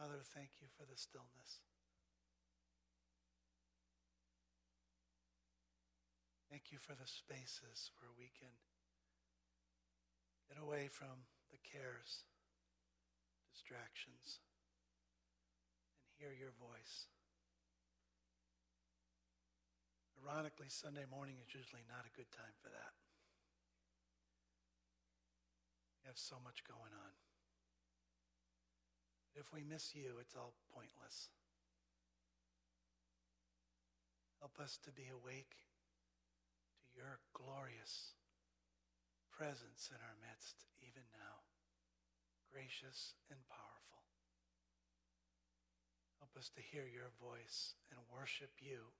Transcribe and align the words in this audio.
Father, 0.00 0.24
thank 0.32 0.64
you 0.64 0.68
for 0.80 0.88
the 0.88 0.96
stillness. 0.96 1.60
Thank 6.48 6.72
you 6.72 6.80
for 6.80 6.96
the 6.96 7.04
spaces 7.04 7.92
where 8.00 8.08
we 8.16 8.32
can 8.32 8.48
get 10.48 10.56
away 10.56 10.88
from 10.88 11.28
the 11.52 11.60
cares, 11.60 12.24
distractions, 13.52 14.40
and 16.00 16.16
hear 16.16 16.32
your 16.32 16.56
voice. 16.56 17.12
Ironically, 20.16 20.72
Sunday 20.72 21.04
morning 21.12 21.36
is 21.44 21.52
usually 21.52 21.84
not 21.92 22.08
a 22.08 22.16
good 22.16 22.32
time 22.32 22.56
for 22.64 22.72
that. 22.72 22.96
We 26.00 26.08
have 26.08 26.16
so 26.16 26.40
much 26.40 26.64
going 26.64 26.96
on. 26.96 27.12
If 29.34 29.52
we 29.54 29.62
miss 29.62 29.94
you, 29.94 30.18
it's 30.20 30.34
all 30.34 30.54
pointless. 30.74 31.30
Help 34.40 34.58
us 34.58 34.78
to 34.82 34.90
be 34.90 35.06
awake 35.12 35.54
to 36.82 36.88
your 36.96 37.20
glorious 37.36 38.16
presence 39.28 39.92
in 39.92 40.00
our 40.00 40.16
midst, 40.18 40.64
even 40.80 41.04
now, 41.12 41.44
gracious 42.50 43.14
and 43.30 43.38
powerful. 43.46 44.04
Help 46.18 46.34
us 46.36 46.50
to 46.56 46.60
hear 46.60 46.88
your 46.88 47.12
voice 47.20 47.76
and 47.92 48.00
worship 48.10 48.52
you 48.60 48.92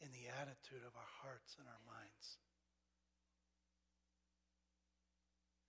in 0.00 0.10
the 0.10 0.26
attitude 0.30 0.82
of 0.82 0.94
our 0.98 1.12
hearts 1.22 1.58
and 1.58 1.66
our 1.66 1.82
minds. 1.86 2.38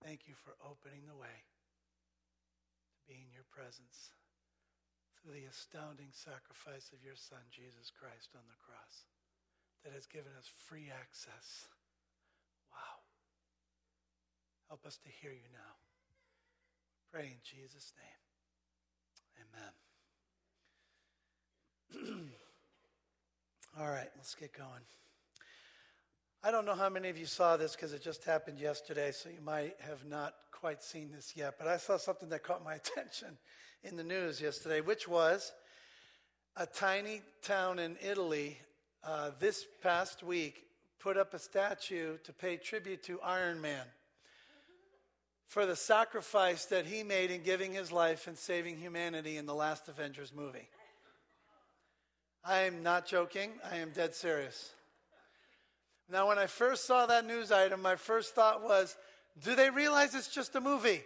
Thank 0.02 0.26
you 0.26 0.34
for 0.34 0.58
opening 0.62 1.06
the 1.06 1.16
way 1.16 1.53
be 3.08 3.20
in 3.20 3.32
your 3.32 3.46
presence 3.52 4.12
through 5.16 5.32
the 5.36 5.48
astounding 5.48 6.12
sacrifice 6.12 6.92
of 6.92 7.00
your 7.04 7.16
Son, 7.16 7.40
Jesus 7.48 7.92
Christ, 7.92 8.36
on 8.36 8.44
the 8.48 8.60
cross 8.60 9.08
that 9.84 9.92
has 9.92 10.06
given 10.06 10.32
us 10.36 10.48
free 10.48 10.92
access. 10.92 11.68
Wow. 12.72 13.04
Help 14.68 14.84
us 14.84 14.96
to 15.04 15.08
hear 15.08 15.32
you 15.32 15.48
now. 15.52 15.76
Pray 17.12 17.32
in 17.32 17.40
Jesus' 17.44 17.92
name. 17.96 18.20
Amen. 19.44 19.72
All 23.78 23.88
right, 23.88 24.10
let's 24.16 24.34
get 24.34 24.52
going. 24.56 24.84
I 26.46 26.50
don't 26.50 26.66
know 26.66 26.74
how 26.74 26.90
many 26.90 27.08
of 27.08 27.16
you 27.16 27.24
saw 27.24 27.56
this 27.56 27.74
because 27.74 27.94
it 27.94 28.02
just 28.02 28.22
happened 28.24 28.58
yesterday, 28.58 29.12
so 29.12 29.30
you 29.30 29.40
might 29.42 29.76
have 29.80 30.04
not 30.04 30.34
quite 30.52 30.82
seen 30.82 31.10
this 31.10 31.32
yet. 31.34 31.54
But 31.58 31.68
I 31.68 31.78
saw 31.78 31.96
something 31.96 32.28
that 32.28 32.42
caught 32.42 32.62
my 32.62 32.74
attention 32.96 33.38
in 33.82 33.96
the 33.96 34.04
news 34.04 34.42
yesterday, 34.42 34.82
which 34.82 35.08
was 35.08 35.52
a 36.54 36.66
tiny 36.66 37.22
town 37.40 37.78
in 37.78 37.96
Italy 38.06 38.58
uh, 39.02 39.30
this 39.40 39.64
past 39.82 40.22
week 40.22 40.66
put 40.98 41.16
up 41.16 41.32
a 41.32 41.38
statue 41.38 42.18
to 42.24 42.32
pay 42.34 42.58
tribute 42.58 43.02
to 43.04 43.18
Iron 43.22 43.62
Man 43.62 43.86
for 45.46 45.64
the 45.64 45.76
sacrifice 45.76 46.66
that 46.66 46.84
he 46.84 47.02
made 47.02 47.30
in 47.30 47.42
giving 47.42 47.72
his 47.72 47.90
life 47.90 48.26
and 48.26 48.36
saving 48.36 48.76
humanity 48.76 49.38
in 49.38 49.46
the 49.46 49.54
last 49.54 49.88
Avengers 49.88 50.30
movie. 50.34 50.68
I 52.44 52.64
am 52.64 52.82
not 52.82 53.06
joking, 53.06 53.52
I 53.72 53.76
am 53.76 53.92
dead 53.92 54.14
serious. 54.14 54.73
Now, 56.10 56.28
when 56.28 56.38
I 56.38 56.46
first 56.46 56.84
saw 56.84 57.06
that 57.06 57.26
news 57.26 57.50
item, 57.50 57.80
my 57.80 57.96
first 57.96 58.34
thought 58.34 58.62
was, 58.62 58.96
do 59.42 59.54
they 59.54 59.70
realize 59.70 60.14
it's 60.14 60.28
just 60.28 60.54
a 60.54 60.60
movie? 60.60 61.02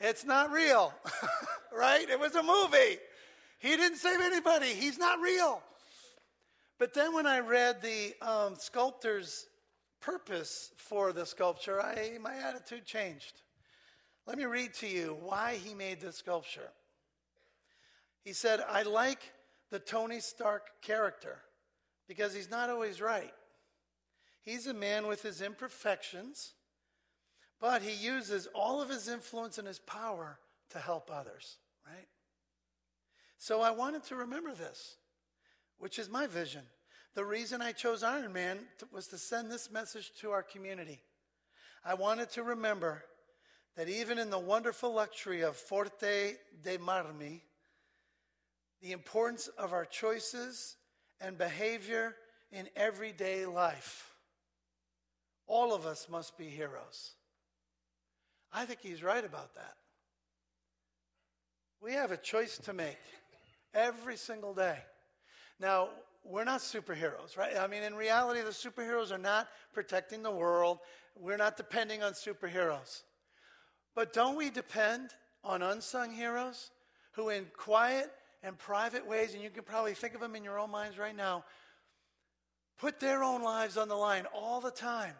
It's 0.00 0.24
not 0.24 0.50
real, 0.50 0.92
right? 1.76 2.08
It 2.08 2.20
was 2.20 2.34
a 2.34 2.42
movie. 2.42 2.98
He 3.58 3.76
didn't 3.76 3.98
save 3.98 4.20
anybody, 4.20 4.66
he's 4.66 4.98
not 4.98 5.20
real. 5.20 5.62
But 6.78 6.92
then 6.92 7.14
when 7.14 7.26
I 7.26 7.40
read 7.40 7.80
the 7.80 8.14
um, 8.20 8.54
sculptor's 8.58 9.46
purpose 10.00 10.72
for 10.76 11.12
the 11.12 11.24
sculpture, 11.24 11.80
I, 11.80 12.18
my 12.20 12.36
attitude 12.36 12.84
changed. 12.84 13.40
Let 14.26 14.36
me 14.36 14.44
read 14.44 14.74
to 14.74 14.86
you 14.86 15.16
why 15.22 15.54
he 15.54 15.72
made 15.72 16.00
this 16.00 16.16
sculpture. 16.16 16.68
He 18.24 18.32
said, 18.32 18.62
I 18.68 18.82
like 18.82 19.32
the 19.70 19.78
Tony 19.78 20.20
Stark 20.20 20.82
character 20.82 21.38
because 22.08 22.34
he's 22.34 22.50
not 22.50 22.68
always 22.68 23.00
right. 23.00 23.32
He's 24.46 24.68
a 24.68 24.74
man 24.74 25.08
with 25.08 25.22
his 25.22 25.42
imperfections, 25.42 26.52
but 27.60 27.82
he 27.82 27.92
uses 27.92 28.46
all 28.54 28.80
of 28.80 28.88
his 28.88 29.08
influence 29.08 29.58
and 29.58 29.66
his 29.66 29.80
power 29.80 30.38
to 30.70 30.78
help 30.78 31.10
others, 31.12 31.56
right? 31.84 32.06
So 33.38 33.60
I 33.60 33.72
wanted 33.72 34.04
to 34.04 34.14
remember 34.14 34.54
this 34.54 34.96
which 35.78 35.98
is 35.98 36.08
my 36.08 36.26
vision. 36.26 36.62
The 37.14 37.24
reason 37.24 37.60
I 37.60 37.72
chose 37.72 38.02
Iron 38.02 38.32
Man 38.32 38.60
was 38.92 39.08
to 39.08 39.18
send 39.18 39.50
this 39.50 39.70
message 39.70 40.12
to 40.20 40.30
our 40.30 40.42
community. 40.42 41.00
I 41.84 41.94
wanted 41.94 42.30
to 42.30 42.42
remember 42.42 43.04
that 43.76 43.88
even 43.88 44.18
in 44.18 44.30
the 44.30 44.38
wonderful 44.38 44.94
luxury 44.94 45.42
of 45.42 45.56
Forte 45.56 46.36
dei 46.62 46.78
Marmi, 46.78 47.42
the 48.80 48.92
importance 48.92 49.48
of 49.58 49.72
our 49.72 49.84
choices 49.84 50.76
and 51.20 51.36
behavior 51.36 52.14
in 52.50 52.68
everyday 52.74 53.44
life. 53.44 54.15
All 55.46 55.72
of 55.72 55.86
us 55.86 56.08
must 56.10 56.36
be 56.36 56.48
heroes. 56.48 57.12
I 58.52 58.64
think 58.64 58.80
he's 58.82 59.02
right 59.02 59.24
about 59.24 59.54
that. 59.54 59.74
We 61.80 61.92
have 61.92 62.10
a 62.10 62.16
choice 62.16 62.58
to 62.58 62.72
make 62.72 62.98
every 63.74 64.16
single 64.16 64.54
day. 64.54 64.78
Now, 65.60 65.88
we're 66.24 66.44
not 66.44 66.60
superheroes, 66.60 67.36
right? 67.36 67.56
I 67.56 67.66
mean, 67.66 67.82
in 67.82 67.94
reality, 67.94 68.40
the 68.40 68.50
superheroes 68.50 69.12
are 69.12 69.18
not 69.18 69.48
protecting 69.72 70.22
the 70.22 70.30
world. 70.30 70.78
We're 71.14 71.36
not 71.36 71.56
depending 71.56 72.02
on 72.02 72.12
superheroes. 72.12 73.02
But 73.94 74.12
don't 74.12 74.36
we 74.36 74.50
depend 74.50 75.10
on 75.44 75.62
unsung 75.62 76.12
heroes 76.12 76.70
who, 77.12 77.28
in 77.28 77.46
quiet 77.56 78.10
and 78.42 78.58
private 78.58 79.06
ways, 79.06 79.34
and 79.34 79.42
you 79.42 79.50
can 79.50 79.62
probably 79.62 79.94
think 79.94 80.14
of 80.14 80.20
them 80.20 80.34
in 80.34 80.42
your 80.42 80.58
own 80.58 80.70
minds 80.70 80.98
right 80.98 81.16
now, 81.16 81.44
put 82.78 82.98
their 83.00 83.22
own 83.22 83.42
lives 83.42 83.76
on 83.76 83.88
the 83.88 83.94
line 83.94 84.26
all 84.34 84.60
the 84.60 84.70
time 84.70 85.14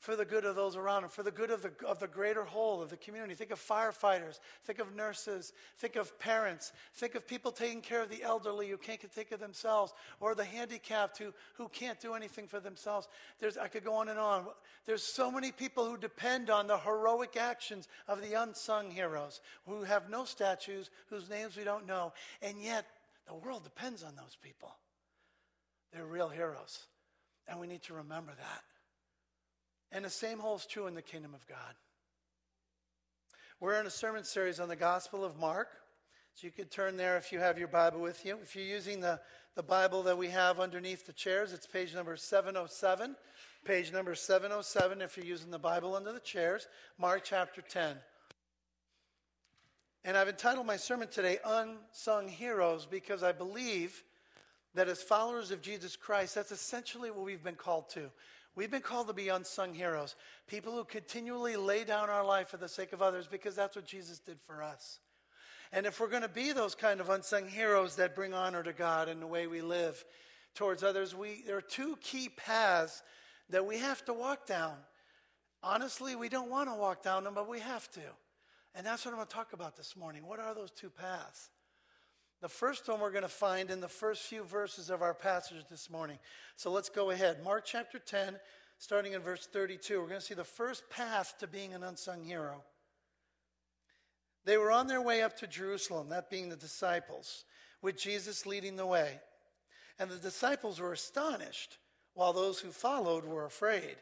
for 0.00 0.16
the 0.16 0.24
good 0.24 0.46
of 0.46 0.56
those 0.56 0.76
around 0.76 1.02
them, 1.02 1.10
for 1.10 1.22
the 1.22 1.30
good 1.30 1.50
of 1.50 1.62
the, 1.62 1.70
of 1.86 2.00
the 2.00 2.06
greater 2.06 2.42
whole 2.42 2.80
of 2.80 2.88
the 2.88 2.96
community. 2.96 3.34
Think 3.34 3.50
of 3.50 3.60
firefighters, 3.60 4.40
think 4.64 4.78
of 4.78 4.96
nurses, 4.96 5.52
think 5.76 5.94
of 5.94 6.18
parents, 6.18 6.72
think 6.94 7.14
of 7.14 7.28
people 7.28 7.52
taking 7.52 7.82
care 7.82 8.00
of 8.00 8.08
the 8.08 8.22
elderly 8.22 8.70
who 8.70 8.78
can't 8.78 8.98
take 9.14 9.28
care 9.28 9.36
of 9.36 9.40
themselves, 9.40 9.92
or 10.18 10.34
the 10.34 10.44
handicapped 10.44 11.18
who, 11.18 11.34
who 11.54 11.68
can't 11.68 12.00
do 12.00 12.14
anything 12.14 12.46
for 12.46 12.60
themselves. 12.60 13.08
There's, 13.40 13.58
I 13.58 13.68
could 13.68 13.84
go 13.84 13.94
on 13.94 14.08
and 14.08 14.18
on. 14.18 14.46
There's 14.86 15.02
so 15.02 15.30
many 15.30 15.52
people 15.52 15.84
who 15.84 15.98
depend 15.98 16.48
on 16.48 16.66
the 16.66 16.78
heroic 16.78 17.36
actions 17.36 17.86
of 18.08 18.22
the 18.22 18.40
unsung 18.40 18.90
heroes, 18.90 19.42
who 19.66 19.82
have 19.82 20.08
no 20.08 20.24
statues, 20.24 20.88
whose 21.10 21.28
names 21.28 21.58
we 21.58 21.64
don't 21.64 21.86
know, 21.86 22.14
and 22.40 22.62
yet 22.62 22.86
the 23.28 23.34
world 23.34 23.64
depends 23.64 24.02
on 24.02 24.16
those 24.16 24.38
people. 24.42 24.72
They're 25.92 26.06
real 26.06 26.30
heroes, 26.30 26.86
and 27.46 27.60
we 27.60 27.66
need 27.66 27.82
to 27.82 27.94
remember 27.94 28.32
that. 28.32 28.62
And 29.92 30.04
the 30.04 30.10
same 30.10 30.38
holds 30.38 30.66
true 30.66 30.86
in 30.86 30.94
the 30.94 31.02
kingdom 31.02 31.34
of 31.34 31.46
God. 31.46 31.74
We're 33.58 33.80
in 33.80 33.86
a 33.86 33.90
sermon 33.90 34.24
series 34.24 34.60
on 34.60 34.68
the 34.68 34.76
Gospel 34.76 35.24
of 35.24 35.38
Mark. 35.38 35.68
So 36.34 36.46
you 36.46 36.52
could 36.52 36.70
turn 36.70 36.96
there 36.96 37.16
if 37.16 37.32
you 37.32 37.40
have 37.40 37.58
your 37.58 37.68
Bible 37.68 38.00
with 38.00 38.24
you. 38.24 38.38
If 38.42 38.54
you're 38.54 38.64
using 38.64 39.00
the, 39.00 39.20
the 39.56 39.62
Bible 39.62 40.02
that 40.04 40.16
we 40.16 40.28
have 40.28 40.60
underneath 40.60 41.06
the 41.06 41.12
chairs, 41.12 41.52
it's 41.52 41.66
page 41.66 41.94
number 41.94 42.16
707. 42.16 43.16
Page 43.64 43.92
number 43.92 44.14
707 44.14 45.02
if 45.02 45.16
you're 45.16 45.26
using 45.26 45.50
the 45.50 45.58
Bible 45.58 45.94
under 45.94 46.12
the 46.12 46.20
chairs, 46.20 46.66
Mark 46.98 47.22
chapter 47.24 47.60
10. 47.60 47.96
And 50.04 50.16
I've 50.16 50.28
entitled 50.28 50.66
my 50.66 50.76
sermon 50.76 51.08
today, 51.08 51.38
Unsung 51.44 52.28
Heroes, 52.28 52.86
because 52.86 53.22
I 53.22 53.32
believe 53.32 54.02
that 54.74 54.88
as 54.88 55.02
followers 55.02 55.50
of 55.50 55.60
Jesus 55.60 55.96
Christ, 55.96 56.34
that's 56.34 56.52
essentially 56.52 57.10
what 57.10 57.26
we've 57.26 57.44
been 57.44 57.54
called 57.54 57.90
to. 57.90 58.10
We've 58.56 58.70
been 58.70 58.82
called 58.82 59.06
to 59.06 59.12
be 59.12 59.28
unsung 59.28 59.74
heroes, 59.74 60.16
people 60.48 60.74
who 60.74 60.84
continually 60.84 61.56
lay 61.56 61.84
down 61.84 62.10
our 62.10 62.24
life 62.24 62.48
for 62.48 62.56
the 62.56 62.68
sake 62.68 62.92
of 62.92 63.00
others 63.00 63.26
because 63.26 63.54
that's 63.54 63.76
what 63.76 63.86
Jesus 63.86 64.18
did 64.18 64.40
for 64.40 64.62
us. 64.62 64.98
And 65.72 65.86
if 65.86 66.00
we're 66.00 66.08
going 66.08 66.22
to 66.22 66.28
be 66.28 66.52
those 66.52 66.74
kind 66.74 67.00
of 67.00 67.10
unsung 67.10 67.48
heroes 67.48 67.96
that 67.96 68.16
bring 68.16 68.34
honor 68.34 68.62
to 68.62 68.72
God 68.72 69.08
in 69.08 69.20
the 69.20 69.26
way 69.26 69.46
we 69.46 69.62
live 69.62 70.04
towards 70.54 70.82
others, 70.82 71.14
we, 71.14 71.42
there 71.46 71.56
are 71.56 71.62
two 71.62 71.96
key 72.00 72.28
paths 72.28 73.02
that 73.50 73.64
we 73.64 73.78
have 73.78 74.04
to 74.06 74.12
walk 74.12 74.46
down. 74.46 74.74
Honestly, 75.62 76.16
we 76.16 76.28
don't 76.28 76.50
want 76.50 76.68
to 76.68 76.74
walk 76.74 77.02
down 77.02 77.24
them, 77.24 77.34
but 77.34 77.48
we 77.48 77.60
have 77.60 77.88
to. 77.92 78.00
And 78.74 78.84
that's 78.84 79.04
what 79.04 79.12
I'm 79.12 79.18
going 79.18 79.28
to 79.28 79.34
talk 79.34 79.52
about 79.52 79.76
this 79.76 79.96
morning. 79.96 80.26
What 80.26 80.40
are 80.40 80.54
those 80.54 80.70
two 80.72 80.90
paths? 80.90 81.50
The 82.40 82.48
first 82.48 82.88
one 82.88 83.00
we're 83.00 83.10
going 83.10 83.22
to 83.22 83.28
find 83.28 83.70
in 83.70 83.80
the 83.80 83.88
first 83.88 84.22
few 84.22 84.44
verses 84.44 84.88
of 84.88 85.02
our 85.02 85.12
passage 85.12 85.62
this 85.70 85.90
morning. 85.90 86.18
So 86.56 86.70
let's 86.70 86.88
go 86.88 87.10
ahead. 87.10 87.44
Mark 87.44 87.64
chapter 87.66 87.98
10, 87.98 88.38
starting 88.78 89.12
in 89.12 89.20
verse 89.20 89.46
32. 89.46 90.00
We're 90.00 90.06
going 90.06 90.20
to 90.20 90.26
see 90.26 90.32
the 90.32 90.42
first 90.42 90.88
path 90.88 91.34
to 91.40 91.46
being 91.46 91.74
an 91.74 91.82
unsung 91.82 92.24
hero. 92.24 92.64
They 94.46 94.56
were 94.56 94.72
on 94.72 94.86
their 94.86 95.02
way 95.02 95.22
up 95.22 95.36
to 95.38 95.46
Jerusalem, 95.46 96.08
that 96.08 96.30
being 96.30 96.48
the 96.48 96.56
disciples, 96.56 97.44
with 97.82 97.98
Jesus 97.98 98.46
leading 98.46 98.76
the 98.76 98.86
way. 98.86 99.20
And 99.98 100.10
the 100.10 100.16
disciples 100.16 100.80
were 100.80 100.94
astonished, 100.94 101.76
while 102.14 102.32
those 102.32 102.58
who 102.58 102.70
followed 102.70 103.26
were 103.26 103.44
afraid. 103.44 103.96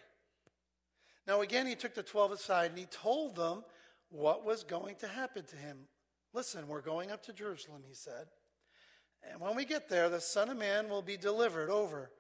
Now, 1.27 1.41
again, 1.41 1.67
he 1.67 1.75
took 1.75 1.95
the 1.95 2.05
twelve 2.05 2.31
aside 2.31 2.71
and 2.71 2.79
he 2.79 2.87
told 2.87 3.35
them 3.35 3.65
what 4.11 4.47
was 4.47 4.63
going 4.63 4.95
to 5.01 5.09
happen 5.09 5.45
to 5.45 5.57
him. 5.57 5.89
Listen, 6.33 6.69
we're 6.69 6.81
going 6.81 7.11
up 7.11 7.23
to 7.25 7.33
Jerusalem, 7.33 7.83
he 7.87 7.95
said. 7.95 8.27
And 9.31 9.41
when 9.41 9.57
we 9.57 9.65
get 9.65 9.89
there, 9.89 10.09
the 10.09 10.21
Son 10.21 10.49
of 10.49 10.57
Man 10.57 10.89
will 10.89 11.03
be 11.03 11.17
delivered 11.17 11.71
over 11.71 12.11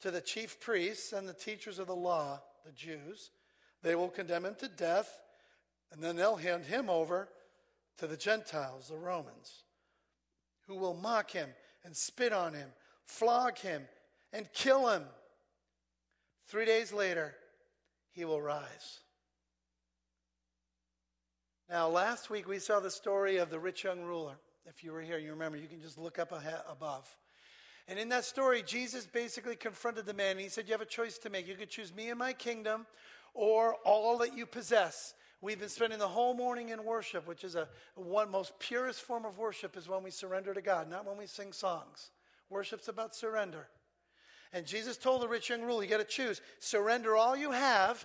to 0.00 0.10
the 0.10 0.20
chief 0.20 0.58
priests 0.60 1.12
and 1.12 1.28
the 1.28 1.34
teachers 1.34 1.78
of 1.78 1.86
the 1.86 1.94
law, 1.94 2.40
the 2.64 2.72
Jews. 2.72 3.30
They 3.82 3.94
will 3.94 4.08
condemn 4.08 4.44
him 4.44 4.56
to 4.56 4.68
death, 4.68 5.18
and 5.92 6.02
then 6.02 6.16
they'll 6.16 6.36
hand 6.36 6.64
him 6.64 6.88
over 6.90 7.28
to 7.98 8.06
the 8.06 8.16
Gentiles, 8.16 8.88
the 8.88 8.96
Romans, 8.96 9.64
who 10.66 10.74
will 10.74 10.94
mock 10.94 11.30
him 11.30 11.50
and 11.84 11.96
spit 11.96 12.32
on 12.32 12.54
him, 12.54 12.70
flog 13.04 13.58
him, 13.58 13.82
and 14.32 14.52
kill 14.52 14.88
him. 14.88 15.04
Three 16.48 16.64
days 16.64 16.92
later, 16.92 17.34
he 18.10 18.24
will 18.24 18.42
rise. 18.42 19.01
Now, 21.72 21.88
last 21.88 22.28
week 22.28 22.46
we 22.46 22.58
saw 22.58 22.80
the 22.80 22.90
story 22.90 23.38
of 23.38 23.48
the 23.48 23.58
rich 23.58 23.82
young 23.82 24.02
ruler. 24.02 24.34
If 24.66 24.84
you 24.84 24.92
were 24.92 25.00
here, 25.00 25.16
you 25.16 25.30
remember, 25.30 25.56
you 25.56 25.68
can 25.68 25.80
just 25.80 25.96
look 25.96 26.18
up 26.18 26.30
above. 26.68 27.08
And 27.88 27.98
in 27.98 28.10
that 28.10 28.26
story, 28.26 28.62
Jesus 28.62 29.06
basically 29.06 29.56
confronted 29.56 30.04
the 30.04 30.12
man 30.12 30.32
and 30.32 30.40
he 30.40 30.50
said, 30.50 30.66
You 30.66 30.72
have 30.72 30.82
a 30.82 30.84
choice 30.84 31.16
to 31.16 31.30
make. 31.30 31.48
You 31.48 31.54
could 31.54 31.70
choose 31.70 31.94
me 31.94 32.10
and 32.10 32.18
my 32.18 32.34
kingdom 32.34 32.84
or 33.32 33.76
all 33.86 34.18
that 34.18 34.36
you 34.36 34.44
possess. 34.44 35.14
We've 35.40 35.58
been 35.58 35.70
spending 35.70 35.98
the 35.98 36.08
whole 36.08 36.34
morning 36.34 36.68
in 36.68 36.84
worship, 36.84 37.26
which 37.26 37.42
is 37.42 37.54
a 37.54 37.66
one 37.94 38.30
most 38.30 38.58
purest 38.58 39.00
form 39.00 39.24
of 39.24 39.38
worship 39.38 39.74
is 39.74 39.88
when 39.88 40.02
we 40.02 40.10
surrender 40.10 40.52
to 40.52 40.60
God, 40.60 40.90
not 40.90 41.06
when 41.06 41.16
we 41.16 41.26
sing 41.26 41.54
songs. 41.54 42.10
Worship's 42.50 42.88
about 42.88 43.14
surrender. 43.14 43.66
And 44.52 44.66
Jesus 44.66 44.98
told 44.98 45.22
the 45.22 45.28
rich 45.28 45.48
young 45.48 45.62
ruler, 45.62 45.82
you 45.82 45.88
got 45.88 46.00
to 46.00 46.04
choose. 46.04 46.42
Surrender 46.58 47.16
all 47.16 47.34
you 47.34 47.52
have 47.52 48.04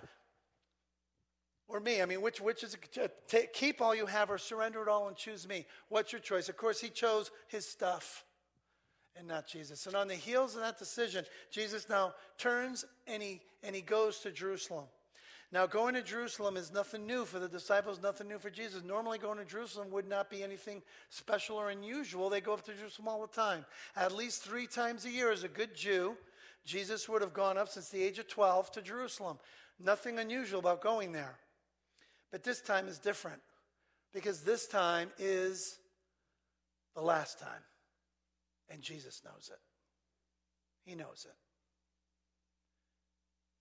or 1.68 1.80
me. 1.80 2.02
I 2.02 2.06
mean, 2.06 2.22
which, 2.22 2.40
which 2.40 2.64
is 2.64 2.76
it? 2.96 3.52
keep 3.52 3.80
all 3.80 3.94
you 3.94 4.06
have 4.06 4.30
or 4.30 4.38
surrender 4.38 4.82
it 4.82 4.88
all 4.88 5.08
and 5.08 5.16
choose 5.16 5.46
me. 5.46 5.66
What's 5.88 6.12
your 6.12 6.20
choice? 6.20 6.48
Of 6.48 6.56
course, 6.56 6.80
he 6.80 6.88
chose 6.88 7.30
his 7.46 7.66
stuff 7.66 8.24
and 9.16 9.28
not 9.28 9.46
Jesus. 9.46 9.86
And 9.86 9.96
on 9.96 10.08
the 10.08 10.14
heels 10.14 10.54
of 10.54 10.62
that 10.62 10.78
decision, 10.78 11.24
Jesus 11.50 11.88
now 11.88 12.14
turns 12.38 12.84
and 13.06 13.22
he, 13.22 13.40
and 13.62 13.74
he 13.74 13.82
goes 13.82 14.20
to 14.20 14.30
Jerusalem. 14.30 14.86
Now, 15.50 15.66
going 15.66 15.94
to 15.94 16.02
Jerusalem 16.02 16.58
is 16.58 16.72
nothing 16.72 17.06
new 17.06 17.24
for 17.24 17.38
the 17.38 17.48
disciples, 17.48 18.02
nothing 18.02 18.28
new 18.28 18.38
for 18.38 18.50
Jesus. 18.50 18.82
Normally, 18.84 19.16
going 19.16 19.38
to 19.38 19.46
Jerusalem 19.46 19.90
would 19.90 20.06
not 20.06 20.28
be 20.28 20.42
anything 20.42 20.82
special 21.08 21.56
or 21.56 21.70
unusual. 21.70 22.28
They 22.28 22.42
go 22.42 22.52
up 22.52 22.66
to 22.66 22.74
Jerusalem 22.74 23.08
all 23.08 23.22
the 23.22 23.28
time. 23.28 23.64
At 23.96 24.14
least 24.14 24.42
three 24.42 24.66
times 24.66 25.06
a 25.06 25.10
year, 25.10 25.32
as 25.32 25.44
a 25.44 25.48
good 25.48 25.74
Jew, 25.74 26.18
Jesus 26.66 27.08
would 27.08 27.22
have 27.22 27.32
gone 27.32 27.56
up 27.56 27.70
since 27.70 27.88
the 27.88 28.02
age 28.02 28.18
of 28.18 28.28
12 28.28 28.72
to 28.72 28.82
Jerusalem. 28.82 29.38
Nothing 29.82 30.18
unusual 30.18 30.60
about 30.60 30.82
going 30.82 31.12
there. 31.12 31.38
But 32.30 32.44
this 32.44 32.60
time 32.60 32.88
is 32.88 32.98
different 32.98 33.40
because 34.12 34.42
this 34.42 34.66
time 34.66 35.10
is 35.18 35.78
the 36.94 37.02
last 37.02 37.38
time. 37.38 37.62
And 38.70 38.82
Jesus 38.82 39.22
knows 39.24 39.50
it. 39.52 39.60
He 40.84 40.94
knows 40.94 41.26
it. 41.28 41.36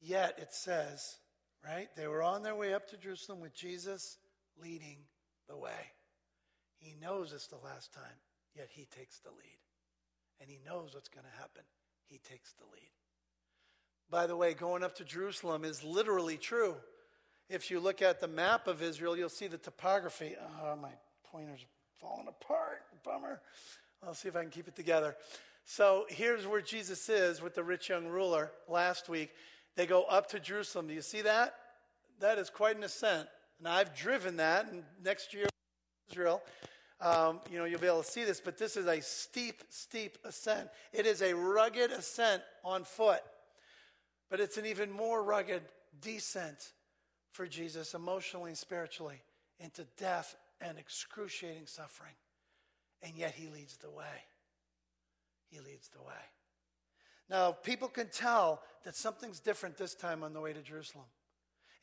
Yet 0.01 0.37
it 0.37 0.53
says, 0.53 1.17
right? 1.65 1.87
They 1.95 2.07
were 2.07 2.23
on 2.23 2.43
their 2.43 2.55
way 2.55 2.73
up 2.73 2.87
to 2.89 2.97
Jerusalem 2.97 3.39
with 3.39 3.55
Jesus 3.55 4.17
leading 4.61 4.97
the 5.47 5.57
way. 5.57 5.93
He 6.77 6.95
knows 7.01 7.33
it's 7.33 7.47
the 7.47 7.57
last 7.63 7.93
time, 7.93 8.03
yet 8.55 8.69
he 8.71 8.85
takes 8.85 9.19
the 9.19 9.29
lead. 9.29 9.59
And 10.39 10.49
he 10.49 10.59
knows 10.65 10.93
what's 10.93 11.09
going 11.09 11.25
to 11.25 11.39
happen. 11.39 11.63
He 12.05 12.19
takes 12.19 12.53
the 12.53 12.65
lead. 12.65 12.91
By 14.09 14.27
the 14.27 14.35
way, 14.37 14.53
going 14.53 14.83
up 14.83 14.95
to 14.95 15.03
Jerusalem 15.03 15.65
is 15.65 15.83
literally 15.83 16.37
true. 16.37 16.75
If 17.49 17.71
you 17.71 17.79
look 17.79 18.01
at 18.01 18.19
the 18.19 18.27
map 18.27 18.67
of 18.67 18.81
Israel, 18.81 19.17
you'll 19.17 19.29
see 19.29 19.47
the 19.47 19.57
topography. 19.57 20.35
Oh, 20.61 20.75
my 20.75 20.91
pointer's 21.31 21.65
falling 21.99 22.27
apart. 22.27 22.81
Bummer. 23.05 23.39
I'll 24.05 24.13
see 24.13 24.27
if 24.27 24.35
I 24.35 24.41
can 24.41 24.49
keep 24.49 24.67
it 24.67 24.75
together. 24.75 25.15
So 25.63 26.05
here's 26.09 26.45
where 26.45 26.61
Jesus 26.61 27.07
is 27.07 27.41
with 27.41 27.55
the 27.55 27.63
rich 27.63 27.89
young 27.89 28.07
ruler 28.07 28.51
last 28.67 29.07
week. 29.07 29.31
They 29.75 29.85
go 29.85 30.03
up 30.03 30.27
to 30.29 30.39
Jerusalem. 30.39 30.87
Do 30.87 30.93
you 30.93 31.01
see 31.01 31.21
that? 31.21 31.55
That 32.19 32.37
is 32.37 32.49
quite 32.49 32.75
an 32.75 32.83
ascent. 32.83 33.29
And 33.59 33.67
I've 33.67 33.95
driven 33.95 34.37
that, 34.37 34.71
and 34.71 34.83
next 35.03 35.33
year, 35.33 35.47
Israel, 36.11 36.41
um, 36.99 37.39
you 37.51 37.57
know, 37.57 37.65
you'll 37.65 37.79
be 37.79 37.87
able 37.87 38.03
to 38.03 38.09
see 38.09 38.23
this, 38.23 38.41
but 38.41 38.57
this 38.57 38.75
is 38.75 38.87
a 38.87 39.01
steep, 39.01 39.63
steep 39.69 40.17
ascent. 40.25 40.69
It 40.91 41.05
is 41.05 41.21
a 41.21 41.33
rugged 41.33 41.91
ascent 41.91 42.41
on 42.63 42.83
foot, 42.83 43.21
but 44.29 44.39
it's 44.39 44.57
an 44.57 44.65
even 44.65 44.91
more 44.91 45.23
rugged 45.23 45.61
descent 46.01 46.73
for 47.37 47.45
Jesus 47.45 47.93
emotionally 47.93 48.49
and 48.49 48.57
spiritually 48.57 49.21
into 49.59 49.85
death 49.95 50.35
and 50.59 50.79
excruciating 50.79 51.67
suffering. 51.67 52.15
And 53.03 53.15
yet 53.15 53.35
he 53.35 53.47
leads 53.47 53.77
the 53.77 53.91
way. 53.91 54.25
He 55.51 55.59
leads 55.59 55.87
the 55.89 56.01
way. 56.01 56.25
Now, 57.29 57.51
people 57.51 57.89
can 57.89 58.09
tell 58.09 58.63
that 58.85 58.95
something's 58.95 59.39
different 59.39 59.77
this 59.77 59.93
time 59.93 60.23
on 60.23 60.33
the 60.33 60.41
way 60.41 60.51
to 60.51 60.63
Jerusalem. 60.63 61.05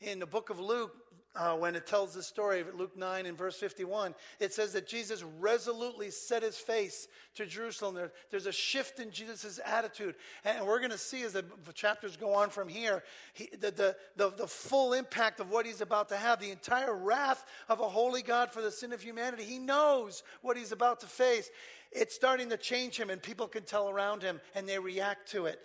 In 0.01 0.19
the 0.19 0.25
book 0.25 0.49
of 0.49 0.59
Luke, 0.59 0.93
uh, 1.35 1.53
when 1.53 1.75
it 1.75 1.85
tells 1.85 2.13
the 2.13 2.23
story 2.23 2.61
of 2.61 2.73
Luke 2.75 2.95
9 2.95 3.25
and 3.25 3.37
verse 3.37 3.57
51, 3.57 4.15
it 4.39 4.53
says 4.53 4.71
that 4.73 4.87
Jesus 4.87 5.23
resolutely 5.39 6.09
set 6.09 6.43
his 6.43 6.57
face 6.57 7.09
to 7.35 7.45
Jerusalem. 7.45 7.95
There, 7.95 8.11
there's 8.31 8.45
a 8.45 8.53
shift 8.53 8.99
in 8.99 9.11
Jesus' 9.11 9.59
attitude. 9.65 10.15
And 10.45 10.65
we're 10.65 10.79
going 10.79 10.91
to 10.91 10.97
see 10.97 11.23
as 11.23 11.33
the 11.33 11.43
chapters 11.73 12.15
go 12.15 12.33
on 12.33 12.49
from 12.49 12.69
here, 12.69 13.03
he, 13.33 13.49
the, 13.59 13.71
the, 13.71 13.95
the, 14.15 14.29
the 14.31 14.47
full 14.47 14.93
impact 14.93 15.41
of 15.41 15.51
what 15.51 15.65
he's 15.65 15.81
about 15.81 16.07
to 16.09 16.17
have, 16.17 16.39
the 16.39 16.51
entire 16.51 16.95
wrath 16.95 17.45
of 17.67 17.81
a 17.81 17.89
holy 17.89 18.21
God 18.21 18.51
for 18.51 18.61
the 18.61 18.71
sin 18.71 18.93
of 18.93 19.01
humanity. 19.01 19.43
He 19.43 19.59
knows 19.59 20.23
what 20.41 20.55
he's 20.55 20.71
about 20.71 21.01
to 21.01 21.07
face. 21.07 21.49
It's 21.91 22.15
starting 22.15 22.49
to 22.49 22.57
change 22.57 22.97
him, 22.97 23.09
and 23.09 23.21
people 23.21 23.47
can 23.47 23.63
tell 23.63 23.89
around 23.89 24.21
him, 24.21 24.39
and 24.53 24.67
they 24.67 24.79
react 24.79 25.31
to 25.31 25.47
it 25.47 25.59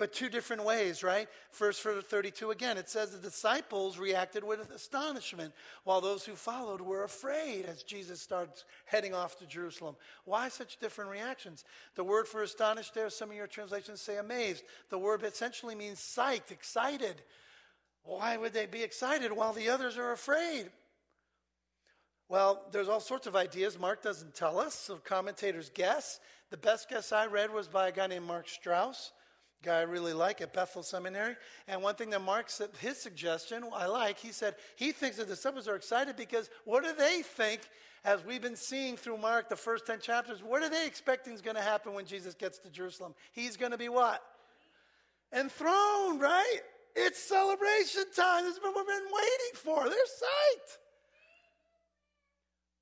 but 0.00 0.14
two 0.14 0.30
different 0.30 0.64
ways, 0.64 1.02
right? 1.02 1.28
Verse 1.52 1.78
32 1.78 2.50
again, 2.50 2.78
it 2.78 2.88
says 2.88 3.10
the 3.10 3.18
disciples 3.18 3.98
reacted 3.98 4.42
with 4.42 4.70
astonishment, 4.70 5.52
while 5.84 6.00
those 6.00 6.24
who 6.24 6.32
followed 6.32 6.80
were 6.80 7.04
afraid 7.04 7.66
as 7.66 7.82
Jesus 7.82 8.18
starts 8.18 8.64
heading 8.86 9.12
off 9.12 9.38
to 9.38 9.46
Jerusalem. 9.46 9.96
Why 10.24 10.48
such 10.48 10.78
different 10.78 11.10
reactions? 11.10 11.66
The 11.96 12.02
word 12.02 12.26
for 12.26 12.42
astonished 12.42 12.94
there, 12.94 13.10
some 13.10 13.28
of 13.28 13.36
your 13.36 13.46
translations 13.46 14.00
say 14.00 14.16
amazed. 14.16 14.64
The 14.88 14.96
word 14.96 15.22
essentially 15.22 15.74
means 15.74 15.98
psyched, 15.98 16.50
excited. 16.50 17.20
Why 18.02 18.38
would 18.38 18.54
they 18.54 18.64
be 18.64 18.82
excited 18.82 19.32
while 19.32 19.52
the 19.52 19.68
others 19.68 19.98
are 19.98 20.12
afraid? 20.12 20.70
Well, 22.26 22.62
there's 22.72 22.88
all 22.88 23.00
sorts 23.00 23.26
of 23.26 23.36
ideas. 23.36 23.78
Mark 23.78 24.02
doesn't 24.02 24.34
tell 24.34 24.58
us, 24.58 24.74
so 24.74 24.96
commentators 24.96 25.70
guess. 25.74 26.20
The 26.48 26.56
best 26.56 26.88
guess 26.88 27.12
I 27.12 27.26
read 27.26 27.52
was 27.52 27.68
by 27.68 27.88
a 27.88 27.92
guy 27.92 28.06
named 28.06 28.26
Mark 28.26 28.48
Strauss 28.48 29.12
guy 29.62 29.78
I 29.78 29.82
really 29.82 30.12
like 30.12 30.40
at 30.40 30.52
Bethel 30.52 30.82
Seminary. 30.82 31.36
And 31.68 31.82
one 31.82 31.94
thing 31.94 32.10
that 32.10 32.22
Mark 32.22 32.50
said, 32.50 32.70
his 32.80 32.98
suggestion, 32.98 33.64
I 33.74 33.86
like, 33.86 34.18
he 34.18 34.32
said 34.32 34.54
he 34.76 34.92
thinks 34.92 35.16
that 35.16 35.28
the 35.28 35.34
disciples 35.34 35.68
are 35.68 35.76
excited 35.76 36.16
because 36.16 36.50
what 36.64 36.84
do 36.84 36.92
they 36.92 37.22
think, 37.22 37.60
as 38.04 38.24
we've 38.24 38.42
been 38.42 38.56
seeing 38.56 38.96
through 38.96 39.18
Mark, 39.18 39.48
the 39.48 39.56
first 39.56 39.86
10 39.86 40.00
chapters, 40.00 40.42
what 40.42 40.62
are 40.62 40.70
they 40.70 40.86
expecting 40.86 41.34
is 41.34 41.42
going 41.42 41.56
to 41.56 41.62
happen 41.62 41.92
when 41.94 42.06
Jesus 42.06 42.34
gets 42.34 42.58
to 42.58 42.70
Jerusalem? 42.70 43.14
He's 43.32 43.56
going 43.56 43.72
to 43.72 43.78
be 43.78 43.88
what? 43.88 44.22
Enthroned, 45.32 46.20
right? 46.20 46.60
It's 46.96 47.22
celebration 47.22 48.04
time. 48.16 48.44
This 48.44 48.56
is 48.56 48.62
what 48.62 48.74
we've 48.74 48.86
been 48.86 49.12
waiting 49.12 49.54
for. 49.54 49.84
They're 49.84 49.98
psyched. 49.98 50.78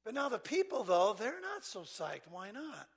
But 0.04 0.14
now 0.14 0.28
the 0.28 0.38
people, 0.38 0.84
though, 0.84 1.14
they're 1.18 1.40
not 1.40 1.64
so 1.64 1.80
psyched. 1.80 2.30
Why 2.30 2.50
not? 2.50 2.88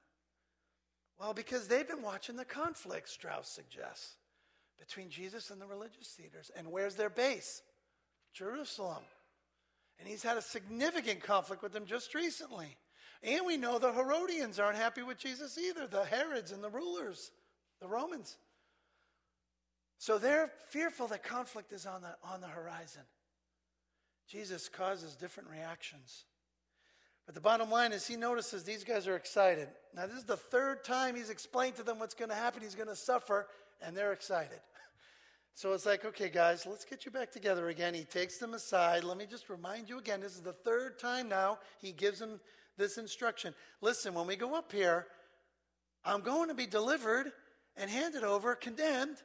Well, 1.22 1.36
because 1.36 1.68
they've 1.68 1.88
been 1.88 2.02
watching 2.02 2.36
the 2.36 2.44
conflict, 2.44 3.08
Strauss 3.08 3.48
suggests, 3.48 4.16
between 4.80 5.12
Jesus 5.12 5.52
and 5.52 5.62
the 5.62 5.68
religious 5.68 6.18
leaders. 6.18 6.50
And 6.58 6.72
where's 6.72 6.96
their 6.96 7.12
base? 7.12 7.62
Jerusalem. 8.34 9.04
And 10.00 10.08
he's 10.08 10.24
had 10.24 10.38
a 10.38 10.42
significant 10.42 11.22
conflict 11.22 11.62
with 11.62 11.74
them 11.74 11.86
just 11.86 12.16
recently. 12.16 12.76
And 13.22 13.46
we 13.46 13.56
know 13.56 13.78
the 13.78 13.94
Herodians 13.94 14.58
aren't 14.58 14.80
happy 14.80 15.04
with 15.04 15.20
Jesus 15.20 15.60
either, 15.60 15.86
the 15.86 16.06
Herods 16.06 16.52
and 16.52 16.64
the 16.64 16.72
rulers, 16.72 17.30
the 17.80 17.88
Romans. 17.88 18.38
So 20.00 20.18
they're 20.18 20.50
fearful 20.70 21.06
that 21.10 21.22
conflict 21.22 21.72
is 21.72 21.86
on 21.86 22.02
the, 22.02 22.16
on 22.34 22.42
the 22.42 22.48
horizon. 22.48 23.04
Jesus 24.28 24.70
causes 24.70 25.16
different 25.16 25.50
reactions. 25.52 26.26
But 27.26 27.36
the 27.36 27.42
bottom 27.42 27.70
line 27.70 27.92
is 27.92 28.08
he 28.08 28.16
notices 28.16 28.64
these 28.64 28.84
guys 28.84 29.08
are 29.08 29.16
excited. 29.16 29.70
Now, 29.96 30.08
this 30.08 30.18
is 30.18 30.24
the 30.24 30.38
third 30.38 30.84
time 30.84 31.16
he's 31.16 31.30
explained 31.30 31.76
to 31.76 31.84
them 31.84 32.00
what's 32.00 32.14
going 32.14 32.30
to 32.30 32.36
happen. 32.36 32.62
He's 32.62 32.76
going 32.76 32.88
to 32.88 32.96
suffer, 32.96 33.48
and 33.82 33.96
they're 33.96 34.14
excited. 34.14 34.60
So 35.54 35.74
it's 35.74 35.86
like, 35.86 36.06
okay, 36.06 36.30
guys, 36.30 36.66
let's 36.66 36.86
get 36.86 37.06
you 37.06 37.12
back 37.12 37.30
together 37.30 37.68
again. 37.68 37.94
He 37.94 38.06
takes 38.06 38.38
them 38.38 38.54
aside. 38.54 39.04
Let 39.04 39.18
me 39.18 39.26
just 39.30 39.50
remind 39.50 39.90
you 39.90 40.00
again 40.00 40.22
this 40.22 40.34
is 40.34 40.42
the 40.42 40.54
third 40.54 40.98
time 40.98 41.28
now 41.28 41.60
he 41.82 41.92
gives 41.92 42.20
them 42.20 42.40
this 42.78 42.98
instruction. 42.98 43.54
Listen, 43.82 44.14
when 44.14 44.28
we 44.28 44.38
go 44.38 44.56
up 44.56 44.72
here, 44.72 45.08
I'm 46.06 46.22
going 46.22 46.48
to 46.48 46.56
be 46.56 46.66
delivered 46.66 47.34
and 47.76 47.90
handed 47.90 48.24
over, 48.24 48.56
condemned. 48.56 49.18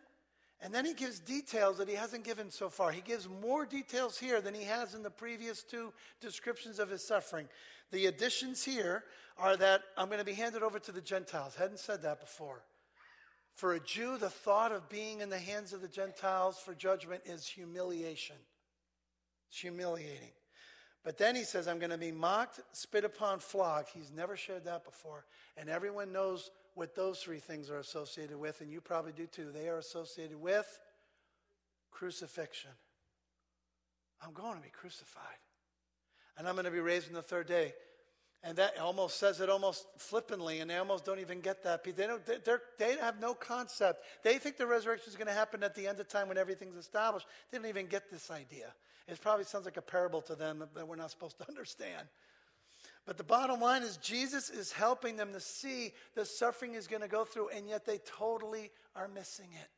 And 0.63 0.73
then 0.73 0.87
he 0.87 0.95
gives 0.95 1.21
details 1.21 1.79
that 1.79 1.89
he 1.89 1.95
hasn't 1.95 2.25
given 2.25 2.51
so 2.51 2.69
far. 2.69 2.91
He 2.91 3.03
gives 3.03 3.29
more 3.43 3.67
details 3.67 4.19
here 4.19 4.41
than 4.41 4.55
he 4.55 4.65
has 4.65 4.95
in 4.95 5.03
the 5.03 5.11
previous 5.11 5.63
two 5.63 5.93
descriptions 6.21 6.79
of 6.79 6.89
his 6.89 7.07
suffering. 7.07 7.49
The 7.93 8.07
additions 8.07 8.65
here 8.65 9.05
are 9.39 9.57
that 9.59 9.83
I'm 9.97 10.07
going 10.07 10.19
to 10.19 10.25
be 10.25 10.33
handed 10.33 10.63
over 10.63 10.79
to 10.79 10.93
the 10.93 11.01
Gentiles. 11.01 11.55
Hadn't 11.55 11.81
said 11.81 12.03
that 12.03 12.21
before. 12.21 12.63
For 13.55 13.75
a 13.75 13.81
Jew, 13.81 14.19
the 14.19 14.31
thought 14.31 14.73
of 14.73 14.89
being 14.89 15.21
in 15.21 15.31
the 15.31 15.39
hands 15.39 15.73
of 15.73 15.83
the 15.83 15.89
Gentiles 15.89 16.59
for 16.59 16.75
judgment 16.75 17.23
is 17.27 17.47
humiliation. 17.47 18.37
It's 19.51 19.61
humiliating. 19.61 20.33
But 21.05 21.19
then 21.19 21.37
he 21.37 21.45
says, 21.45 21.69
I'm 21.69 21.79
going 21.79 21.91
to 21.91 21.99
be 21.99 22.13
mocked, 22.13 22.61
spit 22.73 23.05
upon, 23.05 23.39
flogged. 23.39 23.91
He's 23.95 24.11
never 24.11 24.37
shared 24.37 24.65
that 24.65 24.85
before. 24.85 25.25
And 25.57 25.69
everyone 25.69 26.13
knows 26.13 26.51
what 26.77 26.95
those 26.95 27.21
three 27.21 27.39
things 27.39 27.71
are 27.71 27.79
associated 27.79 28.37
with, 28.37 28.61
and 28.61 28.71
you 28.71 28.83
probably 28.83 29.13
do 29.13 29.27
too. 29.27 29.51
They 29.51 29.69
are 29.69 29.79
associated 29.79 30.39
with 30.39 30.79
crucifixion. 31.91 32.71
I'm 34.23 34.35
going 34.35 34.57
to 34.57 34.63
be 34.63 34.69
crucified. 34.69 35.39
And 36.37 36.47
I'm 36.47 36.55
going 36.55 36.67
to 36.67 36.71
be 36.71 36.81
raised 36.81 37.09
on 37.09 37.15
the 37.15 37.23
third 37.23 37.49
day. 37.49 37.73
And 38.43 38.59
that 38.59 38.79
almost 38.79 39.19
says 39.19 39.41
it 39.41 39.49
almost 39.49 39.87
flippantly, 39.97 40.61
and 40.61 40.71
they 40.71 40.77
almost 40.77 41.07
don't 41.07 41.19
even 41.19 41.41
get 41.41 41.65
that. 41.65 41.83
They, 41.83 42.07
don't, 42.07 42.23
they 42.79 42.97
have 42.99 43.21
no 43.21 43.33
concept. 43.33 44.05
They 44.23 44.37
think 44.37 44.59
the 44.59 44.67
resurrection 44.67 45.09
is 45.09 45.17
going 45.17 45.29
to 45.29 45.33
happen 45.33 45.63
at 45.63 45.75
the 45.75 45.89
end 45.89 45.99
of 45.99 46.09
time 46.09 46.29
when 46.29 46.37
everything's 46.37 46.77
established. 46.77 47.27
They 47.51 47.57
don't 47.57 47.69
even 47.69 47.87
get 47.87 48.11
this 48.11 48.31
idea. 48.31 48.75
It 49.09 49.19
probably 49.23 49.47
sounds 49.47 49.65
like 49.65 49.79
a 49.79 49.83
parable 49.83 50.21
to 50.23 50.35
them 50.35 50.63
that 50.75 50.87
we're 50.87 50.97
not 50.97 51.11
supposed 51.11 51.39
to 51.39 51.49
understand. 51.49 52.07
But 53.07 53.17
the 53.17 53.25
bottom 53.25 53.61
line 53.61 53.83
is, 53.83 53.99
Jesus 53.99 54.51
is 54.51 54.73
helping 54.73 55.17
them 55.17 55.33
to 55.33 55.41
see 55.41 55.93
the 56.17 56.25
suffering 56.25 56.75
is 56.75 56.89
going 56.89 57.03
to 57.03 57.09
go 57.09 57.25
through, 57.25 57.51
and 57.51 57.69
yet 57.69 57.87
they 57.87 57.99
totally 57.99 58.73
are 58.97 59.07
missing 59.07 59.49
it. 59.53 59.71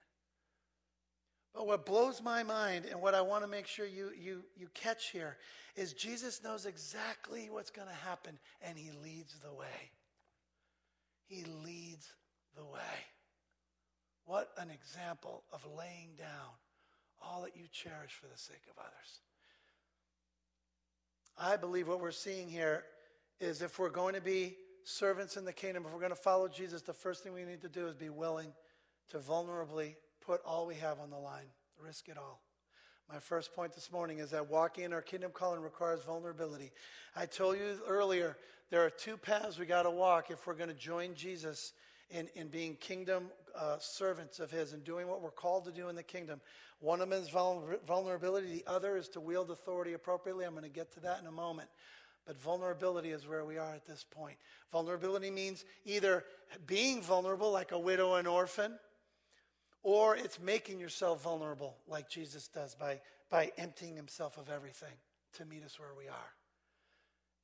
But 1.55 1.67
what 1.67 1.85
blows 1.85 2.23
my 2.23 2.43
mind 2.43 2.87
and 2.87 3.03
what 3.03 3.15
I 3.15 3.21
want 3.21 3.45
to 3.45 3.49
make 3.49 3.67
sure 3.67 3.85
you, 3.85 4.13
you, 4.19 4.45
you 4.57 4.69
catch 4.73 5.11
here 5.11 5.37
is 5.77 5.93
Jesus 5.93 6.43
knows 6.43 6.65
exactly 6.65 7.49
what's 7.51 7.71
going 7.71 7.89
to 7.89 8.07
happen, 8.09 8.39
and 8.63 8.79
he 8.79 8.91
leads 9.05 9.35
the 9.41 9.53
way. 9.53 9.91
He 11.27 11.45
leads 11.65 12.11
the 12.57 12.65
way. 12.65 12.81
What 14.25 14.51
an 14.57 14.71
example 14.71 15.43
of 15.53 15.67
laying 15.77 16.15
down 16.17 16.57
all 17.23 17.43
that 17.43 17.57
you 17.57 17.65
cherish 17.71 18.13
for 18.13 18.27
the 18.27 18.39
sake 18.39 18.63
of 18.71 18.79
others. 18.79 19.21
I 21.39 21.57
believe 21.57 21.89
what 21.89 22.01
we're 22.01 22.11
seeing 22.11 22.49
here 22.49 22.85
is 23.40 23.62
if 23.62 23.78
we're 23.78 23.90
going 23.90 24.14
to 24.14 24.21
be 24.21 24.57
servants 24.85 25.37
in 25.37 25.45
the 25.45 25.52
kingdom, 25.52 25.85
if 25.87 25.92
we're 25.92 26.00
going 26.00 26.11
to 26.11 26.16
follow 26.16 26.49
Jesus, 26.49 26.83
the 26.83 26.92
first 26.92 27.23
thing 27.23 27.33
we 27.33 27.45
need 27.45 27.62
to 27.62 27.68
do 27.68 27.87
is 27.87 27.95
be 27.95 28.09
willing 28.09 28.52
to 29.11 29.18
vulnerably 29.18 29.95
put 30.25 30.40
all 30.45 30.66
we 30.66 30.75
have 30.76 30.99
on 31.00 31.11
the 31.11 31.18
line, 31.18 31.47
risk 31.83 32.09
it 32.09 32.18
all. 32.18 32.42
My 33.11 33.18
first 33.18 33.54
point 33.54 33.75
this 33.75 33.90
morning 33.90 34.18
is 34.18 34.30
that 34.33 34.50
walking 34.50 34.85
in 34.85 34.92
our 34.92 35.00
kingdom 35.00 35.30
calling 35.33 35.62
requires 35.62 36.02
vulnerability. 36.02 36.73
I 37.16 37.25
told 37.25 37.57
you 37.57 37.78
earlier, 37.87 38.37
there 38.71 38.85
are 38.85 38.90
two 38.90 39.16
paths 39.16 39.59
we 39.59 39.64
got 39.64 39.85
to 39.85 39.90
walk 39.90 40.30
if 40.30 40.47
we're 40.47 40.54
going 40.54 40.68
to 40.68 40.75
join 40.75 41.14
Jesus 41.14 41.73
in, 42.11 42.28
in 42.35 42.49
being 42.49 42.75
kingdom 42.75 43.30
uh, 43.59 43.78
servants 43.78 44.40
of 44.40 44.50
His 44.50 44.75
and 44.75 44.85
doing 44.85 45.09
what 45.09 45.23
we're 45.23 45.30
called 45.30 45.64
to 45.64 45.73
do 45.73 45.88
in 45.88 45.97
the 45.97 46.02
kingdom. 46.02 46.40
One 46.80 47.00
of 47.00 47.09
them 47.09 47.18
is 47.18 47.30
vulnerability, 47.30 48.52
the 48.52 48.71
other 48.71 48.97
is 48.97 49.09
to 49.11 49.21
wield 49.21 49.50
authority 49.50 49.95
appropriately. 49.95 50.45
I'm 50.45 50.52
going 50.52 50.64
to 50.64 50.68
get 50.68 50.92
to 50.92 51.00
that 51.00 51.21
in 51.21 51.26
a 51.26 51.33
moment. 51.33 51.68
But 52.29 52.39
vulnerability 52.39 53.09
is 53.09 53.27
where 53.27 53.47
we 53.47 53.57
are 53.57 53.73
at 53.73 53.87
this 53.87 54.05
point. 54.05 54.37
Vulnerability 54.71 55.31
means 55.31 55.65
either 55.87 56.25
being 56.67 57.01
vulnerable, 57.01 57.51
like 57.51 57.73
a 57.73 57.79
widow 57.79 58.17
and 58.17 58.29
orphan, 58.29 58.79
or 59.83 60.15
it's 60.15 60.39
making 60.39 60.79
yourself 60.79 61.23
vulnerable, 61.23 61.79
like 61.89 62.11
Jesus 62.11 62.47
does 62.49 62.75
by, 62.75 63.01
by 63.31 63.51
emptying 63.57 63.97
himself 63.97 64.37
of 64.37 64.51
everything 64.51 64.93
to 65.39 65.47
meet 65.47 65.65
us 65.65 65.81
where 65.81 65.95
we 65.97 66.07
are. 66.07 66.33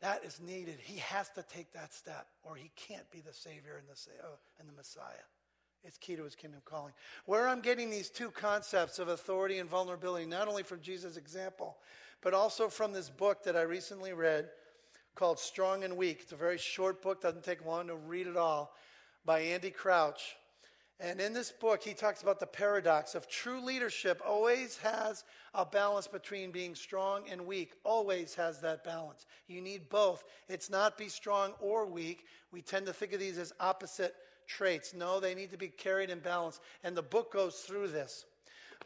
That 0.02 0.22
is 0.22 0.38
needed. 0.38 0.76
He 0.82 0.98
has 0.98 1.30
to 1.30 1.42
take 1.42 1.72
that 1.72 1.94
step, 1.94 2.26
or 2.42 2.54
he 2.54 2.70
can't 2.76 3.10
be 3.10 3.22
the 3.22 3.32
Savior 3.32 3.78
and 3.78 3.88
the, 3.88 3.98
uh, 4.22 4.32
and 4.60 4.68
the 4.68 4.74
Messiah. 4.74 5.24
It's 5.82 5.96
key 5.96 6.16
to 6.16 6.24
his 6.24 6.34
kingdom 6.34 6.60
calling. 6.66 6.92
Where 7.24 7.48
I'm 7.48 7.62
getting 7.62 7.88
these 7.88 8.10
two 8.10 8.30
concepts 8.30 8.98
of 8.98 9.08
authority 9.08 9.60
and 9.60 9.70
vulnerability, 9.70 10.26
not 10.26 10.46
only 10.46 10.62
from 10.62 10.82
Jesus' 10.82 11.16
example, 11.16 11.78
but 12.20 12.34
also 12.34 12.68
from 12.68 12.92
this 12.92 13.08
book 13.08 13.44
that 13.44 13.56
I 13.56 13.62
recently 13.62 14.12
read 14.12 14.50
called 15.14 15.38
Strong 15.38 15.84
and 15.84 15.96
Weak. 15.96 16.20
It's 16.22 16.32
a 16.32 16.36
very 16.36 16.58
short 16.58 17.02
book, 17.02 17.20
doesn't 17.20 17.44
take 17.44 17.64
long 17.64 17.86
to 17.88 17.94
read 17.94 18.26
it 18.26 18.36
all, 18.36 18.74
by 19.24 19.40
Andy 19.40 19.70
Crouch. 19.70 20.36
And 21.00 21.20
in 21.20 21.32
this 21.32 21.50
book, 21.50 21.82
he 21.82 21.92
talks 21.92 22.22
about 22.22 22.38
the 22.38 22.46
paradox 22.46 23.14
of 23.14 23.28
true 23.28 23.60
leadership 23.60 24.22
always 24.24 24.76
has 24.78 25.24
a 25.52 25.64
balance 25.64 26.06
between 26.06 26.52
being 26.52 26.74
strong 26.74 27.24
and 27.30 27.46
weak, 27.46 27.72
always 27.84 28.34
has 28.36 28.60
that 28.60 28.84
balance. 28.84 29.26
You 29.48 29.60
need 29.60 29.88
both. 29.88 30.24
It's 30.48 30.70
not 30.70 30.96
be 30.96 31.08
strong 31.08 31.52
or 31.60 31.86
weak. 31.86 32.24
We 32.52 32.62
tend 32.62 32.86
to 32.86 32.92
think 32.92 33.12
of 33.12 33.20
these 33.20 33.38
as 33.38 33.52
opposite 33.58 34.14
traits. 34.46 34.94
No, 34.94 35.18
they 35.18 35.34
need 35.34 35.50
to 35.50 35.58
be 35.58 35.68
carried 35.68 36.10
in 36.10 36.20
balance. 36.20 36.60
And 36.84 36.96
the 36.96 37.02
book 37.02 37.32
goes 37.32 37.56
through 37.56 37.88
this. 37.88 38.24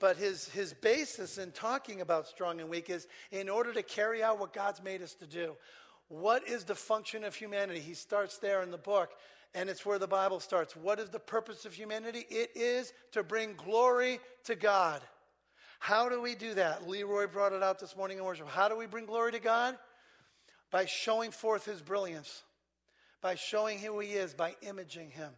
But 0.01 0.17
his, 0.17 0.49
his 0.49 0.73
basis 0.73 1.39
in 1.39 1.51
talking 1.51 2.01
about 2.01 2.29
strong 2.29 2.61
and 2.61 2.71
weak 2.71 2.89
is 2.89 3.07
in 3.33 3.49
order 3.49 3.73
to 3.73 3.83
carry 3.83 4.23
out 4.23 4.39
what 4.39 4.53
God's 4.53 4.83
made 4.83 5.03
us 5.03 5.15
to 5.15 5.27
do. 5.27 5.57
What 6.09 6.49
is 6.49 6.65
the 6.65 6.75
function 6.75 7.25
of 7.25 7.35
humanity? 7.35 7.81
He 7.81 7.95
starts 7.95 8.39
there 8.39 8.63
in 8.63 8.71
the 8.71 8.79
book, 8.79 9.11
and 9.55 9.69
it's 9.69 9.85
where 9.85 9.99
the 9.99 10.07
Bible 10.07 10.41
starts. 10.41 10.75
What 10.75 10.99
is 10.99 11.11
the 11.11 11.19
purpose 11.19 11.65
of 11.65 11.75
humanity? 11.75 12.25
It 12.31 12.51
is 12.55 12.93
to 13.13 13.23
bring 13.23 13.55
glory 13.55 14.21
to 14.45 14.55
God. 14.55 15.03
How 15.79 16.09
do 16.09 16.21
we 16.21 16.35
do 16.35 16.55
that? 16.55 16.89
Leroy 16.89 17.27
brought 17.27 17.53
it 17.53 17.63
out 17.63 17.79
this 17.79 17.97
morning 17.97 18.19
in 18.19 18.25
worship. 18.25 18.49
How 18.49 18.69
do 18.69 18.77
we 18.77 18.87
bring 18.87 19.07
glory 19.07 19.33
to 19.33 19.39
God? 19.39 19.77
By 20.71 20.87
showing 20.87 21.31
forth 21.31 21.65
his 21.65 21.83
brilliance, 21.83 22.43
by 23.21 23.37
showing 23.37 23.79
who 23.79 23.99
he 24.01 24.13
is, 24.13 24.35
by 24.35 24.57
imaging 24.63 25.11
him. 25.11 25.31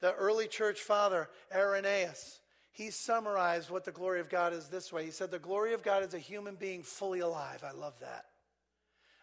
The 0.00 0.14
early 0.14 0.46
church 0.46 0.80
father, 0.80 1.30
Irenaeus, 1.54 2.40
he 2.70 2.90
summarized 2.90 3.70
what 3.70 3.84
the 3.84 3.92
glory 3.92 4.20
of 4.20 4.28
God 4.28 4.52
is 4.52 4.68
this 4.68 4.92
way. 4.92 5.04
He 5.04 5.10
said, 5.10 5.30
The 5.30 5.38
glory 5.38 5.72
of 5.72 5.82
God 5.82 6.04
is 6.04 6.12
a 6.12 6.18
human 6.18 6.56
being 6.56 6.82
fully 6.82 7.20
alive. 7.20 7.64
I 7.64 7.72
love 7.72 7.98
that. 8.00 8.26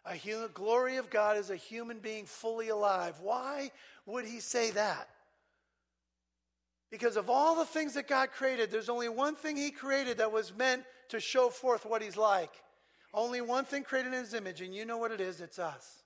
A 0.05 0.15
human, 0.15 0.49
glory 0.53 0.97
of 0.97 1.09
God 1.09 1.37
is 1.37 1.49
a 1.49 1.55
human 1.55 1.99
being 1.99 2.25
fully 2.25 2.69
alive. 2.69 3.15
Why 3.21 3.71
would 4.05 4.25
he 4.25 4.39
say 4.39 4.71
that? 4.71 5.09
Because 6.91 7.15
of 7.15 7.29
all 7.29 7.55
the 7.55 7.65
things 7.65 7.93
that 7.95 8.07
God 8.07 8.31
created, 8.31 8.69
there's 8.69 8.89
only 8.89 9.09
one 9.09 9.35
thing 9.35 9.55
he 9.55 9.71
created 9.71 10.17
that 10.17 10.31
was 10.31 10.55
meant 10.55 10.83
to 11.09 11.19
show 11.19 11.49
forth 11.49 11.85
what 11.85 12.01
he's 12.01 12.17
like. 12.17 12.51
Only 13.13 13.41
one 13.41 13.65
thing 13.65 13.83
created 13.83 14.13
in 14.13 14.19
his 14.19 14.33
image, 14.33 14.61
and 14.61 14.75
you 14.75 14.85
know 14.85 14.97
what 14.97 15.11
it 15.11 15.21
is 15.21 15.41
it's 15.41 15.59
us. 15.59 16.03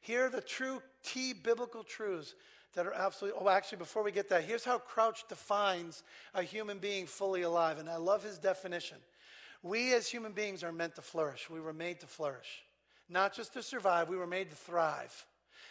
Here 0.00 0.26
are 0.26 0.30
the 0.30 0.40
true 0.40 0.82
T 1.04 1.32
biblical 1.32 1.84
truths 1.84 2.34
that 2.74 2.86
are 2.86 2.92
absolutely. 2.92 3.40
Oh, 3.40 3.48
actually, 3.48 3.78
before 3.78 4.02
we 4.02 4.12
get 4.12 4.28
that, 4.28 4.44
here's 4.44 4.64
how 4.64 4.78
Crouch 4.78 5.24
defines 5.28 6.02
a 6.34 6.42
human 6.42 6.78
being 6.78 7.06
fully 7.06 7.42
alive, 7.42 7.78
and 7.78 7.88
I 7.88 7.96
love 7.96 8.22
his 8.22 8.38
definition. 8.38 8.98
We 9.62 9.94
as 9.94 10.08
human 10.08 10.32
beings 10.32 10.62
are 10.62 10.72
meant 10.72 10.94
to 10.96 11.02
flourish, 11.02 11.50
we 11.50 11.60
were 11.60 11.72
made 11.72 12.00
to 12.00 12.06
flourish. 12.06 12.65
Not 13.08 13.34
just 13.34 13.52
to 13.54 13.62
survive, 13.62 14.08
we 14.08 14.16
were 14.16 14.26
made 14.26 14.50
to 14.50 14.56
thrive. 14.56 15.26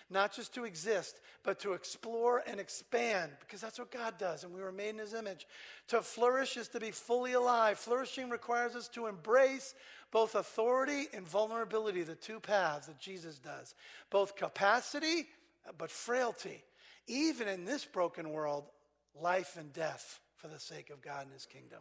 Not 0.09 0.33
just 0.33 0.53
to 0.53 0.65
exist, 0.65 1.19
but 1.43 1.59
to 1.61 1.73
explore 1.73 2.43
and 2.45 2.59
expand, 2.59 3.31
because 3.39 3.59
that's 3.59 3.79
what 3.79 3.91
God 3.91 4.17
does, 4.19 4.43
and 4.43 4.53
we 4.53 4.61
were 4.61 4.71
made 4.71 4.89
in 4.89 4.99
His 4.99 5.15
image. 5.15 5.47
To 5.87 6.01
flourish 6.01 6.57
is 6.57 6.67
to 6.69 6.79
be 6.79 6.91
fully 6.91 7.33
alive. 7.33 7.79
Flourishing 7.79 8.29
requires 8.29 8.75
us 8.75 8.87
to 8.89 9.07
embrace 9.07 9.73
both 10.11 10.35
authority 10.35 11.07
and 11.13 11.27
vulnerability, 11.27 12.03
the 12.03 12.15
two 12.15 12.39
paths 12.39 12.87
that 12.87 12.99
Jesus 12.99 13.39
does. 13.39 13.73
Both 14.11 14.35
capacity, 14.35 15.27
but 15.77 15.89
frailty. 15.89 16.63
Even 17.07 17.47
in 17.47 17.65
this 17.65 17.83
broken 17.83 18.29
world, 18.29 18.65
life 19.19 19.57
and 19.59 19.73
death 19.73 20.19
for 20.37 20.47
the 20.47 20.59
sake 20.59 20.91
of 20.91 21.01
God 21.01 21.23
and 21.23 21.33
His 21.33 21.45
kingdom. 21.45 21.79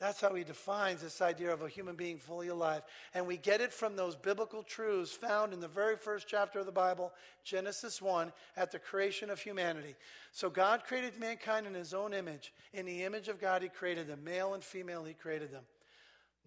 That's 0.00 0.22
how 0.22 0.34
he 0.34 0.44
defines 0.44 1.02
this 1.02 1.20
idea 1.20 1.52
of 1.52 1.60
a 1.60 1.68
human 1.68 1.94
being 1.94 2.16
fully 2.16 2.48
alive. 2.48 2.82
And 3.14 3.26
we 3.26 3.36
get 3.36 3.60
it 3.60 3.70
from 3.70 3.96
those 3.96 4.16
biblical 4.16 4.62
truths 4.62 5.12
found 5.12 5.52
in 5.52 5.60
the 5.60 5.68
very 5.68 5.94
first 5.94 6.26
chapter 6.26 6.58
of 6.58 6.64
the 6.64 6.72
Bible, 6.72 7.12
Genesis 7.44 8.00
1, 8.00 8.32
at 8.56 8.70
the 8.70 8.78
creation 8.78 9.28
of 9.28 9.38
humanity. 9.38 9.94
So 10.32 10.48
God 10.48 10.84
created 10.84 11.20
mankind 11.20 11.66
in 11.66 11.74
his 11.74 11.92
own 11.92 12.14
image. 12.14 12.54
In 12.72 12.86
the 12.86 13.04
image 13.04 13.28
of 13.28 13.38
God, 13.38 13.60
he 13.60 13.68
created 13.68 14.06
them. 14.06 14.24
Male 14.24 14.54
and 14.54 14.64
female, 14.64 15.04
he 15.04 15.12
created 15.12 15.52
them. 15.52 15.64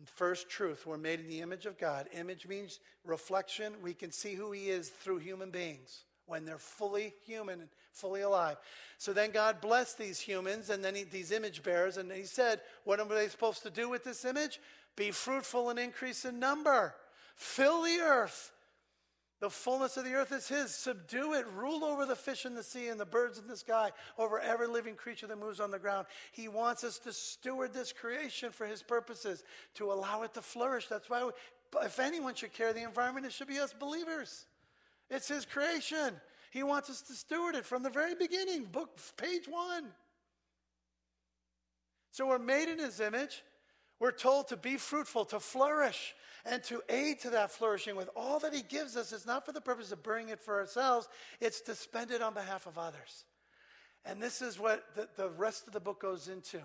First 0.06 0.50
truth, 0.50 0.88
we're 0.88 0.98
made 0.98 1.20
in 1.20 1.28
the 1.28 1.42
image 1.42 1.68
of 1.68 1.78
God. 1.78 2.08
Image 2.12 2.48
means 2.48 2.80
reflection. 3.06 3.74
We 3.84 3.94
can 3.94 4.12
see 4.12 4.34
who 4.34 4.52
he 4.52 4.70
is 4.72 4.90
through 4.90 5.20
human 5.20 5.52
beings. 5.52 6.06
When 6.26 6.46
they're 6.46 6.58
fully 6.58 7.14
human 7.26 7.60
and 7.60 7.70
fully 7.92 8.22
alive. 8.22 8.58
So 8.98 9.14
then 9.14 9.32
God 9.32 9.62
blessed 9.62 9.98
these 9.98 10.20
humans 10.20 10.70
and 10.70 10.84
then 10.84 10.96
he, 10.96 11.04
these 11.04 11.32
image 11.32 11.64
bearers, 11.64 11.98
and 11.98 12.12
he 12.12 12.24
said, 12.24 12.62
What 12.84 13.00
are 13.00 13.06
they 13.06 13.28
supposed 13.28 13.64
to 13.64 13.70
do 13.70 13.90
with 13.90 14.04
this 14.04 14.26
image? 14.26 14.60
Be 14.96 15.12
fruitful 15.12 15.70
and 15.70 15.80
increase 15.80 16.26
in 16.26 16.40
number, 16.40 16.96
fill 17.36 17.84
the 17.84 18.00
earth. 18.02 18.52
The 19.40 19.50
fullness 19.50 19.98
of 19.98 20.06
the 20.06 20.14
earth 20.14 20.32
is 20.32 20.48
His. 20.48 20.74
Subdue 20.74 21.34
it. 21.34 21.46
Rule 21.54 21.84
over 21.84 22.06
the 22.06 22.16
fish 22.16 22.46
in 22.46 22.56
the 22.56 22.64
sea 22.64 22.88
and 22.88 22.98
the 22.98 23.06
birds 23.06 23.38
in 23.38 23.46
the 23.46 23.58
sky, 23.58 23.92
over 24.18 24.40
every 24.40 24.68
living 24.68 24.96
creature 24.96 25.28
that 25.28 25.38
moves 25.38 25.60
on 25.60 25.70
the 25.70 25.80
ground. 25.80 26.08
He 26.32 26.48
wants 26.48 26.86
us 26.86 26.98
to 27.00 27.12
steward 27.12 27.74
this 27.74 27.92
creation 27.92 28.52
for 28.52 28.66
His 28.66 28.82
purposes, 28.82 29.44
to 29.74 29.92
allow 29.92 30.22
it 30.22 30.34
to 30.36 30.42
flourish. 30.42 30.88
That's 30.88 31.10
why, 31.10 31.26
we, 31.26 31.32
if 31.82 32.00
anyone 32.00 32.36
should 32.36 32.54
care 32.54 32.72
the 32.72 32.84
environment, 32.84 33.26
it 33.26 33.34
should 33.34 33.50
be 33.50 33.60
us 33.60 33.74
believers. 33.78 34.46
It's 35.10 35.28
His 35.28 35.46
creation. 35.46 36.20
He 36.52 36.64
wants 36.64 36.90
us 36.90 37.02
to 37.04 37.14
steward 37.14 37.56
it 37.56 37.66
from 37.66 37.84
the 37.84 37.90
very 37.90 38.16
beginning, 38.16 38.66
book, 38.66 39.00
page 39.18 39.48
one. 39.48 39.86
So 42.12 42.28
we're 42.28 42.40
made 42.40 42.70
in 42.70 42.80
His 42.80 43.00
image. 43.00 43.44
We're 44.00 44.12
told 44.12 44.50
to 44.50 44.58
be 44.58 44.78
fruitful, 44.78 45.26
to 45.26 45.40
flourish, 45.40 46.14
and 46.46 46.62
to 46.66 46.82
aid 46.90 47.22
to 47.22 47.30
that 47.32 47.52
flourishing 47.52 47.96
with 47.96 48.10
all 48.16 48.40
that 48.40 48.54
He 48.54 48.62
gives 48.62 48.98
us. 48.98 49.12
It's 49.14 49.26
not 49.26 49.46
for 49.46 49.52
the 49.52 49.62
purpose 49.62 49.92
of 49.92 50.04
bringing 50.04 50.30
it 50.30 50.42
for 50.42 50.60
ourselves, 50.60 51.08
it's 51.40 51.62
to 51.62 51.76
spend 51.76 52.12
it 52.12 52.22
on 52.22 52.34
behalf 52.34 52.66
of 52.68 52.78
others. 52.78 53.26
And 54.06 54.22
this 54.22 54.42
is 54.42 54.60
what 54.60 54.84
the, 54.96 55.08
the 55.16 55.30
rest 55.30 55.68
of 55.68 55.74
the 55.74 55.80
book 55.80 56.02
goes 56.02 56.28
into. 56.28 56.60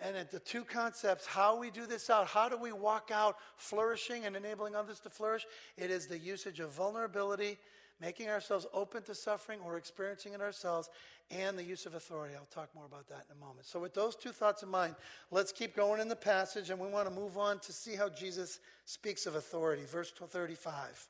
And 0.00 0.16
at 0.16 0.30
the 0.30 0.38
two 0.38 0.64
concepts, 0.64 1.26
how 1.26 1.58
we 1.58 1.70
do 1.70 1.84
this 1.84 2.08
out, 2.08 2.28
how 2.28 2.48
do 2.48 2.56
we 2.56 2.70
walk 2.70 3.10
out 3.12 3.36
flourishing 3.56 4.26
and 4.26 4.36
enabling 4.36 4.76
others 4.76 5.00
to 5.00 5.10
flourish? 5.10 5.44
It 5.76 5.90
is 5.90 6.06
the 6.06 6.18
usage 6.18 6.60
of 6.60 6.70
vulnerability, 6.70 7.58
making 8.00 8.28
ourselves 8.28 8.64
open 8.72 9.02
to 9.04 9.14
suffering 9.14 9.58
or 9.64 9.76
experiencing 9.76 10.34
it 10.34 10.40
ourselves, 10.40 10.88
and 11.32 11.58
the 11.58 11.64
use 11.64 11.84
of 11.84 11.94
authority. 11.94 12.34
I'll 12.36 12.46
talk 12.46 12.72
more 12.76 12.86
about 12.86 13.08
that 13.08 13.26
in 13.28 13.36
a 13.36 13.44
moment. 13.44 13.66
So, 13.66 13.80
with 13.80 13.92
those 13.92 14.14
two 14.14 14.30
thoughts 14.30 14.62
in 14.62 14.68
mind, 14.68 14.94
let's 15.32 15.50
keep 15.50 15.74
going 15.74 16.00
in 16.00 16.08
the 16.08 16.16
passage, 16.16 16.70
and 16.70 16.78
we 16.78 16.88
want 16.88 17.08
to 17.08 17.14
move 17.14 17.36
on 17.36 17.58
to 17.60 17.72
see 17.72 17.96
how 17.96 18.08
Jesus 18.08 18.60
speaks 18.84 19.26
of 19.26 19.34
authority. 19.34 19.82
Verse 19.84 20.12
35. 20.12 21.08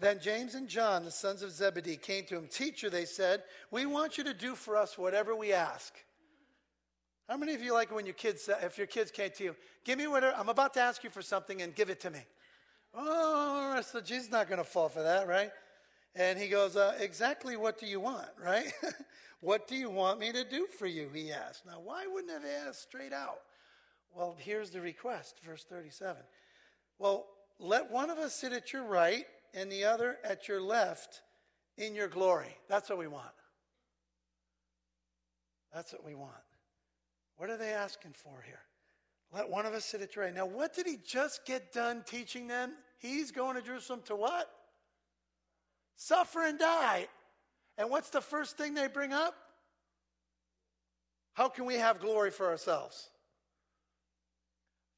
Then 0.00 0.18
James 0.20 0.56
and 0.56 0.68
John, 0.68 1.04
the 1.04 1.12
sons 1.12 1.42
of 1.42 1.52
Zebedee, 1.52 1.96
came 1.96 2.24
to 2.24 2.36
him. 2.36 2.48
Teacher, 2.48 2.90
they 2.90 3.04
said, 3.04 3.44
we 3.70 3.86
want 3.86 4.18
you 4.18 4.24
to 4.24 4.34
do 4.34 4.56
for 4.56 4.76
us 4.76 4.98
whatever 4.98 5.36
we 5.36 5.52
ask. 5.52 5.94
How 7.32 7.38
many 7.38 7.54
of 7.54 7.62
you 7.62 7.72
like 7.72 7.90
when 7.90 8.04
your 8.04 8.12
kids, 8.12 8.50
if 8.60 8.76
your 8.76 8.86
kids 8.86 9.10
came 9.10 9.30
to 9.38 9.44
you, 9.44 9.56
give 9.84 9.96
me 9.96 10.06
whatever, 10.06 10.36
I'm 10.36 10.50
about 10.50 10.74
to 10.74 10.80
ask 10.80 11.02
you 11.02 11.08
for 11.08 11.22
something 11.22 11.62
and 11.62 11.74
give 11.74 11.88
it 11.88 11.98
to 12.00 12.10
me. 12.10 12.18
Oh, 12.94 13.80
so 13.80 14.02
Jesus 14.02 14.30
not 14.30 14.50
going 14.50 14.58
to 14.58 14.64
fall 14.64 14.90
for 14.90 15.02
that, 15.02 15.26
right? 15.26 15.50
And 16.14 16.38
he 16.38 16.48
goes, 16.48 16.76
uh, 16.76 16.94
exactly 17.00 17.56
what 17.56 17.78
do 17.78 17.86
you 17.86 18.00
want, 18.00 18.28
right? 18.44 18.70
what 19.40 19.66
do 19.66 19.76
you 19.76 19.88
want 19.88 20.20
me 20.20 20.30
to 20.30 20.44
do 20.44 20.66
for 20.78 20.86
you? 20.86 21.08
He 21.14 21.32
asked. 21.32 21.64
Now, 21.64 21.80
why 21.82 22.06
wouldn't 22.06 22.30
have 22.30 22.44
asked 22.68 22.82
straight 22.82 23.14
out? 23.14 23.40
Well, 24.14 24.36
here's 24.38 24.68
the 24.68 24.82
request, 24.82 25.36
verse 25.42 25.64
37. 25.64 26.20
Well, 26.98 27.24
let 27.58 27.90
one 27.90 28.10
of 28.10 28.18
us 28.18 28.34
sit 28.34 28.52
at 28.52 28.74
your 28.74 28.84
right 28.84 29.24
and 29.54 29.72
the 29.72 29.84
other 29.84 30.18
at 30.22 30.48
your 30.48 30.60
left 30.60 31.22
in 31.78 31.94
your 31.94 32.08
glory. 32.08 32.58
That's 32.68 32.90
what 32.90 32.98
we 32.98 33.06
want. 33.06 33.24
That's 35.72 35.94
what 35.94 36.04
we 36.04 36.14
want. 36.14 36.34
What 37.42 37.50
are 37.50 37.56
they 37.56 37.72
asking 37.72 38.12
for 38.12 38.40
here? 38.46 38.60
Let 39.32 39.50
one 39.50 39.66
of 39.66 39.74
us 39.74 39.84
sit 39.84 40.00
at 40.00 40.14
your 40.14 40.26
right. 40.26 40.32
Now, 40.32 40.46
what 40.46 40.76
did 40.76 40.86
he 40.86 40.96
just 41.04 41.44
get 41.44 41.72
done 41.72 42.04
teaching 42.06 42.46
them? 42.46 42.70
He's 43.00 43.32
going 43.32 43.56
to 43.56 43.62
Jerusalem 43.62 44.02
to 44.04 44.14
what? 44.14 44.48
Suffer 45.96 46.44
and 46.44 46.56
die. 46.56 47.08
And 47.76 47.90
what's 47.90 48.10
the 48.10 48.20
first 48.20 48.56
thing 48.56 48.74
they 48.74 48.86
bring 48.86 49.12
up? 49.12 49.34
How 51.32 51.48
can 51.48 51.64
we 51.64 51.74
have 51.74 51.98
glory 51.98 52.30
for 52.30 52.46
ourselves? 52.46 53.10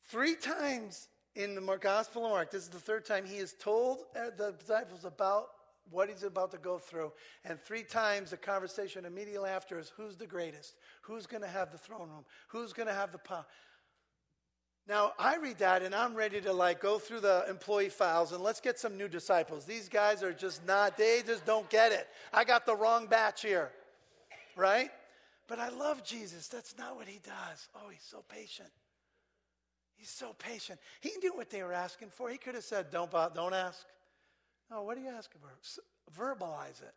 Three 0.09 0.35
times 0.35 1.09
in 1.35 1.55
the 1.55 1.79
Gospel 1.81 2.27
of 2.27 2.31
Mark, 2.33 2.51
this 2.51 2.65
is 2.65 2.69
the 2.69 2.79
third 2.79 3.07
time 3.07 3.25
he 3.25 3.39
has 3.39 3.55
told 3.55 4.01
uh, 4.15 4.29
the 4.37 4.53
disciples 4.53 5.07
about 5.07 5.47
what 5.91 6.09
he's 6.09 6.23
about 6.23 6.51
to 6.53 6.59
go 6.59 6.79
through. 6.79 7.13
And 7.45 7.61
three 7.61 7.83
times 7.83 8.31
the 8.31 8.37
conversation 8.37 9.05
immediately 9.05 9.51
after 9.51 9.79
is 9.79 9.93
who's 9.97 10.17
the 10.17 10.27
greatest? 10.27 10.75
Who's 11.03 11.27
going 11.27 11.43
to 11.43 11.49
have 11.49 11.73
the 11.73 11.79
throne 11.79 12.09
room? 12.11 12.25
Who's 12.49 12.73
going 12.73 12.89
to 12.89 12.95
have 12.95 13.13
the 13.13 13.19
power? 13.19 13.47
Now, 14.87 15.13
I 15.19 15.37
read 15.37 15.59
that 15.59 15.83
and 15.83 15.95
I'm 15.95 16.15
ready 16.15 16.43
to 16.43 16.53
like 16.53 16.81
go 16.81 16.99
through 16.99 17.21
the 17.21 17.47
employee 17.49 17.89
files 17.89 18.33
and 18.33 18.43
let's 18.43 18.61
get 18.61 18.79
some 18.79 18.99
new 18.99 19.09
disciples. 19.09 19.65
These 19.65 19.89
guys 19.89 20.23
are 20.23 20.33
just 20.33 20.67
not, 20.67 20.99
they 20.99 21.23
just 21.27 21.47
don't 21.47 21.69
get 21.71 21.93
it. 21.93 22.07
I 22.35 22.45
got 22.45 22.67
the 22.67 22.77
wrong 22.77 23.07
batch 23.07 23.41
here, 23.41 23.71
right? 24.57 24.91
But 25.49 25.59
I 25.59 25.71
love 25.71 26.05
Jesus. 26.05 26.49
That's 26.49 26.77
not 26.77 26.97
what 26.97 27.09
he 27.09 27.19
does. 27.19 27.69
Oh, 27.75 27.89
he's 27.91 28.03
so 28.03 28.25
patient. 28.29 28.69
He's 29.97 30.11
so 30.11 30.35
patient. 30.39 30.79
He 31.01 31.13
knew 31.23 31.35
what 31.35 31.49
they 31.49 31.63
were 31.63 31.73
asking 31.73 32.09
for. 32.11 32.29
He 32.29 32.37
could 32.37 32.55
have 32.55 32.65
said, 32.65 32.91
Don't, 32.91 33.11
don't 33.11 33.55
ask. 33.55 33.87
No, 34.75 34.83
what 34.83 34.99
are 34.99 35.01
you 35.01 35.11
asking 35.11 35.41
for? 35.41 35.53
Verbalize 36.21 36.83
it. 36.83 36.95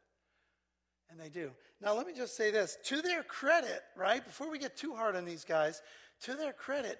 And 1.11 1.19
they 1.19 1.29
do. 1.29 1.51
Now, 1.79 1.93
let 1.93 2.07
me 2.07 2.13
just 2.13 2.35
say 2.35 2.49
this 2.49 2.77
to 2.85 3.01
their 3.01 3.21
credit, 3.21 3.83
right? 3.95 4.25
Before 4.25 4.49
we 4.49 4.57
get 4.57 4.75
too 4.75 4.95
hard 4.95 5.15
on 5.15 5.25
these 5.25 5.45
guys, 5.45 5.81
to 6.21 6.33
their 6.33 6.53
credit, 6.53 6.99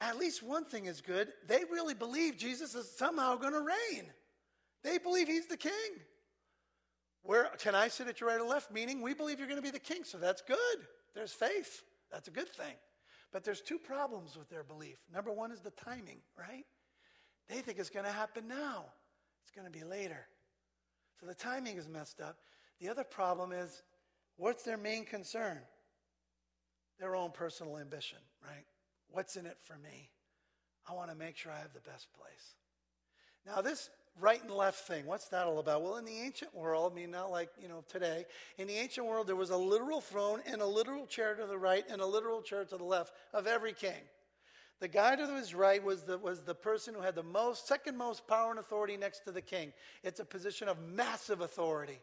at 0.00 0.18
least 0.18 0.42
one 0.42 0.64
thing 0.66 0.84
is 0.84 1.00
good. 1.00 1.28
They 1.48 1.62
really 1.70 1.94
believe 1.94 2.36
Jesus 2.36 2.74
is 2.74 2.94
somehow 2.94 3.36
going 3.36 3.54
to 3.54 3.60
reign. 3.60 4.04
They 4.84 4.98
believe 4.98 5.28
he's 5.28 5.46
the 5.46 5.56
king. 5.56 5.72
Where 7.22 7.44
can 7.58 7.74
I 7.74 7.88
sit 7.88 8.06
at 8.06 8.20
your 8.20 8.28
right 8.28 8.40
or 8.40 8.46
left? 8.46 8.70
Meaning 8.70 9.00
we 9.00 9.14
believe 9.14 9.38
you're 9.38 9.48
going 9.48 9.60
to 9.60 9.62
be 9.62 9.70
the 9.70 9.78
king, 9.78 10.04
so 10.04 10.18
that's 10.18 10.42
good. 10.42 10.58
There's 11.14 11.32
faith. 11.32 11.82
That's 12.10 12.28
a 12.28 12.32
good 12.32 12.50
thing. 12.50 12.74
But 13.32 13.44
there's 13.44 13.62
two 13.62 13.78
problems 13.78 14.36
with 14.36 14.50
their 14.50 14.62
belief. 14.62 14.98
Number 15.12 15.32
one 15.32 15.52
is 15.52 15.60
the 15.60 15.70
timing, 15.70 16.18
right? 16.38 16.66
They 17.48 17.60
think 17.60 17.78
it's 17.78 17.90
going 17.90 18.04
to 18.04 18.12
happen 18.12 18.46
now. 18.46 18.84
It's 19.42 19.50
going 19.50 19.70
to 19.70 19.78
be 19.78 19.84
later. 19.84 20.26
So 21.20 21.26
the 21.26 21.34
timing 21.34 21.76
is 21.76 21.88
messed 21.88 22.20
up. 22.20 22.38
The 22.80 22.88
other 22.88 23.04
problem 23.04 23.52
is 23.52 23.82
what's 24.36 24.62
their 24.62 24.76
main 24.76 25.04
concern? 25.04 25.58
Their 26.98 27.14
own 27.16 27.30
personal 27.30 27.78
ambition, 27.78 28.18
right? 28.44 28.64
What's 29.10 29.36
in 29.36 29.46
it 29.46 29.58
for 29.60 29.76
me? 29.78 30.10
I 30.88 30.94
want 30.94 31.10
to 31.10 31.16
make 31.16 31.36
sure 31.36 31.52
I 31.52 31.58
have 31.58 31.72
the 31.74 31.80
best 31.80 32.08
place. 32.12 32.54
Now, 33.46 33.60
this 33.60 33.90
right 34.20 34.42
and 34.42 34.50
left 34.50 34.86
thing, 34.86 35.06
what's 35.06 35.28
that 35.28 35.46
all 35.46 35.58
about? 35.58 35.82
Well, 35.82 35.96
in 35.96 36.04
the 36.04 36.18
ancient 36.18 36.54
world, 36.54 36.92
I 36.92 36.94
mean, 36.94 37.10
not 37.10 37.30
like, 37.30 37.50
you 37.60 37.68
know, 37.68 37.84
today, 37.88 38.24
in 38.58 38.66
the 38.66 38.74
ancient 38.74 39.06
world, 39.06 39.26
there 39.26 39.36
was 39.36 39.50
a 39.50 39.56
literal 39.56 40.00
throne 40.00 40.40
and 40.46 40.60
a 40.60 40.66
literal 40.66 41.06
chair 41.06 41.34
to 41.34 41.46
the 41.46 41.58
right 41.58 41.84
and 41.90 42.00
a 42.00 42.06
literal 42.06 42.42
chair 42.42 42.64
to 42.64 42.76
the 42.76 42.84
left 42.84 43.14
of 43.32 43.46
every 43.46 43.72
king. 43.72 44.02
The 44.82 44.88
guy 44.88 45.14
to 45.14 45.36
his 45.36 45.54
right 45.54 45.80
was 45.80 46.02
the, 46.02 46.18
was 46.18 46.40
the 46.40 46.56
person 46.56 46.92
who 46.92 47.02
had 47.02 47.14
the 47.14 47.22
most, 47.22 47.68
second 47.68 47.96
most 47.96 48.26
power 48.26 48.50
and 48.50 48.58
authority 48.58 48.96
next 48.96 49.20
to 49.20 49.30
the 49.30 49.40
king. 49.40 49.72
It's 50.02 50.18
a 50.18 50.24
position 50.24 50.66
of 50.66 50.76
massive 50.82 51.40
authority. 51.40 52.00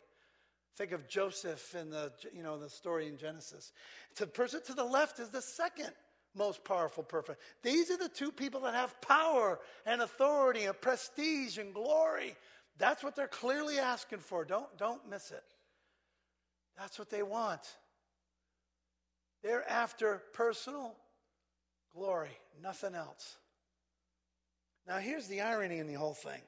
Think 0.78 0.94
of 0.94 1.06
Joseph 1.10 1.76
in 1.76 1.90
the, 1.90 2.14
you 2.34 2.42
know, 2.42 2.58
the 2.58 2.70
story 2.70 3.10
in 3.10 3.18
Genesis. 3.18 3.74
The 4.16 4.28
person 4.28 4.62
to 4.68 4.74
the 4.74 4.86
left 4.86 5.20
is 5.20 5.28
the 5.28 5.42
second 5.42 5.90
most 6.34 6.64
powerful 6.64 7.04
person. 7.04 7.36
These 7.64 7.92
are 7.92 7.98
the 7.98 8.08
two 8.08 8.32
people 8.32 8.62
that 8.62 8.76
have 8.76 9.02
power 9.02 9.60
and 9.86 10.02
authority 10.02 10.64
and 10.64 10.80
prestige 10.80 11.58
and 11.58 11.74
glory. 11.74 12.34
That's 12.78 13.04
what 13.04 13.14
they're 13.14 13.28
clearly 13.28 13.78
asking 13.78 14.20
for. 14.20 14.46
Don't, 14.46 14.78
don't 14.78 15.06
miss 15.10 15.32
it. 15.32 15.44
That's 16.78 16.98
what 16.98 17.10
they 17.10 17.24
want. 17.24 17.76
They're 19.44 19.70
after 19.70 20.24
personal 20.32 20.96
glory, 21.94 22.38
nothing 22.62 22.96
else. 22.96 23.38
Now, 24.88 24.98
here's 24.98 25.28
the 25.28 25.42
irony 25.42 25.78
in 25.78 25.88
the 25.88 25.94
whole 25.94 26.14
thing. 26.14 26.42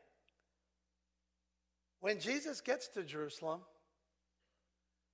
When 1.99 2.19
Jesus 2.19 2.62
gets 2.62 2.88
to 2.89 3.04
Jerusalem, 3.04 3.62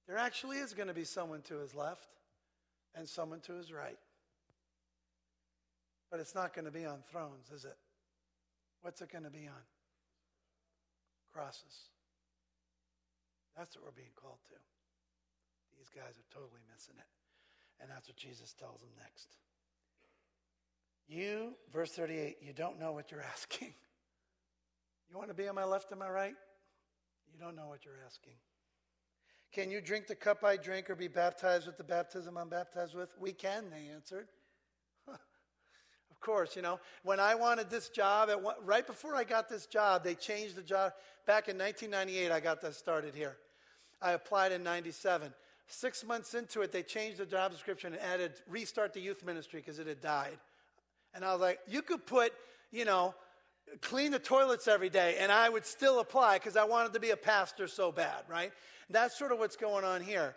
there 0.08 0.18
actually 0.18 0.58
is 0.58 0.74
going 0.74 0.88
to 0.88 0.94
be 0.94 1.04
someone 1.04 1.42
to 1.44 1.60
his 1.60 1.76
left 1.76 2.08
and 2.96 3.08
someone 3.08 3.42
to 3.42 3.54
his 3.54 3.74
right. 3.74 4.00
But 6.10 6.22
it's 6.22 6.34
not 6.34 6.54
going 6.54 6.66
to 6.66 6.72
be 6.72 6.86
on 6.86 7.00
thrones, 7.12 7.52
is 7.54 7.66
it? 7.66 7.76
What's 8.82 9.02
it 9.02 9.12
going 9.12 9.26
to 9.26 9.30
be 9.30 9.48
on? 9.48 9.64
Crosses. 11.34 11.92
That's 13.58 13.76
what 13.76 13.84
we're 13.84 14.00
being 14.00 14.16
called 14.16 14.40
to. 14.48 14.56
These 15.78 15.90
guys 15.90 16.16
are 16.16 16.34
totally 16.34 16.62
missing 16.72 16.96
it. 16.98 17.12
And 17.82 17.92
that's 17.92 18.08
what 18.08 18.16
Jesus 18.16 18.54
tells 18.54 18.80
them 18.80 18.90
next. 18.98 19.36
You, 21.08 21.54
verse 21.72 21.92
38, 21.92 22.38
you 22.42 22.54
don't 22.54 22.80
know 22.80 22.92
what 22.92 23.12
you're 23.12 23.22
asking. 23.34 23.74
You 25.10 25.18
want 25.18 25.30
to 25.30 25.34
be 25.34 25.48
on 25.48 25.56
my 25.56 25.64
left 25.64 25.92
and 25.92 26.00
my 26.00 26.10
right? 26.10 26.36
You 27.34 27.40
don't 27.40 27.56
know 27.56 27.68
what 27.68 27.86
you're 27.86 28.00
asking. 28.06 28.34
Can 29.54 29.72
you 29.72 29.80
drink 29.80 30.08
the 30.08 30.16
cup 30.16 30.44
I 30.44 30.58
drink 30.58 30.90
or 30.90 30.96
be 30.96 31.08
baptized 31.08 31.66
with 31.66 31.78
the 31.78 31.84
baptism 31.84 32.38
I'm 32.38 32.50
baptized 32.50 32.96
with? 32.96 33.10
We 33.20 33.32
can, 33.32 33.70
they 33.70 33.92
answered. 33.94 34.28
Of 36.10 36.22
course, 36.22 36.56
you 36.56 36.64
know, 36.64 36.80
when 37.04 37.20
I 37.20 37.36
wanted 37.36 37.70
this 37.70 37.90
job, 37.90 38.32
at 38.32 38.40
right 38.66 38.88
before 38.88 39.16
I 39.16 39.24
got 39.24 39.50
this 39.50 39.68
job, 39.68 40.04
they 40.04 40.16
changed 40.16 40.56
the 40.56 40.64
job. 40.64 40.94
Back 41.28 41.48
in 41.48 41.60
1998, 41.60 42.32
I 42.32 42.40
got 42.40 42.60
this 42.60 42.76
started 42.76 43.14
here. 43.14 43.38
I 44.02 44.14
applied 44.14 44.52
in 44.52 44.64
97. 44.64 45.32
Six 45.68 46.04
months 46.04 46.34
into 46.34 46.62
it, 46.62 46.72
they 46.72 46.82
changed 46.82 47.20
the 47.20 47.26
job 47.28 47.52
description 47.52 47.94
and 47.94 48.02
added 48.02 48.34
restart 48.50 48.94
the 48.94 49.00
youth 49.00 49.24
ministry 49.24 49.60
because 49.60 49.78
it 49.78 49.86
had 49.86 50.02
died. 50.02 50.40
And 51.18 51.26
I 51.26 51.32
was 51.32 51.42
like, 51.42 51.60
you 51.68 51.82
could 51.82 52.06
put, 52.06 52.32
you 52.72 52.86
know, 52.86 53.16
clean 53.82 54.12
the 54.12 54.20
toilets 54.20 54.68
every 54.68 54.92
day, 54.92 55.18
and 55.20 55.32
I 55.32 55.50
would 55.50 55.66
still 55.66 56.00
apply 56.00 56.36
because 56.38 56.56
I 56.56 56.64
wanted 56.64 56.94
to 56.94 57.00
be 57.00 57.10
a 57.10 57.18
pastor 57.18 57.68
so 57.68 57.92
bad, 57.92 58.22
right? 58.30 58.52
That's 58.92 59.18
sort 59.18 59.32
of 59.32 59.40
what's 59.40 59.56
going 59.56 59.84
on 59.84 60.02
here. 60.02 60.36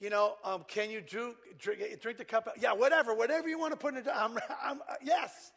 You 0.00 0.10
know, 0.10 0.34
um, 0.44 0.66
can 0.68 0.90
you 0.90 1.00
drink, 1.00 1.36
drink, 1.58 1.80
drink, 2.02 2.18
the 2.18 2.26
cup? 2.26 2.46
Of, 2.46 2.62
yeah, 2.62 2.74
whatever, 2.74 3.14
whatever 3.14 3.48
you 3.48 3.58
want 3.58 3.72
to 3.72 3.78
put 3.78 3.94
in 3.94 4.00
it. 4.00 4.06
I'm, 4.14 4.38
I'm, 4.62 4.82
uh, 4.82 4.96
yes. 5.02 5.50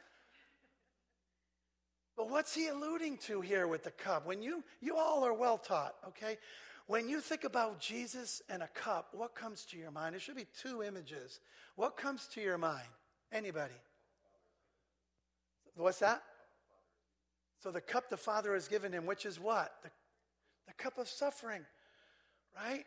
But 2.16 2.30
what's 2.30 2.56
he 2.56 2.70
alluding 2.70 3.18
to 3.26 3.42
here 3.42 3.68
with 3.68 3.84
the 3.84 3.92
cup? 3.92 4.26
When 4.26 4.42
you, 4.42 4.64
you 4.80 4.96
all 4.96 5.26
are 5.26 5.34
well 5.34 5.58
taught, 5.58 5.96
okay? 6.08 6.38
When 6.88 7.10
you 7.10 7.20
think 7.20 7.44
about 7.44 7.82
Jesus 7.82 8.42
and 8.50 8.64
a 8.64 8.70
cup, 8.70 9.10
what 9.12 9.36
comes 9.36 9.66
to 9.66 9.78
your 9.78 9.92
mind? 9.92 10.16
It 10.16 10.22
should 10.22 10.38
be 10.38 10.48
two 10.62 10.82
images. 10.82 11.42
What 11.76 11.98
comes 11.98 12.26
to 12.36 12.42
your 12.42 12.58
mind? 12.58 12.88
Anybody? 13.34 13.74
What's 15.76 16.00
that? 16.00 16.22
So 17.64 17.72
the 17.72 17.82
cup 17.82 18.10
the 18.10 18.18
Father 18.18 18.54
has 18.54 18.68
given 18.68 18.92
him, 18.92 19.06
which 19.06 19.26
is 19.26 19.40
what? 19.40 19.72
The, 19.84 19.90
the 20.68 20.74
cup 20.74 20.98
of 20.98 21.08
suffering, 21.08 21.62
right? 22.56 22.86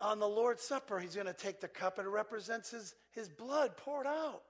On 0.00 0.18
the 0.18 0.28
Lord's 0.28 0.62
Supper, 0.62 0.98
he's 0.98 1.14
going 1.14 1.26
to 1.26 1.32
take 1.32 1.60
the 1.60 1.68
cup 1.68 1.98
and 1.98 2.06
it 2.06 2.10
represents 2.10 2.70
his, 2.70 2.94
his 3.12 3.28
blood 3.28 3.76
poured 3.76 4.06
out. 4.06 4.42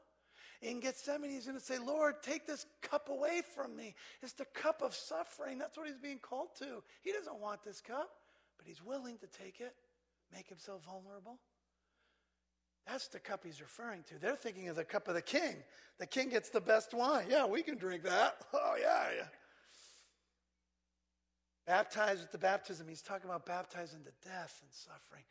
In 0.62 0.80
Gethsemane, 0.80 1.30
he's 1.30 1.46
going 1.46 1.58
to 1.58 1.64
say, 1.64 1.78
Lord, 1.78 2.22
take 2.22 2.46
this 2.46 2.64
cup 2.80 3.08
away 3.10 3.42
from 3.54 3.76
me. 3.76 3.94
It's 4.22 4.32
the 4.32 4.46
cup 4.46 4.82
of 4.82 4.94
suffering. 4.94 5.58
That's 5.58 5.76
what 5.76 5.86
he's 5.86 5.98
being 5.98 6.18
called 6.18 6.48
to. 6.60 6.82
He 7.02 7.12
doesn't 7.12 7.38
want 7.38 7.62
this 7.64 7.80
cup 7.80 8.10
but 8.64 8.68
he's 8.68 8.82
willing 8.82 9.18
to 9.18 9.26
take 9.26 9.60
it, 9.60 9.74
make 10.32 10.48
himself 10.48 10.82
vulnerable. 10.84 11.38
That's 12.86 13.08
the 13.08 13.18
cup 13.18 13.44
he's 13.44 13.60
referring 13.60 14.02
to. 14.04 14.18
They're 14.18 14.36
thinking 14.36 14.68
of 14.68 14.76
the 14.76 14.84
cup 14.84 15.08
of 15.08 15.14
the 15.14 15.22
king. 15.22 15.56
The 15.98 16.06
king 16.06 16.28
gets 16.28 16.50
the 16.50 16.60
best 16.60 16.92
wine. 16.92 17.26
Yeah, 17.30 17.46
we 17.46 17.62
can 17.62 17.78
drink 17.78 18.02
that. 18.04 18.36
Oh, 18.52 18.74
yeah, 18.80 19.06
yeah. 19.16 19.26
Baptized 21.66 22.20
with 22.20 22.30
the 22.30 22.38
baptism, 22.38 22.86
he's 22.88 23.00
talking 23.00 23.28
about 23.28 23.46
baptizing 23.46 24.00
to 24.00 24.28
death 24.28 24.60
and 24.62 24.70
suffering. 24.70 25.24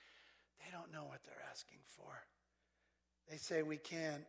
They 0.59 0.71
don't 0.71 0.91
know 0.91 1.07
what 1.07 1.23
they're 1.23 1.45
asking 1.51 1.77
for. 1.85 2.11
They 3.29 3.37
say 3.37 3.61
we 3.61 3.77
can. 3.77 4.25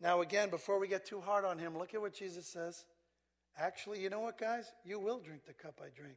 Now, 0.00 0.22
again, 0.22 0.48
before 0.48 0.78
we 0.78 0.88
get 0.88 1.04
too 1.04 1.20
hard 1.20 1.44
on 1.44 1.58
him, 1.58 1.76
look 1.76 1.94
at 1.94 2.00
what 2.00 2.14
Jesus 2.14 2.46
says. 2.46 2.84
Actually, 3.58 4.00
you 4.00 4.08
know 4.08 4.20
what, 4.20 4.38
guys? 4.38 4.72
You 4.84 4.98
will 4.98 5.18
drink 5.18 5.44
the 5.44 5.52
cup 5.52 5.80
I 5.80 5.88
drink 5.94 6.16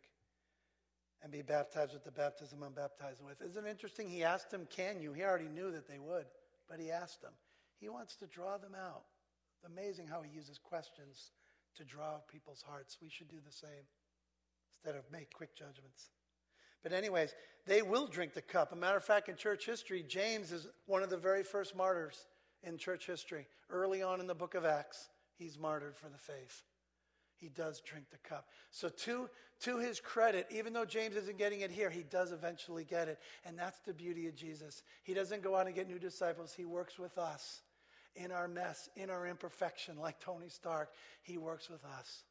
and 1.22 1.32
be 1.32 1.41
baptized 1.41 1.94
with 1.94 2.04
the 2.04 2.12
baptism 2.12 2.63
I'm 2.63 2.74
baptized 2.74 3.22
with. 3.24 3.41
Isn't 3.41 3.65
it 3.65 3.70
interesting? 3.70 4.10
He 4.10 4.24
asked 4.24 4.52
them, 4.52 4.68
Can 4.70 5.02
you? 5.02 5.12
He 5.12 5.24
already 5.24 5.50
knew 5.50 5.72
that 5.72 5.88
they 5.88 6.00
would, 6.00 6.26
but 6.69 6.80
he 6.80 6.91
asked 6.91 7.21
them. 7.21 7.34
He 7.80 7.89
wants 7.89 8.15
to 8.17 8.28
draw 8.28 8.58
them 8.58 8.75
out. 8.75 9.04
It's 9.56 9.71
amazing 9.71 10.08
how 10.08 10.21
he 10.21 10.32
uses 10.32 10.58
questions 10.58 11.32
to 11.75 11.84
draw 11.84 12.19
people's 12.32 12.63
hearts. 12.67 12.97
We 13.01 13.10
should 13.10 13.30
do 13.30 13.38
the 13.45 13.51
same 13.51 13.86
instead 14.69 14.95
of 14.97 15.12
make 15.12 15.34
quick 15.34 15.56
judgments. 15.56 16.10
But, 16.84 16.93
anyways, 16.93 17.34
they 17.65 17.82
will 17.82 18.08
drink 18.08 18.34
the 18.34 18.41
cup. 18.41 18.71
A 18.71 18.75
matter 18.75 18.97
of 18.97 19.04
fact, 19.04 19.28
in 19.28 19.36
church 19.36 19.65
history, 19.65 20.04
James 20.08 20.51
is 20.51 20.67
one 20.86 21.04
of 21.04 21.10
the 21.10 21.17
very 21.17 21.43
first 21.43 21.75
martyrs 21.75 22.28
in 22.63 22.78
church 22.78 23.08
history. 23.08 23.47
Early 23.69 24.04
on 24.04 24.19
in 24.19 24.28
the 24.28 24.36
book 24.36 24.54
of 24.54 24.65
Acts, 24.65 25.10
he's 25.38 25.58
martyred 25.58 25.97
for 25.97 26.10
the 26.10 26.17
faith 26.17 26.63
he 27.45 27.49
does 27.49 27.79
drink 27.81 28.05
the 28.10 28.17
cup. 28.27 28.47
So, 28.71 28.89
to, 28.89 29.29
to 29.62 29.77
his 29.77 29.99
credit, 29.99 30.47
even 30.49 30.73
though 30.73 30.84
James 30.84 31.15
isn't 31.15 31.38
getting 31.38 31.62
it 31.62 31.69
here, 31.69 31.91
he 31.91 32.01
does 32.01 32.31
eventually 32.31 32.84
get 32.84 33.08
it. 33.08 33.19
And 33.45 33.58
that's 33.58 33.77
the 33.86 33.93
beauty 33.93 34.27
of 34.27 34.36
Jesus. 34.36 34.81
He 35.03 35.13
doesn't 35.13 35.43
go 35.43 35.55
out 35.55 35.67
and 35.67 35.75
get 35.75 35.88
new 35.88 35.99
disciples, 35.99 36.55
he 36.55 36.65
works 36.65 36.97
with 36.97 37.19
us 37.19 37.62
in 38.15 38.31
our 38.31 38.47
mess, 38.47 38.89
in 38.95 39.12
our 39.12 39.27
imperfection, 39.27 39.99
like 39.99 40.19
Tony 40.19 40.49
Stark. 40.49 40.89
He 41.21 41.38
works 41.38 41.69
with 41.69 41.86
us. 41.86 42.23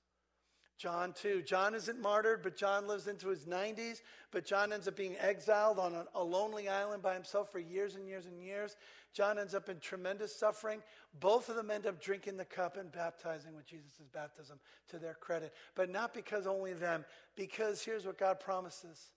John, 0.76 1.12
too. 1.12 1.40
John 1.42 1.74
isn't 1.74 2.00
martyred, 2.00 2.42
but 2.42 2.56
John 2.56 2.88
lives 2.88 3.06
into 3.06 3.28
his 3.28 3.44
90s. 3.44 4.02
But 4.32 4.44
John 4.44 4.72
ends 4.72 4.88
up 4.88 4.96
being 4.96 5.16
exiled 5.20 5.78
on 5.78 5.94
a, 5.94 6.06
a, 6.14 6.22
lonely 6.22 6.68
island 6.68 7.02
by 7.02 7.14
himself 7.14 7.52
for 7.52 7.60
years 7.60 7.94
and 7.94 8.08
years 8.08 8.26
and 8.26 8.42
years. 8.42 8.76
John 9.12 9.38
ends 9.38 9.54
up 9.54 9.68
in 9.68 9.78
tremendous 9.78 10.34
suffering. 10.34 10.82
Both 11.20 11.48
of 11.48 11.54
them 11.54 11.70
end 11.70 11.86
up 11.86 12.02
drinking 12.02 12.36
the 12.36 12.44
cup 12.44 12.76
and 12.76 12.90
baptizing 12.90 13.54
with 13.54 13.66
Jesus' 13.66 14.08
baptism 14.12 14.58
to 14.88 14.98
their 14.98 15.14
credit. 15.14 15.54
But 15.76 15.90
not 15.90 16.12
because 16.12 16.46
only 16.46 16.72
them, 16.72 17.04
because 17.36 17.84
here's 17.84 18.04
what 18.04 18.18
God 18.18 18.40
promises 18.40 19.10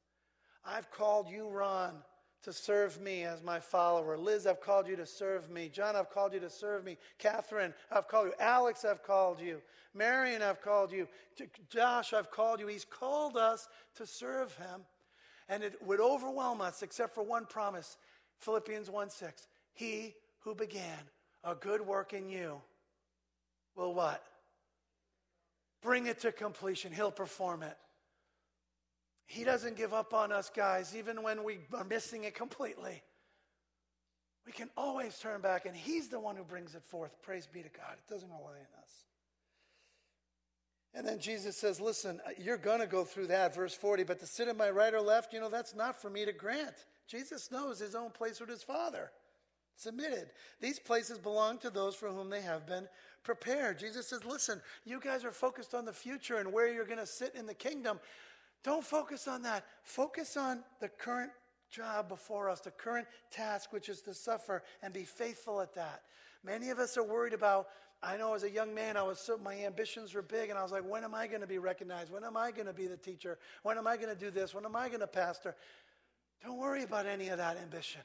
I've 0.63 0.91
called 0.91 1.29
you, 1.29 1.49
Ron, 1.49 1.95
to 2.43 2.53
serve 2.53 3.01
me 3.01 3.23
as 3.23 3.43
my 3.43 3.59
follower. 3.59 4.17
Liz, 4.17 4.47
I've 4.47 4.61
called 4.61 4.87
you 4.87 4.95
to 4.95 5.05
serve 5.05 5.49
me. 5.49 5.69
John, 5.69 5.95
I've 5.95 6.09
called 6.09 6.33
you 6.33 6.39
to 6.39 6.49
serve 6.49 6.85
me. 6.85 6.97
Catherine, 7.17 7.73
I've 7.91 8.07
called 8.07 8.27
you. 8.27 8.33
Alex, 8.39 8.85
I've 8.85 9.03
called 9.03 9.41
you. 9.41 9.61
Marion, 9.93 10.41
I've 10.41 10.61
called 10.61 10.91
you. 10.91 11.07
Josh, 11.69 12.13
I've 12.13 12.31
called 12.31 12.59
you. 12.59 12.67
He's 12.67 12.85
called 12.85 13.35
us 13.35 13.67
to 13.95 14.05
serve 14.05 14.55
him. 14.55 14.81
And 15.49 15.63
it 15.63 15.81
would 15.85 15.99
overwhelm 15.99 16.61
us 16.61 16.83
except 16.83 17.15
for 17.15 17.23
one 17.23 17.45
promise 17.45 17.97
Philippians 18.39 18.89
1 18.89 19.09
6. 19.09 19.47
He 19.73 20.13
who 20.39 20.53
began 20.53 20.99
a 21.43 21.55
good 21.55 21.81
work 21.81 22.13
in 22.13 22.29
you 22.29 22.61
will 23.75 23.93
what? 23.93 24.23
Bring 25.81 26.07
it 26.07 26.19
to 26.21 26.31
completion. 26.31 26.91
He'll 26.91 27.11
perform 27.11 27.63
it. 27.63 27.77
He 29.27 29.43
doesn't 29.43 29.75
give 29.75 29.93
up 29.93 30.13
on 30.13 30.31
us, 30.31 30.49
guys, 30.49 30.95
even 30.95 31.21
when 31.21 31.43
we 31.43 31.59
are 31.73 31.83
missing 31.83 32.23
it 32.23 32.33
completely. 32.33 33.03
We 34.45 34.53
can 34.53 34.69
always 34.77 35.19
turn 35.19 35.41
back, 35.41 35.65
and 35.65 35.75
He's 35.75 36.07
the 36.07 36.19
one 36.19 36.37
who 36.37 36.43
brings 36.43 36.73
it 36.73 36.83
forth. 36.83 37.21
Praise 37.21 37.45
be 37.45 37.61
to 37.61 37.69
God. 37.69 37.95
It 37.97 38.11
doesn't 38.11 38.29
rely 38.29 38.39
on 38.39 38.81
us. 38.81 38.87
And 40.93 41.05
then 41.05 41.19
Jesus 41.19 41.57
says, 41.57 41.81
Listen, 41.81 42.21
uh, 42.25 42.31
you're 42.41 42.57
going 42.57 42.79
to 42.79 42.87
go 42.87 43.03
through 43.03 43.27
that, 43.27 43.53
verse 43.53 43.73
40, 43.73 44.05
but 44.05 44.19
to 44.21 44.25
sit 44.25 44.47
at 44.47 44.55
my 44.55 44.69
right 44.69 44.93
or 44.93 45.01
left, 45.01 45.33
you 45.33 45.41
know, 45.41 45.49
that's 45.49 45.75
not 45.75 46.01
for 46.01 46.09
me 46.09 46.23
to 46.23 46.31
grant. 46.31 46.85
Jesus 47.05 47.51
knows 47.51 47.79
his 47.79 47.95
own 47.95 48.11
place 48.11 48.39
with 48.39 48.49
his 48.49 48.63
Father. 48.63 49.11
Submitted. 49.75 50.29
These 50.61 50.79
places 50.79 51.19
belong 51.19 51.59
to 51.59 51.69
those 51.69 51.95
for 51.95 52.07
whom 52.07 52.29
they 52.29 52.41
have 52.41 52.65
been 52.65 52.87
prepared. 53.23 53.77
Jesus 53.77 54.07
says, 54.07 54.23
Listen, 54.23 54.61
you 54.85 55.01
guys 55.01 55.25
are 55.25 55.31
focused 55.31 55.75
on 55.75 55.83
the 55.83 55.93
future 55.93 56.37
and 56.37 56.53
where 56.53 56.71
you're 56.73 56.85
going 56.85 56.97
to 56.97 57.05
sit 57.05 57.35
in 57.35 57.45
the 57.45 57.53
kingdom. 57.53 57.99
Don't 58.67 58.83
focus 58.83 59.29
on 59.29 59.43
that. 59.43 59.63
Focus 59.81 60.35
on 60.35 60.61
the 60.81 60.89
current 60.89 61.31
job 61.71 62.09
before 62.09 62.49
us, 62.49 62.59
the 62.59 62.69
current 62.69 63.07
task, 63.31 63.71
which 63.71 63.87
is 63.87 64.01
to 64.01 64.13
suffer 64.13 64.61
and 64.83 64.93
be 64.93 65.05
faithful 65.05 65.61
at 65.61 65.73
that. 65.75 66.01
Many 66.43 66.69
of 66.69 66.77
us 66.77 66.97
are 66.97 67.03
worried 67.03 67.31
about. 67.31 67.69
I 68.03 68.17
know 68.17 68.33
as 68.33 68.43
a 68.43 68.49
young 68.49 68.75
man, 68.75 68.97
I 68.97 69.03
was 69.03 69.19
so, 69.19 69.37
my 69.37 69.55
ambitions 69.63 70.13
were 70.13 70.21
big, 70.21 70.49
and 70.49 70.59
I 70.59 70.63
was 70.63 70.73
like, 70.73 70.83
when 70.83 71.05
am 71.05 71.15
I 71.15 71.27
going 71.27 71.39
to 71.39 71.47
be 71.47 71.59
recognized? 71.59 72.11
When 72.11 72.25
am 72.25 72.35
I 72.35 72.51
going 72.51 72.67
to 72.67 72.73
be 72.73 72.87
the 72.87 72.97
teacher? 72.97 73.37
When 73.63 73.77
am 73.77 73.87
I 73.87 73.95
going 73.95 74.13
to 74.13 74.19
do 74.19 74.31
this? 74.31 74.53
When 74.53 74.65
am 74.65 74.75
I 74.75 74.89
going 74.89 74.99
to 74.99 75.07
pastor? 75.07 75.55
Don't 76.43 76.57
worry 76.57 76.83
about 76.83 77.05
any 77.05 77.29
of 77.29 77.37
that 77.37 77.55
ambition. 77.55 78.01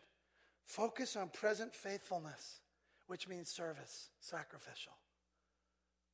Focus 0.64 1.16
on 1.16 1.30
present 1.30 1.74
faithfulness, 1.74 2.60
which 3.08 3.26
means 3.26 3.48
service, 3.48 4.10
sacrificial. 4.20 4.92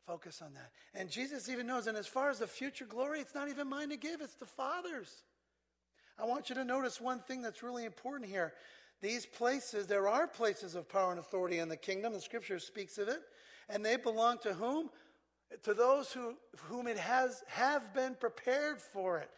Focus 0.09 0.41
on 0.41 0.55
that. 0.55 0.73
And 0.99 1.11
Jesus 1.11 1.51
even 1.51 1.67
knows, 1.67 1.87
and 1.87 1.95
as 1.95 2.07
far 2.07 2.31
as 2.31 2.39
the 2.39 2.47
future 2.47 2.87
glory, 2.87 3.21
it's 3.21 3.35
not 3.35 3.51
even 3.51 3.69
mine 3.69 3.91
to 3.91 3.99
give, 3.99 4.23
it's 4.23 4.37
the 4.37 4.47
Father's. 4.47 5.23
I 6.19 6.25
want 6.25 6.49
you 6.49 6.55
to 6.55 6.65
notice 6.65 6.99
one 6.99 7.21
thing 7.21 7.43
that's 7.43 7.63
really 7.63 7.85
important 7.85 8.31
here. 8.31 8.55
These 9.03 9.27
places, 9.27 9.87
there 9.87 10.09
are 10.09 10.27
places 10.27 10.75
of 10.75 10.89
power 10.89 11.11
and 11.11 11.21
authority 11.21 11.59
in 11.59 11.69
the 11.69 11.77
kingdom. 11.77 12.15
The 12.15 12.23
scripture 12.23 12.59
speaks 12.59 12.97
of 12.97 13.09
it. 13.09 13.21
And 13.69 13.85
they 13.85 13.97
belong 13.97 14.39
to 14.45 14.55
whom? 14.55 14.89
To 15.65 15.75
those 15.75 16.11
who, 16.11 16.37
whom 16.57 16.87
it 16.87 16.99
has 16.99 17.45
have 17.49 17.93
been 17.93 18.15
prepared 18.15 18.81
for 18.81 19.19
it. 19.19 19.31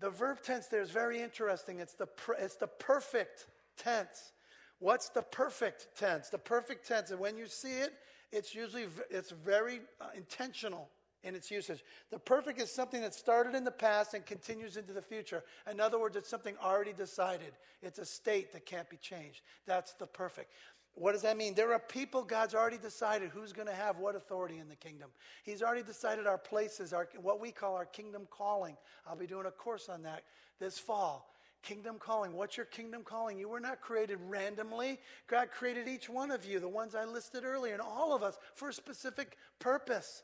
The 0.00 0.08
verb 0.08 0.38
tense 0.42 0.68
there 0.68 0.80
is 0.80 0.90
very 0.90 1.20
interesting. 1.20 1.80
It's 1.80 1.94
the, 1.94 2.08
it's 2.38 2.56
the 2.56 2.66
perfect 2.66 3.46
tense. 3.76 4.32
What's 4.78 5.10
the 5.10 5.22
perfect 5.22 5.88
tense? 5.98 6.30
The 6.30 6.38
perfect 6.38 6.88
tense, 6.88 7.10
and 7.10 7.20
when 7.20 7.36
you 7.36 7.46
see 7.46 7.80
it, 7.80 7.92
it's 8.32 8.54
usually 8.54 8.86
it's 9.10 9.30
very 9.30 9.80
uh, 10.00 10.06
intentional 10.16 10.88
in 11.24 11.34
its 11.34 11.50
usage. 11.50 11.84
The 12.10 12.18
perfect 12.18 12.60
is 12.60 12.70
something 12.70 13.00
that 13.00 13.14
started 13.14 13.54
in 13.54 13.64
the 13.64 13.70
past 13.70 14.14
and 14.14 14.24
continues 14.24 14.76
into 14.76 14.92
the 14.92 15.02
future. 15.02 15.42
In 15.70 15.80
other 15.80 15.98
words, 15.98 16.16
it's 16.16 16.28
something 16.28 16.54
already 16.62 16.92
decided. 16.92 17.52
It's 17.82 17.98
a 17.98 18.04
state 18.04 18.52
that 18.52 18.66
can't 18.66 18.88
be 18.88 18.96
changed. 18.96 19.42
That's 19.66 19.94
the 19.94 20.06
perfect. 20.06 20.52
What 20.94 21.12
does 21.12 21.22
that 21.22 21.36
mean? 21.36 21.54
There 21.54 21.72
are 21.72 21.78
people 21.78 22.22
God's 22.22 22.54
already 22.54 22.78
decided 22.78 23.30
who's 23.30 23.52
going 23.52 23.68
to 23.68 23.74
have 23.74 23.98
what 23.98 24.16
authority 24.16 24.58
in 24.58 24.68
the 24.68 24.76
kingdom. 24.76 25.10
He's 25.44 25.62
already 25.62 25.84
decided 25.84 26.26
our 26.26 26.38
places, 26.38 26.92
our, 26.92 27.08
what 27.20 27.40
we 27.40 27.52
call 27.52 27.74
our 27.74 27.84
kingdom 27.84 28.26
calling. 28.30 28.76
I'll 29.06 29.16
be 29.16 29.26
doing 29.26 29.46
a 29.46 29.50
course 29.50 29.88
on 29.88 30.02
that 30.02 30.24
this 30.58 30.78
fall. 30.78 31.30
Kingdom 31.62 31.96
calling. 31.98 32.32
What's 32.32 32.56
your 32.56 32.66
kingdom 32.66 33.02
calling? 33.02 33.38
You 33.38 33.48
were 33.48 33.60
not 33.60 33.80
created 33.80 34.18
randomly. 34.28 34.98
God 35.26 35.50
created 35.50 35.88
each 35.88 36.08
one 36.08 36.30
of 36.30 36.44
you, 36.44 36.60
the 36.60 36.68
ones 36.68 36.94
I 36.94 37.04
listed 37.04 37.44
earlier, 37.44 37.72
and 37.72 37.82
all 37.82 38.14
of 38.14 38.22
us 38.22 38.38
for 38.54 38.68
a 38.68 38.72
specific 38.72 39.36
purpose. 39.58 40.22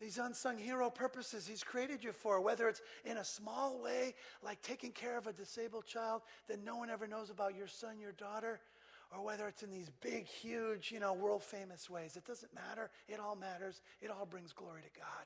These 0.00 0.18
unsung 0.18 0.58
hero 0.58 0.90
purposes 0.90 1.46
He's 1.46 1.62
created 1.62 2.02
you 2.02 2.12
for, 2.12 2.40
whether 2.40 2.68
it's 2.68 2.82
in 3.04 3.18
a 3.18 3.24
small 3.24 3.80
way, 3.82 4.14
like 4.42 4.60
taking 4.60 4.92
care 4.92 5.16
of 5.16 5.26
a 5.26 5.32
disabled 5.32 5.86
child 5.86 6.22
that 6.48 6.64
no 6.64 6.76
one 6.76 6.90
ever 6.90 7.06
knows 7.06 7.30
about, 7.30 7.54
your 7.54 7.68
son, 7.68 8.00
your 8.00 8.12
daughter, 8.12 8.60
or 9.12 9.24
whether 9.24 9.46
it's 9.46 9.62
in 9.62 9.70
these 9.70 9.90
big, 10.00 10.26
huge, 10.26 10.90
you 10.90 11.00
know, 11.00 11.12
world 11.12 11.42
famous 11.42 11.88
ways. 11.88 12.16
It 12.16 12.24
doesn't 12.24 12.52
matter. 12.54 12.90
It 13.08 13.20
all 13.20 13.36
matters. 13.36 13.82
It 14.00 14.10
all 14.10 14.26
brings 14.26 14.52
glory 14.52 14.82
to 14.82 15.00
God. 15.00 15.24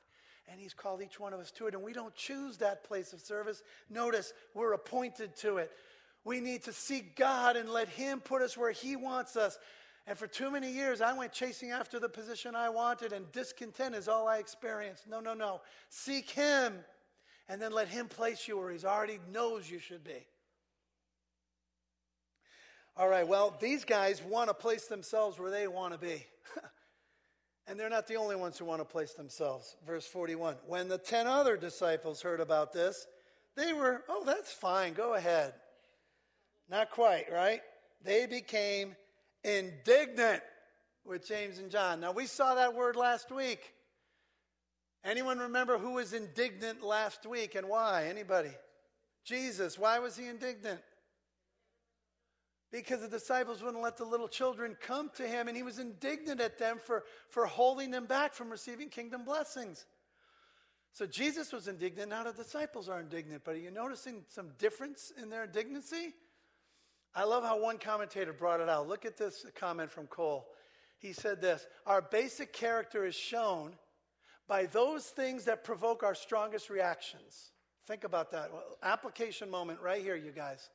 And 0.51 0.61
He's 0.61 0.75
called 0.75 1.03
each 1.03 1.21
one 1.21 1.33
of 1.33 1.41
us 1.41 1.51
to 1.53 1.67
it. 1.67 1.75
And 1.75 1.83
we 1.83 1.93
don't 1.93 2.15
choose 2.15 2.59
that 2.59 2.85
place 2.85 3.13
of 3.13 3.21
service. 3.21 3.63
Notice, 3.91 4.33
we're 4.55 4.73
appointed 4.73 5.37
to 5.39 5.59
it. 5.59 5.71
We 6.25 6.41
need 6.41 6.65
to 6.65 6.73
seek 6.73 7.17
God 7.17 7.57
and 7.57 7.69
let 7.69 7.89
Him 7.89 8.21
put 8.21 8.43
us 8.43 8.57
where 8.57 8.73
He 8.73 8.97
wants 8.97 9.37
us. 9.37 9.59
And 10.07 10.17
for 10.17 10.27
too 10.27 10.51
many 10.51 10.73
years, 10.73 11.01
I 11.03 11.13
went 11.13 11.33
chasing 11.33 11.71
after 11.71 12.01
the 12.01 12.09
position 12.09 12.55
I 12.55 12.71
wanted, 12.71 13.13
and 13.13 13.31
discontent 13.31 13.95
is 13.95 14.09
all 14.09 14.27
I 14.27 14.39
experienced. 14.39 15.07
No, 15.07 15.21
no, 15.21 15.35
no. 15.35 15.61
Seek 15.91 16.31
Him, 16.31 16.75
and 17.49 17.61
then 17.61 17.73
let 17.73 17.89
Him 17.89 18.09
place 18.09 18.49
you 18.49 18.59
where 18.59 18.71
He 18.73 18.85
already 18.87 19.19
knows 19.31 19.71
you 19.71 19.79
should 19.79 20.05
be. 20.05 20.27
All 22.97 23.09
right, 23.09 23.29
well, 23.29 23.57
these 23.61 23.85
guys 23.85 24.23
want 24.23 24.49
to 24.49 24.55
place 24.55 24.87
themselves 24.87 25.39
where 25.39 25.51
they 25.51 25.69
want 25.69 25.93
to 25.93 25.99
be. 25.99 26.27
and 27.69 27.79
they're 27.79 27.91
not 27.91 28.07
the 28.07 28.17
only 28.17 28.37
ones 28.37 28.59
who 28.59 28.65
want 28.65 28.81
to 28.81 28.85
place 28.85 29.13
themselves. 29.13 29.77
Verse 29.87 30.07
41 30.07 30.57
When 30.67 30.89
the 30.89 30.99
10 30.99 31.27
other 31.27 31.57
disciples 31.57 32.23
heard 32.23 32.41
about 32.41 32.73
this, 32.73 33.07
they 33.57 33.73
were, 33.73 34.03
oh, 34.09 34.25
that's 34.25 34.53
fine, 34.53 34.95
go 34.95 35.15
ahead. 35.15 35.53
Not 36.71 36.91
quite, 36.91 37.27
right? 37.33 37.61
They 38.05 38.27
became 38.27 38.97
indignant 39.45 40.43
with 41.05 41.27
James 41.27 41.59
and 41.59 41.71
John. 41.71 42.01
Now, 42.01 42.13
we 42.13 42.27
saw 42.27 42.55
that 42.55 42.75
word 42.75 42.97
last 42.97 43.31
week. 43.31 43.73
Anyone 45.05 45.39
remember 45.39 45.79
who 45.79 45.93
was 45.95 46.13
indignant 46.13 46.83
last 46.83 47.25
week 47.27 47.55
and 47.55 47.69
why? 47.69 48.07
Anybody? 48.09 48.51
Jesus. 49.25 49.79
Why 49.79 49.99
was 49.99 50.17
he 50.17 50.27
indignant? 50.27 50.81
Because 52.71 53.01
the 53.01 53.09
disciples 53.09 53.63
wouldn't 53.63 53.83
let 53.83 53.97
the 53.97 54.05
little 54.05 54.29
children 54.29 54.77
come 54.81 55.11
to 55.17 55.27
him, 55.27 55.49
and 55.49 55.57
he 55.57 55.63
was 55.63 55.79
indignant 55.79 56.41
at 56.41 56.59
them 56.59 56.79
for, 56.85 57.05
for 57.31 57.47
holding 57.47 57.91
them 57.91 58.05
back 58.05 58.35
from 58.35 58.51
receiving 58.51 58.91
kingdom 58.91 59.25
blessings. 59.25 59.87
So 60.93 61.07
Jesus 61.07 61.53
was 61.53 61.69
indignant, 61.69 62.11
now 62.11 62.25
the 62.25 62.33
disciples 62.33 62.89
are 62.89 63.01
indignant. 63.01 63.43
But 63.45 63.55
are 63.55 63.59
you 63.59 63.71
noticing 63.71 64.25
some 64.29 64.51
difference 64.59 65.13
in 65.21 65.31
their 65.31 65.45
indignancy? 65.45 66.13
I 67.15 67.25
love 67.25 67.43
how 67.43 67.61
one 67.61 67.79
commentator 67.79 68.33
brought 68.33 68.61
it 68.61 68.69
out. 68.69 68.89
Look 68.89 69.05
at 69.05 69.17
this 69.17 69.47
comment 69.55 69.91
from 69.91 70.07
Cole. 70.07 70.47
He 70.99 71.13
said 71.13 71.41
this 71.41 71.67
Our 71.87 72.03
basic 72.03 72.53
character 72.53 73.07
is 73.07 73.15
shown 73.15 73.73
by 74.47 74.67
those 74.67 75.05
things 75.05 75.45
that 75.45 75.65
provoke 75.65 76.03
our 76.03 76.15
strongest 76.15 76.71
reactions. 76.71 77.53
Think 77.87 78.05
about 78.05 78.33
that. 78.33 78.53
Well, 78.53 78.65
application 78.83 79.51
moment 79.51 79.81
right 79.81 80.03
here, 80.03 80.17
you 80.17 80.33
guys. 80.33 80.69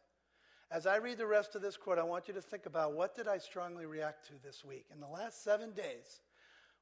As 0.73 0.87
I 0.87 0.95
read 0.95 1.19
the 1.19 1.27
rest 1.27 1.53
of 1.53 1.61
this 1.61 1.77
quote, 1.77 1.99
I 1.99 2.03
want 2.03 2.27
you 2.27 2.33
to 2.33 2.41
think 2.41 2.65
about 2.65 2.93
what 2.93 3.15
did 3.15 3.27
I 3.27 3.37
strongly 3.37 3.85
react 3.85 4.25
to 4.25 4.33
this 4.43 4.65
week? 4.65 4.87
In 4.91 4.99
the 4.99 5.07
last 5.07 5.43
seven 5.43 5.71
days, 5.71 6.21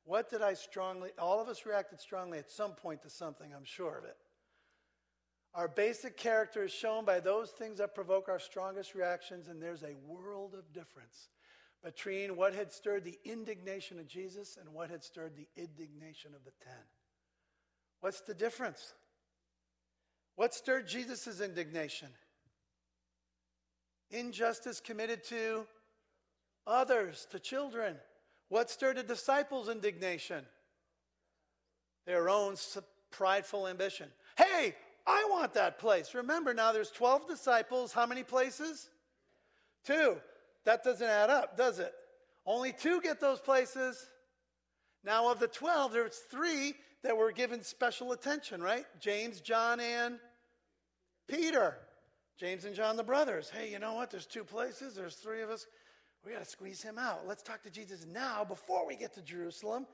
what 0.06 0.30
did 0.30 0.42
I 0.42 0.54
strongly, 0.54 1.10
all 1.20 1.42
of 1.42 1.50
us 1.50 1.66
reacted 1.66 2.00
strongly 2.00 2.40
at 2.40 2.50
some 2.50 2.72
point 2.72 3.02
to 3.02 3.10
something, 3.10 3.52
I'm 3.54 3.66
sure 3.66 3.98
of 3.98 4.06
it. 4.06 4.16
Our 5.54 5.68
basic 5.68 6.16
character 6.16 6.64
is 6.64 6.72
shown 6.72 7.04
by 7.04 7.20
those 7.20 7.50
things 7.50 7.80
that 7.80 7.94
provoke 7.94 8.30
our 8.30 8.40
strongest 8.40 8.96
reactions, 8.96 9.50
and 9.50 9.62
there's 9.62 9.84
a 9.84 9.98
world 10.08 10.54
of 10.54 10.72
difference 10.72 11.28
between 11.84 12.38
what 12.38 12.56
had 12.56 12.72
stirred 12.72 13.04
the 13.04 13.20
indignation 13.26 14.00
of 14.00 14.08
Jesus 14.08 14.58
and 14.58 14.74
what 14.74 14.90
had 14.90 15.04
stirred 15.04 15.36
the 15.36 15.50
indignation 15.62 16.34
of 16.34 16.46
the 16.46 16.54
ten. 16.64 16.86
What's 18.00 18.22
the 18.22 18.34
difference? 18.34 18.94
What 20.38 20.54
stirred 20.54 20.88
Jesus' 20.88 21.42
indignation? 21.42 22.08
Injustice 24.12 24.80
committed 24.80 25.24
to 25.26 25.66
others, 26.68 27.28
to 27.32 27.40
children. 27.40 27.96
What 28.50 28.70
stirred 28.70 28.98
the 28.98 29.04
disciples' 29.04 29.70
indignation? 29.70 30.46
Their 32.06 32.30
own 32.30 32.56
prideful 33.12 33.68
ambition. 33.68 34.10
Hey, 34.38 34.76
I 35.08 35.28
want 35.30 35.54
that 35.54 35.80
place. 35.80 36.14
Remember 36.14 36.54
now, 36.54 36.72
there's 36.72 36.92
12 36.92 37.28
disciples. 37.28 37.94
How 37.94 38.06
many 38.06 38.24
places? 38.24 38.90
Two. 39.86 40.18
That 40.66 40.84
doesn't 40.84 41.08
add 41.08 41.30
up, 41.30 41.58
does 41.58 41.80
it? 41.80 41.94
Only 42.46 42.72
two 42.72 43.02
get 43.02 43.20
those 43.20 43.40
places. 43.40 44.08
Now, 45.04 45.32
of 45.32 45.40
the 45.40 45.48
12, 45.48 45.94
there's 45.94 46.18
three 46.30 46.76
that 47.04 47.18
were 47.18 47.32
given 47.32 47.64
special 47.64 48.12
attention, 48.12 48.62
right? 48.62 48.86
James, 49.00 49.42
John, 49.42 49.80
and 49.80 50.20
Peter. 51.28 51.78
James 52.42 52.66
and 52.66 52.74
John, 52.74 52.98
the 52.98 53.04
brothers. 53.04 53.52
Hey, 53.56 53.70
you 53.70 53.78
know 53.78 53.94
what? 53.94 54.10
There's 54.10 54.26
two 54.26 54.44
places, 54.44 54.96
there's 54.96 55.14
three 55.14 55.44
of 55.44 55.52
us. 55.52 55.68
We 56.26 56.32
got 56.32 56.44
to 56.44 56.50
squeeze 56.50 56.82
him 56.82 56.98
out. 56.98 57.28
Let's 57.28 57.44
talk 57.44 57.62
to 57.64 57.70
Jesus 57.70 58.08
now 58.12 58.44
before 58.44 58.88
we 58.88 58.96
get 58.96 59.14
to 59.14 59.22
Jerusalem. 59.22 59.86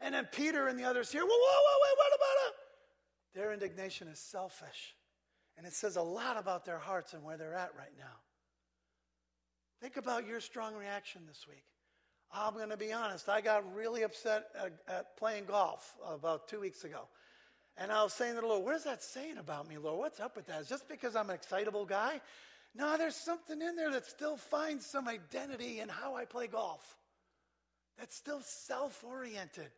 And 0.00 0.14
then 0.14 0.26
Peter 0.32 0.68
and 0.68 0.78
the 0.78 0.84
others 0.84 1.12
here. 1.12 1.20
Whoa, 1.20 1.28
whoa, 1.28 1.36
whoa, 1.36 1.78
wait, 1.82 1.98
what 1.98 2.06
about 2.16 2.46
him? 2.46 2.54
Their 3.34 3.52
indignation 3.52 4.08
is 4.08 4.18
selfish. 4.18 4.94
And 5.58 5.66
it 5.66 5.74
says 5.74 5.96
a 5.96 6.02
lot 6.02 6.38
about 6.38 6.64
their 6.64 6.78
hearts 6.78 7.12
and 7.12 7.22
where 7.22 7.36
they're 7.36 7.54
at 7.54 7.72
right 7.76 7.92
now. 7.98 8.16
Think 9.82 9.98
about 9.98 10.26
your 10.26 10.40
strong 10.40 10.74
reaction 10.74 11.22
this 11.28 11.46
week. 11.46 11.64
I'm 12.32 12.54
going 12.54 12.70
to 12.70 12.78
be 12.78 12.94
honest. 12.94 13.28
I 13.28 13.42
got 13.42 13.74
really 13.74 14.04
upset 14.04 14.46
at, 14.58 14.72
at, 14.88 15.18
playing 15.18 15.44
golf 15.44 15.98
about 16.06 16.48
two 16.48 16.60
weeks 16.60 16.84
ago. 16.84 17.08
And 17.80 17.90
I 17.90 18.02
was 18.02 18.12
saying 18.12 18.34
to 18.34 18.42
the 18.42 18.46
Lord, 18.46 18.62
what 18.62 18.76
is 18.76 18.84
that 18.84 19.02
saying 19.02 19.38
about 19.38 19.66
me, 19.66 19.78
Lord? 19.78 19.98
What's 19.98 20.20
up 20.20 20.36
with 20.36 20.46
that? 20.48 20.60
Is 20.60 20.68
just 20.68 20.86
because 20.86 21.16
I'm 21.16 21.30
an 21.30 21.34
excitable 21.34 21.86
guy? 21.86 22.20
No, 22.74 22.98
there's 22.98 23.16
something 23.16 23.60
in 23.60 23.74
there 23.74 23.90
that 23.92 24.04
still 24.04 24.36
finds 24.36 24.84
some 24.84 25.08
identity 25.08 25.80
in 25.80 25.88
how 25.88 26.14
I 26.14 26.26
play 26.26 26.46
golf. 26.46 26.96
That's 27.98 28.14
still 28.14 28.42
self 28.42 29.02
oriented. 29.02 29.70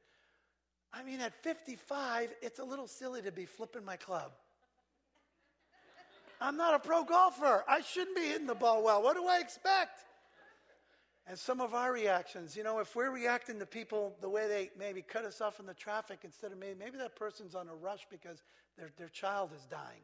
I 0.93 1.05
mean, 1.05 1.21
at 1.21 1.33
55, 1.43 2.31
it's 2.43 2.59
a 2.59 2.65
little 2.65 2.89
silly 2.89 3.23
to 3.23 3.31
be 3.31 3.47
flipping 3.47 3.85
my 3.85 3.97
club. 3.97 4.33
I'm 6.41 6.57
not 6.57 6.75
a 6.75 6.81
pro 6.81 7.05
golfer. 7.05 7.65
I 7.69 7.83
shouldn't 7.83 8.17
be 8.17 8.23
hitting 8.23 8.49
the 8.49 8.55
ball 8.57 8.83
well. 8.83 9.01
What 9.01 9.17
do 9.17 9.27
I 9.27 9.39
expect? 9.39 10.01
And 11.27 11.39
some 11.39 11.61
of 11.61 11.73
our 11.73 11.93
reactions, 11.93 12.57
you 12.57 12.65
know, 12.65 12.81
if 12.81 12.97
we're 12.97 13.13
reacting 13.13 13.59
to 13.61 13.67
people 13.67 14.17
the 14.21 14.29
way 14.29 14.49
they 14.49 14.71
maybe 14.77 15.03
cut 15.03 15.25
us 15.25 15.41
off 15.41 15.61
in 15.61 15.67
the 15.67 15.75
traffic 15.75 16.21
instead 16.25 16.51
of 16.51 16.59
maybe, 16.59 16.75
maybe 16.79 16.99
that 16.99 17.15
person's 17.15 17.55
on 17.55 17.69
a 17.69 17.75
rush 17.75 18.07
because 18.11 18.43
their, 18.77 18.91
their 18.97 19.09
child 19.09 19.51
is 19.55 19.65
dying. 19.67 20.03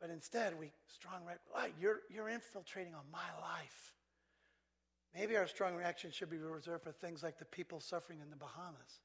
But 0.00 0.10
instead, 0.10 0.58
we 0.58 0.70
strong 0.86 1.24
reaction, 1.24 1.74
you're, 1.80 2.00
you're 2.08 2.28
infiltrating 2.28 2.94
on 2.94 3.02
my 3.10 3.18
life. 3.40 3.94
Maybe 5.14 5.36
our 5.36 5.46
strong 5.46 5.74
reaction 5.74 6.10
should 6.12 6.30
be 6.30 6.38
reserved 6.38 6.84
for 6.84 6.92
things 6.92 7.22
like 7.22 7.38
the 7.38 7.44
people 7.46 7.80
suffering 7.80 8.20
in 8.20 8.30
the 8.30 8.36
Bahamas. 8.36 9.00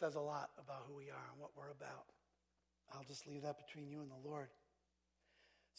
says 0.00 0.14
a 0.14 0.20
lot 0.20 0.48
about 0.58 0.84
who 0.88 0.96
we 0.96 1.10
are 1.10 1.28
and 1.30 1.38
what 1.38 1.50
we're 1.54 1.70
about. 1.70 2.08
I'll 2.94 3.04
just 3.04 3.28
leave 3.28 3.42
that 3.42 3.58
between 3.58 3.86
you 3.90 4.00
and 4.00 4.10
the 4.10 4.28
Lord. 4.28 4.48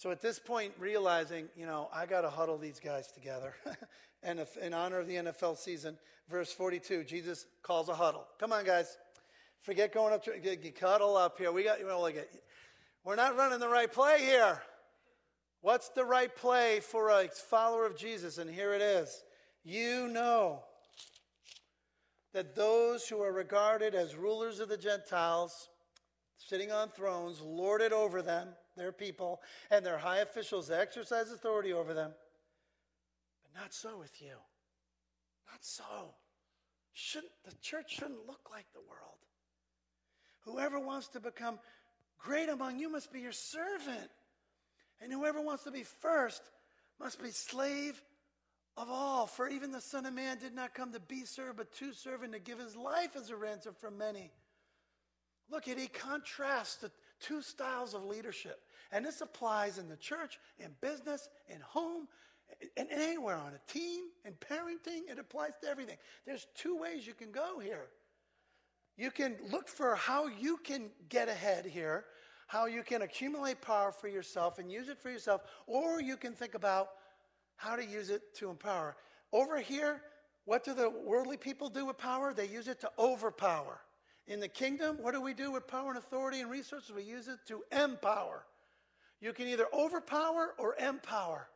So 0.01 0.09
at 0.09 0.19
this 0.19 0.39
point, 0.39 0.73
realizing, 0.79 1.47
you 1.55 1.67
know, 1.67 1.87
I 1.93 2.07
got 2.07 2.21
to 2.21 2.29
huddle 2.31 2.57
these 2.57 2.79
guys 2.79 3.11
together. 3.11 3.53
and 4.23 4.39
if, 4.39 4.57
in 4.57 4.73
honor 4.73 4.97
of 4.97 5.05
the 5.05 5.13
NFL 5.13 5.59
season, 5.59 5.95
verse 6.27 6.51
42, 6.51 7.03
Jesus 7.03 7.45
calls 7.61 7.87
a 7.87 7.93
huddle. 7.93 8.25
Come 8.39 8.51
on, 8.51 8.65
guys. 8.65 8.97
Forget 9.61 9.93
going 9.93 10.11
up 10.11 10.23
to 10.23 10.39
get, 10.39 10.63
get 10.63 10.79
cuddle 10.79 11.15
up 11.15 11.37
here. 11.37 11.51
We 11.51 11.63
got, 11.63 11.79
you 11.79 11.85
know, 11.85 12.01
like, 12.01 12.17
uh, 12.17 12.37
we're 13.03 13.15
not 13.15 13.37
running 13.37 13.59
the 13.59 13.69
right 13.69 13.91
play 13.91 14.21
here. 14.21 14.59
What's 15.61 15.89
the 15.89 16.03
right 16.03 16.35
play 16.35 16.79
for 16.79 17.11
a 17.11 17.27
follower 17.27 17.85
of 17.85 17.95
Jesus? 17.95 18.39
And 18.39 18.49
here 18.49 18.73
it 18.73 18.81
is. 18.81 19.21
You 19.63 20.07
know 20.07 20.63
that 22.33 22.55
those 22.55 23.07
who 23.07 23.21
are 23.21 23.31
regarded 23.31 23.93
as 23.93 24.15
rulers 24.15 24.59
of 24.59 24.67
the 24.67 24.77
Gentiles, 24.77 25.69
sitting 26.39 26.71
on 26.71 26.89
thrones, 26.89 27.39
lord 27.39 27.81
it 27.81 27.93
over 27.93 28.23
them, 28.23 28.47
their 28.75 28.91
people, 28.91 29.41
and 29.69 29.85
their 29.85 29.97
high 29.97 30.19
officials 30.19 30.71
exercise 30.71 31.31
authority 31.31 31.73
over 31.73 31.93
them. 31.93 32.11
But 33.43 33.61
not 33.61 33.73
so 33.73 33.97
with 33.97 34.21
you. 34.21 34.35
Not 35.51 35.59
so. 35.61 36.13
Shouldn't, 36.93 37.31
the 37.45 37.55
church 37.61 37.95
shouldn't 37.95 38.27
look 38.27 38.49
like 38.51 38.65
the 38.73 38.79
world. 38.79 39.17
Whoever 40.41 40.79
wants 40.79 41.09
to 41.09 41.19
become 41.19 41.59
great 42.17 42.49
among 42.49 42.79
you 42.79 42.89
must 42.89 43.11
be 43.11 43.19
your 43.19 43.31
servant. 43.31 44.09
And 45.01 45.11
whoever 45.11 45.41
wants 45.41 45.63
to 45.63 45.71
be 45.71 45.83
first 45.83 46.41
must 46.99 47.21
be 47.21 47.31
slave 47.31 48.01
of 48.77 48.89
all. 48.89 49.25
For 49.27 49.47
even 49.47 49.71
the 49.71 49.81
Son 49.81 50.05
of 50.05 50.13
Man 50.13 50.37
did 50.37 50.53
not 50.53 50.73
come 50.73 50.93
to 50.93 50.99
be 50.99 51.25
served, 51.25 51.57
but 51.57 51.73
to 51.75 51.93
serve 51.93 52.23
and 52.23 52.33
to 52.33 52.39
give 52.39 52.59
his 52.59 52.75
life 52.75 53.15
as 53.15 53.29
a 53.29 53.35
ransom 53.35 53.73
for 53.79 53.91
many. 53.91 54.31
Look 55.49 55.67
at, 55.67 55.77
he 55.77 55.87
contrasts 55.87 56.75
the 56.75 56.91
two 57.21 57.41
styles 57.41 57.93
of 57.93 58.03
leadership. 58.03 58.61
And 58.91 59.05
this 59.05 59.21
applies 59.21 59.77
in 59.77 59.87
the 59.87 59.95
church, 59.95 60.39
in 60.59 60.71
business, 60.81 61.29
in 61.47 61.61
home, 61.61 62.07
and 62.75 62.89
anywhere 62.91 63.37
on 63.37 63.53
a 63.53 63.71
team, 63.71 64.05
in 64.25 64.33
parenting. 64.33 65.09
It 65.09 65.19
applies 65.19 65.51
to 65.61 65.69
everything. 65.69 65.97
There's 66.25 66.47
two 66.55 66.75
ways 66.77 67.07
you 67.07 67.13
can 67.13 67.31
go 67.31 67.59
here. 67.59 67.87
You 68.97 69.11
can 69.11 69.37
look 69.49 69.69
for 69.69 69.95
how 69.95 70.27
you 70.27 70.57
can 70.57 70.89
get 71.09 71.29
ahead 71.29 71.65
here, 71.65 72.05
how 72.47 72.65
you 72.65 72.83
can 72.83 73.03
accumulate 73.03 73.61
power 73.61 73.91
for 73.91 74.09
yourself 74.09 74.59
and 74.59 74.69
use 74.69 74.89
it 74.89 74.99
for 74.99 75.09
yourself, 75.09 75.41
or 75.65 76.01
you 76.01 76.17
can 76.17 76.33
think 76.33 76.53
about 76.53 76.89
how 77.55 77.75
to 77.75 77.85
use 77.85 78.09
it 78.09 78.35
to 78.35 78.49
empower. 78.49 78.97
Over 79.31 79.59
here, 79.59 80.01
what 80.45 80.63
do 80.63 80.73
the 80.73 80.89
worldly 80.89 81.37
people 81.37 81.69
do 81.69 81.85
with 81.85 81.97
power? 81.97 82.33
They 82.33 82.47
use 82.47 82.67
it 82.67 82.81
to 82.81 82.91
overpower. 82.99 83.79
In 84.31 84.39
the 84.39 84.47
kingdom, 84.47 84.97
what 85.01 85.13
do 85.13 85.19
we 85.19 85.33
do 85.33 85.51
with 85.51 85.67
power 85.67 85.89
and 85.89 85.97
authority 85.97 86.39
and 86.39 86.49
resources? 86.49 86.89
We 86.95 87.03
use 87.03 87.27
it 87.27 87.39
to 87.49 87.63
empower. 87.69 88.45
You 89.19 89.33
can 89.33 89.49
either 89.49 89.65
overpower 89.73 90.53
or 90.57 90.73
empower. 90.75 91.49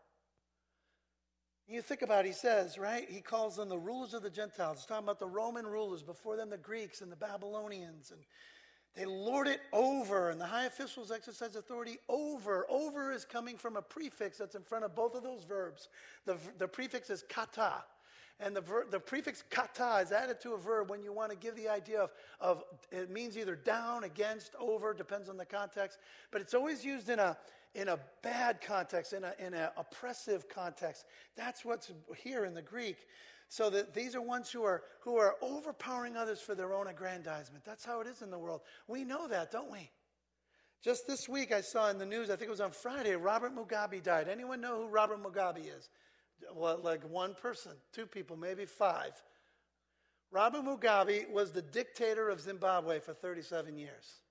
You 1.70 1.82
think 1.82 2.02
about 2.02 2.26
it, 2.26 2.28
he 2.28 2.34
says, 2.34 2.78
right? 2.78 3.10
He 3.10 3.22
calls 3.22 3.56
them 3.56 3.70
the 3.70 3.78
rulers 3.78 4.14
of 4.14 4.24
the 4.24 4.30
Gentiles. 4.30 4.80
He's 4.80 4.88
talking 4.88 5.06
about 5.06 5.20
the 5.20 5.26
Roman 5.26 5.66
rulers, 5.66 6.04
before 6.04 6.36
them 6.36 6.50
the 6.50 6.58
Greeks 6.58 7.00
and 7.00 7.10
the 7.10 7.16
Babylonians. 7.16 8.12
And 8.12 8.20
they 8.94 9.06
lord 9.06 9.48
it 9.48 9.62
over, 9.72 10.30
and 10.30 10.40
the 10.40 10.46
high 10.46 10.66
officials 10.66 11.12
exercise 11.12 11.56
authority 11.56 12.00
over. 12.10 12.66
Over 12.70 13.14
is 13.14 13.24
coming 13.24 13.58
from 13.58 13.78
a 13.78 13.82
prefix 13.82 14.38
that's 14.38 14.56
in 14.56 14.64
front 14.64 14.84
of 14.84 14.94
both 14.94 15.16
of 15.16 15.24
those 15.24 15.46
verbs. 15.46 15.88
The, 16.26 16.36
the 16.58 16.68
prefix 16.68 17.10
is 17.10 17.24
kata. 17.30 17.86
And 18.39 18.56
the, 18.56 18.62
ver- 18.62 18.86
the 18.89 19.00
prefix 19.00 19.43
kata 19.50 20.02
is 20.04 20.12
added 20.12 20.41
to 20.41 20.54
a 20.54 20.58
verb 20.58 20.89
when 20.89 21.02
you 21.02 21.13
want 21.13 21.32
to 21.32 21.38
give 21.38 21.56
the 21.56 21.69
idea 21.69 22.02
of, 22.02 22.12
of, 22.41 22.63
it 22.91 23.10
means 23.10 23.38
either 23.38 23.56
down, 23.56 24.04
against, 24.04 24.56
over, 24.60 24.93
depends 24.93 25.30
on 25.30 25.38
the 25.38 25.45
context. 25.45 26.00
But 26.32 26.41
it's 26.41 26.54
always 26.54 26.84
used 26.84 27.10
in 27.10 27.19
a, 27.19 27.38
in 27.76 27.88
a 27.88 28.00
bad 28.24 28.60
context, 28.62 29.13
in 29.13 29.24
an 29.24 29.34
in 29.39 29.54
a 29.54 29.71
oppressive 29.78 30.50
context. 30.50 31.06
That's 31.38 31.63
what's 31.63 31.91
here 32.17 32.43
in 32.43 32.54
the 32.54 32.62
Greek. 32.62 32.98
So 33.48 33.69
that 33.69 33.93
these 33.93 34.15
are 34.15 34.21
ones 34.21 34.52
who 34.52 34.63
are, 34.63 34.84
who 35.02 35.17
are 35.17 35.36
overpowering 35.41 36.17
others 36.17 36.41
for 36.41 36.56
their 36.56 36.74
own 36.74 36.88
aggrandizement. 36.88 37.63
That's 37.63 37.86
how 37.86 38.02
it 38.02 38.08
is 38.08 38.21
in 38.21 38.32
the 38.32 38.39
world. 38.39 38.62
We 38.88 39.06
know 39.06 39.28
that, 39.28 39.52
don't 39.52 39.71
we? 39.71 39.91
Just 40.84 41.08
this 41.08 41.30
week, 41.30 41.52
I 41.52 41.62
saw 41.62 41.89
in 41.89 41.98
the 41.98 42.06
news, 42.06 42.30
I 42.30 42.36
think 42.36 42.48
it 42.48 42.52
was 42.52 42.62
on 42.62 42.71
Friday, 42.71 43.15
Robert 43.15 43.56
Mugabe 43.56 44.04
died. 44.04 44.28
Anyone 44.28 44.62
know 44.62 44.82
who 44.82 44.88
Robert 44.88 45.24
Mugabe 45.24 45.62
is? 45.62 45.89
Well, 46.54 46.80
like 46.84 47.08
one 47.10 47.36
person, 47.36 47.74
two 47.93 48.06
people, 48.06 48.36
maybe 48.36 48.65
five. 48.65 49.12
Robert 50.32 50.63
Mugabe 50.63 51.30
was 51.32 51.52
the 51.52 51.62
dictator 51.62 52.30
of 52.30 52.41
Zimbabwe 52.41 53.00
for 53.00 53.13
37 53.13 53.78
years. 53.78 54.21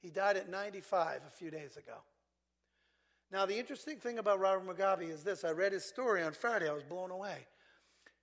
He 0.00 0.10
died 0.10 0.36
at 0.36 0.50
95 0.50 1.22
a 1.26 1.30
few 1.30 1.50
days 1.50 1.76
ago. 1.76 1.96
Now, 3.30 3.46
the 3.46 3.58
interesting 3.58 3.98
thing 3.98 4.18
about 4.18 4.40
Robert 4.40 4.66
Mugabe 4.66 5.10
is 5.10 5.22
this 5.22 5.44
I 5.44 5.50
read 5.50 5.72
his 5.72 5.84
story 5.84 6.22
on 6.22 6.32
Friday, 6.32 6.68
I 6.68 6.72
was 6.72 6.84
blown 6.84 7.10
away. 7.10 7.46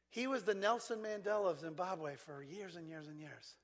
He 0.09 0.27
was 0.27 0.43
the 0.43 0.53
Nelson 0.53 0.99
Mandela 0.99 1.49
of 1.51 1.59
Zimbabwe 1.59 2.15
for 2.15 2.41
years 2.41 2.75
and 2.75 2.87
years 2.87 3.07
and 3.07 3.19
years. 3.19 3.55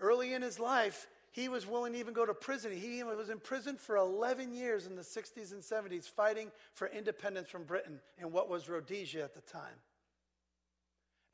Early 0.00 0.32
in 0.32 0.42
his 0.42 0.58
life, 0.58 1.06
he 1.30 1.48
was 1.48 1.66
willing 1.66 1.92
to 1.92 1.98
even 1.98 2.14
go 2.14 2.24
to 2.24 2.34
prison. 2.34 2.72
He 2.72 3.02
was 3.02 3.28
in 3.28 3.38
prison 3.38 3.76
for 3.76 3.96
11 3.96 4.52
years 4.52 4.86
in 4.86 4.96
the 4.96 5.02
60s 5.02 5.52
and 5.52 5.62
70s, 5.62 6.08
fighting 6.08 6.50
for 6.72 6.88
independence 6.88 7.48
from 7.48 7.64
Britain 7.64 8.00
in 8.18 8.32
what 8.32 8.48
was 8.48 8.68
Rhodesia 8.68 9.22
at 9.22 9.34
the 9.34 9.40
time. 9.40 9.76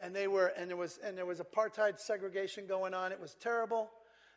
And 0.00 0.14
they 0.14 0.26
were, 0.26 0.48
and 0.48 0.68
there 0.68 0.76
was, 0.76 0.98
and 1.02 1.16
there 1.16 1.26
was 1.26 1.40
apartheid 1.40 1.98
segregation 1.98 2.66
going 2.66 2.92
on. 2.92 3.12
It 3.12 3.20
was 3.20 3.34
terrible. 3.34 3.90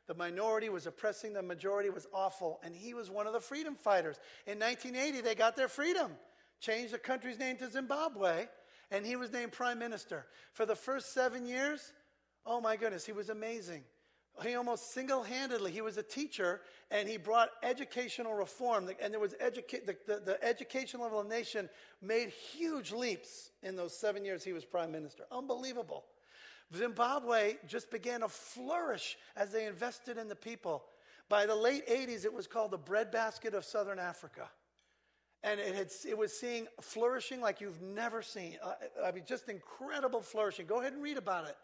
The 0.07 0.13
minority 0.13 0.69
was 0.69 0.85
oppressing 0.85 1.33
the 1.33 1.41
majority. 1.41 1.89
Was 1.89 2.07
awful. 2.13 2.59
And 2.63 2.75
he 2.75 2.93
was 2.93 3.09
one 3.09 3.27
of 3.27 3.33
the 3.33 3.39
freedom 3.39 3.75
fighters. 3.75 4.17
In 4.45 4.59
1980, 4.59 5.21
they 5.21 5.35
got 5.35 5.55
their 5.55 5.67
freedom, 5.67 6.11
changed 6.61 6.93
the 6.93 6.99
country's 6.99 7.39
name 7.39 7.57
to 7.57 7.69
Zimbabwe, 7.69 8.45
and 8.91 9.05
he 9.05 9.15
was 9.15 9.33
named 9.33 9.51
prime 9.51 9.79
minister. 9.79 10.27
For 10.53 10.65
the 10.65 10.75
first 10.75 11.13
seven 11.13 11.45
years, 11.45 11.91
oh 12.45 12.61
my 12.61 12.77
goodness, 12.77 13.05
he 13.05 13.11
was 13.11 13.29
amazing 13.29 13.83
he 14.43 14.55
almost 14.55 14.93
single-handedly 14.93 15.71
he 15.71 15.81
was 15.81 15.97
a 15.97 16.03
teacher 16.03 16.61
and 16.91 17.09
he 17.09 17.17
brought 17.17 17.49
educational 17.63 18.33
reform. 18.33 18.89
And 19.01 19.13
there 19.13 19.19
was 19.19 19.33
educa- 19.35 19.85
the, 19.85 19.97
the, 20.05 20.19
the 20.19 20.43
education 20.43 20.99
level 20.99 21.19
of 21.19 21.27
the 21.27 21.35
nation 21.35 21.69
made 22.01 22.29
huge 22.29 22.91
leaps 22.91 23.51
in 23.63 23.75
those 23.75 23.99
seven 23.99 24.23
years 24.23 24.43
he 24.43 24.53
was 24.53 24.63
prime 24.65 24.91
minister. 24.91 25.23
Unbelievable. 25.31 26.05
Zimbabwe 26.75 27.55
just 27.67 27.89
began 27.89 28.21
to 28.21 28.27
flourish 28.27 29.17
as 29.35 29.51
they 29.51 29.65
invested 29.65 30.17
in 30.17 30.27
the 30.27 30.35
people. 30.35 30.83
By 31.29 31.45
the 31.45 31.55
late 31.55 31.87
80s 31.87 32.25
it 32.25 32.33
was 32.33 32.47
called 32.47 32.71
the 32.71 32.77
breadbasket 32.77 33.53
of 33.53 33.65
southern 33.65 33.99
africa. 33.99 34.49
And 35.43 35.59
it, 35.59 35.75
had, 35.75 35.91
it 36.07 36.17
was 36.17 36.37
seeing 36.37 36.67
flourishing 36.81 37.41
like 37.41 37.61
you've 37.61 37.81
never 37.81 38.21
seen. 38.21 38.57
Uh, 38.63 38.73
i 39.05 39.11
mean 39.11 39.23
just 39.25 39.49
incredible 39.49 40.21
flourishing. 40.21 40.65
Go 40.65 40.79
ahead 40.79 40.93
and 40.93 41.01
read 41.01 41.17
about 41.17 41.47
it 41.47 41.55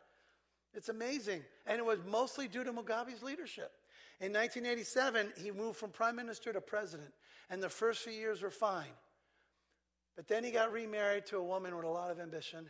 it's 0.73 0.89
amazing. 0.89 1.43
And 1.65 1.79
it 1.79 1.85
was 1.85 1.99
mostly 2.09 2.47
due 2.47 2.63
to 2.63 2.73
Mugabe's 2.73 3.23
leadership. 3.23 3.71
In 4.19 4.31
1987, 4.31 5.33
he 5.41 5.51
moved 5.51 5.77
from 5.77 5.89
prime 5.89 6.15
minister 6.15 6.53
to 6.53 6.61
president, 6.61 7.11
and 7.49 7.61
the 7.61 7.69
first 7.69 8.03
few 8.03 8.13
years 8.13 8.41
were 8.41 8.49
fine. 8.49 8.93
But 10.15 10.27
then 10.27 10.43
he 10.43 10.51
got 10.51 10.71
remarried 10.71 11.25
to 11.27 11.37
a 11.37 11.43
woman 11.43 11.75
with 11.75 11.85
a 11.85 11.89
lot 11.89 12.11
of 12.11 12.19
ambition. 12.19 12.69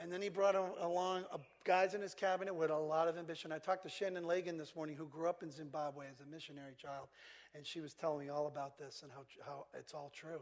And 0.00 0.12
then 0.12 0.22
he 0.22 0.28
brought 0.28 0.54
along 0.54 1.24
uh, 1.32 1.38
guys 1.64 1.94
in 1.94 2.00
his 2.00 2.14
cabinet 2.14 2.54
with 2.54 2.70
a 2.70 2.76
lot 2.76 3.08
of 3.08 3.18
ambition. 3.18 3.50
I 3.50 3.58
talked 3.58 3.82
to 3.82 3.88
Shannon 3.88 4.24
Lagan 4.24 4.56
this 4.56 4.76
morning, 4.76 4.96
who 4.96 5.06
grew 5.06 5.28
up 5.28 5.42
in 5.42 5.50
Zimbabwe 5.50 6.06
as 6.10 6.20
a 6.20 6.26
missionary 6.26 6.74
child, 6.80 7.08
and 7.54 7.66
she 7.66 7.80
was 7.80 7.94
telling 7.94 8.26
me 8.26 8.28
all 8.28 8.46
about 8.46 8.78
this 8.78 9.02
and 9.02 9.10
how, 9.10 9.24
how 9.44 9.66
it's 9.76 9.94
all 9.94 10.12
true. 10.14 10.40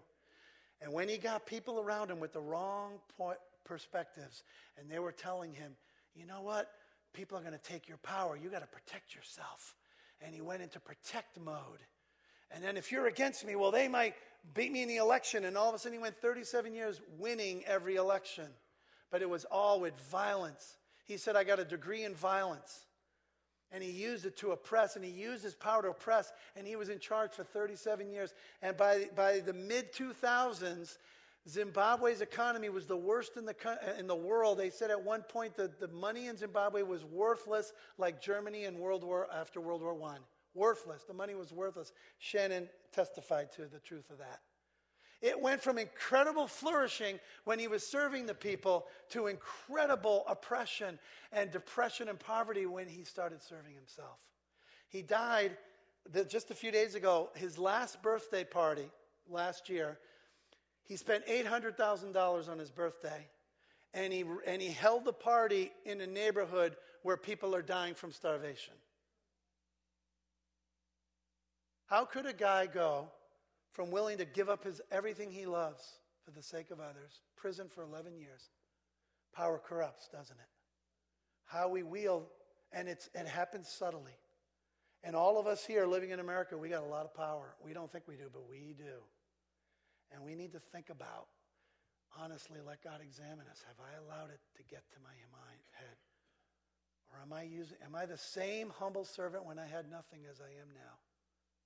And 0.82 0.92
when 0.92 1.08
he 1.08 1.16
got 1.16 1.46
people 1.46 1.80
around 1.80 2.10
him 2.10 2.20
with 2.20 2.34
the 2.34 2.40
wrong 2.40 2.98
perspectives, 3.64 4.44
and 4.78 4.90
they 4.90 4.98
were 4.98 5.12
telling 5.12 5.54
him, 5.54 5.72
you 6.18 6.26
know 6.26 6.42
what? 6.42 6.70
People 7.12 7.38
are 7.38 7.42
going 7.42 7.52
to 7.52 7.58
take 7.58 7.88
your 7.88 7.98
power. 7.98 8.36
You 8.36 8.48
got 8.48 8.60
to 8.60 8.66
protect 8.66 9.14
yourself. 9.14 9.74
And 10.24 10.34
he 10.34 10.40
went 10.40 10.62
into 10.62 10.80
protect 10.80 11.38
mode. 11.38 11.82
And 12.50 12.62
then 12.62 12.76
if 12.76 12.90
you're 12.90 13.06
against 13.06 13.44
me, 13.44 13.56
well, 13.56 13.70
they 13.70 13.88
might 13.88 14.14
beat 14.54 14.72
me 14.72 14.82
in 14.82 14.88
the 14.88 14.96
election. 14.96 15.44
And 15.44 15.56
all 15.56 15.68
of 15.68 15.74
a 15.74 15.78
sudden, 15.78 15.98
he 15.98 16.02
went 16.02 16.16
37 16.20 16.74
years 16.74 17.00
winning 17.18 17.64
every 17.66 17.96
election. 17.96 18.46
But 19.10 19.22
it 19.22 19.28
was 19.28 19.44
all 19.46 19.80
with 19.80 19.94
violence. 20.10 20.76
He 21.04 21.16
said, 21.16 21.36
I 21.36 21.44
got 21.44 21.58
a 21.58 21.64
degree 21.64 22.04
in 22.04 22.14
violence. 22.14 22.86
And 23.72 23.82
he 23.82 23.90
used 23.90 24.24
it 24.26 24.36
to 24.38 24.52
oppress, 24.52 24.94
and 24.94 25.04
he 25.04 25.10
used 25.10 25.42
his 25.42 25.54
power 25.54 25.82
to 25.82 25.88
oppress, 25.88 26.32
and 26.54 26.66
he 26.66 26.76
was 26.76 26.88
in 26.88 27.00
charge 27.00 27.32
for 27.32 27.42
37 27.42 28.10
years. 28.10 28.32
And 28.62 28.76
by, 28.76 29.06
by 29.16 29.40
the 29.40 29.52
mid 29.52 29.92
2000s, 29.92 30.98
Zimbabwe's 31.48 32.20
economy 32.20 32.68
was 32.68 32.86
the 32.86 32.96
worst 32.96 33.36
in 33.36 33.44
the, 33.44 33.54
in 33.98 34.06
the 34.06 34.16
world. 34.16 34.58
They 34.58 34.70
said 34.70 34.90
at 34.90 35.04
one 35.04 35.22
point 35.22 35.56
that 35.56 35.78
the 35.78 35.88
money 35.88 36.26
in 36.26 36.36
Zimbabwe 36.36 36.82
was 36.82 37.04
worthless, 37.04 37.72
like 37.98 38.20
Germany 38.20 38.64
in 38.64 38.78
World 38.78 39.04
War 39.04 39.28
after 39.32 39.60
World 39.60 39.82
War 39.82 39.96
I. 40.04 40.16
Worthless. 40.54 41.04
The 41.04 41.14
money 41.14 41.34
was 41.34 41.52
worthless. 41.52 41.92
Shannon 42.18 42.68
testified 42.92 43.52
to 43.52 43.66
the 43.66 43.78
truth 43.78 44.10
of 44.10 44.18
that. 44.18 44.40
It 45.22 45.40
went 45.40 45.62
from 45.62 45.78
incredible 45.78 46.46
flourishing 46.46 47.20
when 47.44 47.58
he 47.58 47.68
was 47.68 47.86
serving 47.86 48.26
the 48.26 48.34
people 48.34 48.86
to 49.10 49.28
incredible 49.28 50.24
oppression 50.28 50.98
and 51.32 51.50
depression 51.50 52.08
and 52.08 52.18
poverty 52.18 52.66
when 52.66 52.88
he 52.88 53.04
started 53.04 53.42
serving 53.42 53.74
himself. 53.74 54.18
He 54.88 55.02
died 55.02 55.56
just 56.28 56.50
a 56.50 56.54
few 56.54 56.70
days 56.70 56.94
ago, 56.94 57.30
his 57.34 57.58
last 57.58 58.02
birthday 58.02 58.44
party 58.44 58.90
last 59.28 59.68
year 59.68 59.98
he 60.86 60.96
spent 60.96 61.26
$800,000 61.26 62.48
on 62.48 62.58
his 62.58 62.70
birthday, 62.70 63.28
and 63.92 64.12
he, 64.12 64.24
and 64.46 64.62
he 64.62 64.68
held 64.68 65.04
the 65.04 65.12
party 65.12 65.72
in 65.84 66.00
a 66.00 66.06
neighborhood 66.06 66.76
where 67.02 67.16
people 67.16 67.54
are 67.54 67.62
dying 67.62 67.94
from 67.94 68.12
starvation. 68.12 68.74
How 71.86 72.04
could 72.04 72.26
a 72.26 72.32
guy 72.32 72.66
go 72.66 73.08
from 73.72 73.90
willing 73.90 74.18
to 74.18 74.24
give 74.24 74.48
up 74.48 74.64
his 74.64 74.80
everything 74.90 75.30
he 75.30 75.46
loves 75.46 75.84
for 76.24 76.30
the 76.30 76.42
sake 76.42 76.70
of 76.70 76.80
others, 76.80 77.20
prison 77.36 77.68
for 77.68 77.82
11 77.82 78.16
years? 78.16 78.50
Power 79.34 79.60
corrupts, 79.64 80.08
doesn't 80.08 80.36
it? 80.36 80.48
How 81.44 81.68
we 81.68 81.82
wield, 81.82 82.26
and 82.72 82.88
it's, 82.88 83.08
it 83.14 83.26
happens 83.26 83.68
subtly. 83.68 84.16
And 85.04 85.14
all 85.14 85.38
of 85.38 85.46
us 85.46 85.64
here 85.64 85.86
living 85.86 86.10
in 86.10 86.20
America, 86.20 86.56
we 86.56 86.68
got 86.68 86.82
a 86.82 86.86
lot 86.86 87.04
of 87.04 87.14
power. 87.14 87.54
We 87.64 87.72
don't 87.72 87.90
think 87.90 88.08
we 88.08 88.16
do, 88.16 88.28
but 88.32 88.48
we 88.48 88.74
do. 88.76 89.02
And 90.12 90.22
we 90.22 90.34
need 90.34 90.52
to 90.52 90.60
think 90.60 90.90
about, 90.90 91.26
honestly, 92.18 92.60
let 92.64 92.82
God 92.82 93.00
examine 93.02 93.46
us. 93.50 93.64
Have 93.66 93.80
I 93.82 93.98
allowed 93.98 94.30
it 94.30 94.40
to 94.56 94.62
get 94.70 94.86
to 94.94 94.98
my 95.02 95.14
head? 95.76 95.96
Or 97.12 97.22
am 97.22 97.32
I 97.32 97.42
using, 97.42 97.78
am 97.84 97.94
I 97.94 98.06
the 98.06 98.18
same 98.18 98.72
humble 98.78 99.04
servant 99.04 99.44
when 99.44 99.58
I 99.58 99.66
had 99.66 99.90
nothing 99.90 100.26
as 100.30 100.40
I 100.40 100.50
am 100.60 100.68
now? 100.74 100.98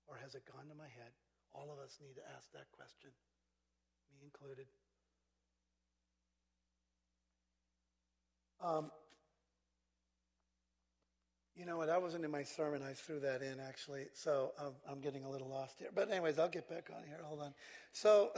Or 0.07 0.17
has 0.23 0.35
it 0.35 0.45
gone 0.45 0.69
to 0.69 0.75
my 0.75 0.89
head? 0.89 1.13
All 1.55 1.71
of 1.73 1.79
us 1.79 1.99
need 2.01 2.15
to 2.17 2.25
ask 2.37 2.51
that 2.53 2.71
question, 2.73 3.11
me 4.13 4.19
included. 4.25 4.67
Um, 8.61 8.91
You 11.61 11.67
know 11.67 11.77
what? 11.77 11.89
That 11.89 12.01
wasn't 12.01 12.25
in 12.25 12.31
my 12.31 12.43
sermon. 12.43 12.83
I 12.83 12.95
threw 12.95 13.21
that 13.21 13.43
in 13.43 13.61
actually. 13.61 14.07
So 14.15 14.53
I'm 14.91 14.99
getting 15.01 15.25
a 15.25 15.31
little 15.31 15.47
lost 15.47 15.79
here. 15.79 15.91
But, 15.95 16.11
anyways, 16.11 16.39
I'll 16.39 16.49
get 16.49 16.67
back 16.71 16.89
on 16.89 17.05
here. 17.07 17.19
Hold 17.23 17.41
on. 17.41 17.53
So 17.93 18.31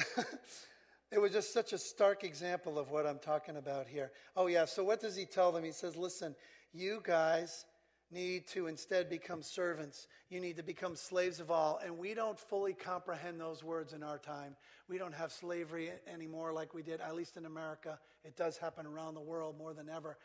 it 1.12 1.20
was 1.20 1.30
just 1.30 1.54
such 1.54 1.72
a 1.72 1.78
stark 1.78 2.24
example 2.24 2.80
of 2.80 2.90
what 2.90 3.06
I'm 3.06 3.20
talking 3.20 3.58
about 3.58 3.86
here. 3.86 4.10
Oh, 4.36 4.48
yeah. 4.48 4.64
So 4.64 4.82
what 4.82 5.00
does 5.00 5.14
he 5.14 5.24
tell 5.24 5.52
them? 5.52 5.62
He 5.62 5.70
says, 5.70 5.96
listen, 5.96 6.34
you 6.74 7.00
guys 7.04 7.64
need 8.10 8.48
to 8.48 8.66
instead 8.66 9.08
become 9.08 9.40
servants. 9.40 10.08
You 10.28 10.40
need 10.40 10.56
to 10.56 10.64
become 10.64 10.96
slaves 10.96 11.38
of 11.38 11.48
all. 11.48 11.78
And 11.84 11.98
we 11.98 12.14
don't 12.14 12.40
fully 12.40 12.72
comprehend 12.72 13.40
those 13.40 13.62
words 13.62 13.92
in 13.92 14.02
our 14.02 14.18
time. 14.18 14.56
We 14.88 14.98
don't 14.98 15.14
have 15.14 15.30
slavery 15.30 15.92
anymore 16.12 16.52
like 16.52 16.74
we 16.74 16.82
did, 16.82 17.00
at 17.00 17.14
least 17.14 17.36
in 17.36 17.46
America. 17.46 18.00
It 18.24 18.36
does 18.36 18.58
happen 18.58 18.84
around 18.84 19.14
the 19.14 19.20
world 19.20 19.56
more 19.56 19.74
than 19.74 19.88
ever. 19.88 20.18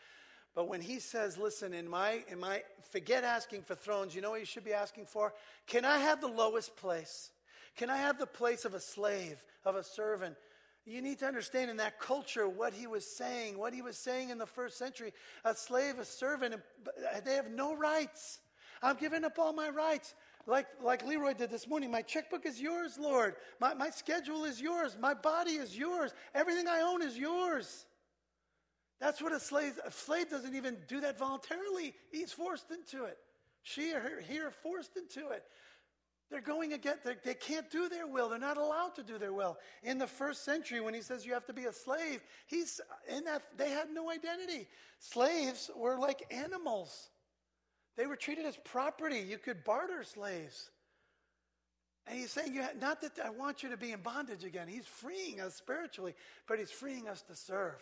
But 0.58 0.68
when 0.68 0.82
he 0.82 0.98
says, 0.98 1.38
listen, 1.38 1.72
in 1.72 1.88
my, 1.88 2.24
in 2.32 2.40
my, 2.40 2.64
forget 2.90 3.24
asking 3.24 3.62
for 3.62 3.76
thrones, 3.76 4.16
you 4.16 4.22
know 4.22 4.32
what 4.32 4.40
you 4.40 4.46
should 4.48 4.66
be 4.66 4.74
asking 4.74 5.06
for? 5.06 5.36
Can 5.68 5.86
I 5.86 6.00
have 6.00 6.20
the 6.20 6.28
lowest 6.28 6.76
place? 6.76 7.30
Can 7.76 7.92
I 7.92 7.98
have 7.98 8.18
the 8.18 8.26
place 8.26 8.66
of 8.66 8.74
a 8.74 8.80
slave, 8.80 9.46
of 9.66 9.76
a 9.76 9.84
servant? 9.84 10.36
You 10.84 11.04
need 11.04 11.20
to 11.20 11.28
understand 11.28 11.70
in 11.70 11.78
that 11.78 12.00
culture 12.00 12.50
what 12.50 12.74
he 12.74 12.88
was 12.88 13.06
saying, 13.06 13.56
what 13.56 13.72
he 13.72 13.84
was 13.84 14.00
saying 14.00 14.32
in 14.32 14.40
the 14.40 14.48
first 14.48 14.80
century. 14.80 15.14
A 15.46 15.54
slave, 15.54 16.00
a 16.00 16.06
servant, 16.06 16.56
they 17.24 17.36
have 17.36 17.52
no 17.52 17.76
rights. 17.76 18.40
I'm 18.82 18.96
giving 18.96 19.26
up 19.26 19.38
all 19.38 19.54
my 19.54 19.70
rights. 19.70 20.16
Like, 20.48 20.66
like 20.84 21.06
Leroy 21.06 21.36
did 21.36 21.52
this 21.52 21.68
morning, 21.68 21.92
my 21.92 22.02
checkbook 22.02 22.48
is 22.48 22.60
yours, 22.60 22.98
Lord. 22.98 23.36
My, 23.60 23.76
my 23.76 23.92
schedule 23.92 24.44
is 24.44 24.60
yours. 24.60 24.98
My 25.00 25.14
body 25.14 25.52
is 25.52 25.78
yours. 25.78 26.16
Everything 26.34 26.68
I 26.68 26.82
own 26.82 27.04
is 27.04 27.16
yours. 27.16 27.86
That's 29.00 29.22
what 29.22 29.32
a 29.32 29.40
slave, 29.40 29.80
a 29.86 29.92
slave 29.92 30.30
doesn't 30.30 30.56
even 30.56 30.78
do 30.88 31.02
that 31.02 31.20
voluntarily. 31.20 31.94
He's 32.12 32.32
forced 32.32 32.72
into 32.72 33.06
it. 33.06 33.18
She 33.62 33.94
or 33.94 34.00
her, 34.00 34.22
he 34.28 34.40
are 34.40 34.52
forced 34.52 34.98
into 34.98 35.30
it. 35.30 35.44
They're 36.30 36.42
going 36.42 36.74
against, 36.74 37.04
they're, 37.04 37.18
they 37.24 37.36
can't 37.36 37.70
do 37.70 37.88
their 37.88 38.08
will. 38.08 38.30
They're 38.30 38.40
not 38.40 38.58
allowed 38.58 38.96
to 38.96 39.04
do 39.04 39.18
their 39.18 39.32
will. 39.34 39.58
In 39.84 39.98
the 39.98 40.08
first 40.08 40.44
century, 40.44 40.82
when 40.82 40.94
he 40.94 41.02
says 41.02 41.26
you 41.26 41.34
have 41.34 41.46
to 41.46 41.54
be 41.54 41.66
a 41.66 41.74
slave, 41.74 42.22
he's 42.48 42.82
in 43.08 43.24
that, 43.26 43.44
they 43.58 43.70
had 43.70 43.90
no 43.94 44.10
identity. 44.10 44.68
Slaves 45.00 45.70
were 45.76 45.98
like 45.98 46.26
animals. 46.32 47.10
They 47.96 48.08
were 48.08 48.16
treated 48.16 48.46
as 48.46 48.58
property. 48.58 49.20
You 49.20 49.38
could 49.38 49.64
barter 49.64 50.04
slaves. 50.04 50.70
And 52.06 52.18
he's 52.18 52.32
saying, 52.32 52.54
"You 52.54 52.64
not 52.80 53.02
that 53.02 53.20
I 53.24 53.30
want 53.32 53.64
you 53.64 53.70
to 53.70 53.78
be 53.78 53.92
in 53.92 54.02
bondage 54.02 54.46
again. 54.46 54.68
He's 54.68 54.86
freeing 54.86 55.42
us 55.42 55.56
spiritually, 55.56 56.16
but 56.48 56.58
he's 56.58 56.72
freeing 56.72 57.10
us 57.10 57.22
to 57.24 57.36
serve. 57.36 57.82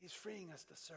He's 0.00 0.12
freeing 0.12 0.50
us 0.52 0.64
to 0.64 0.76
serve. 0.76 0.96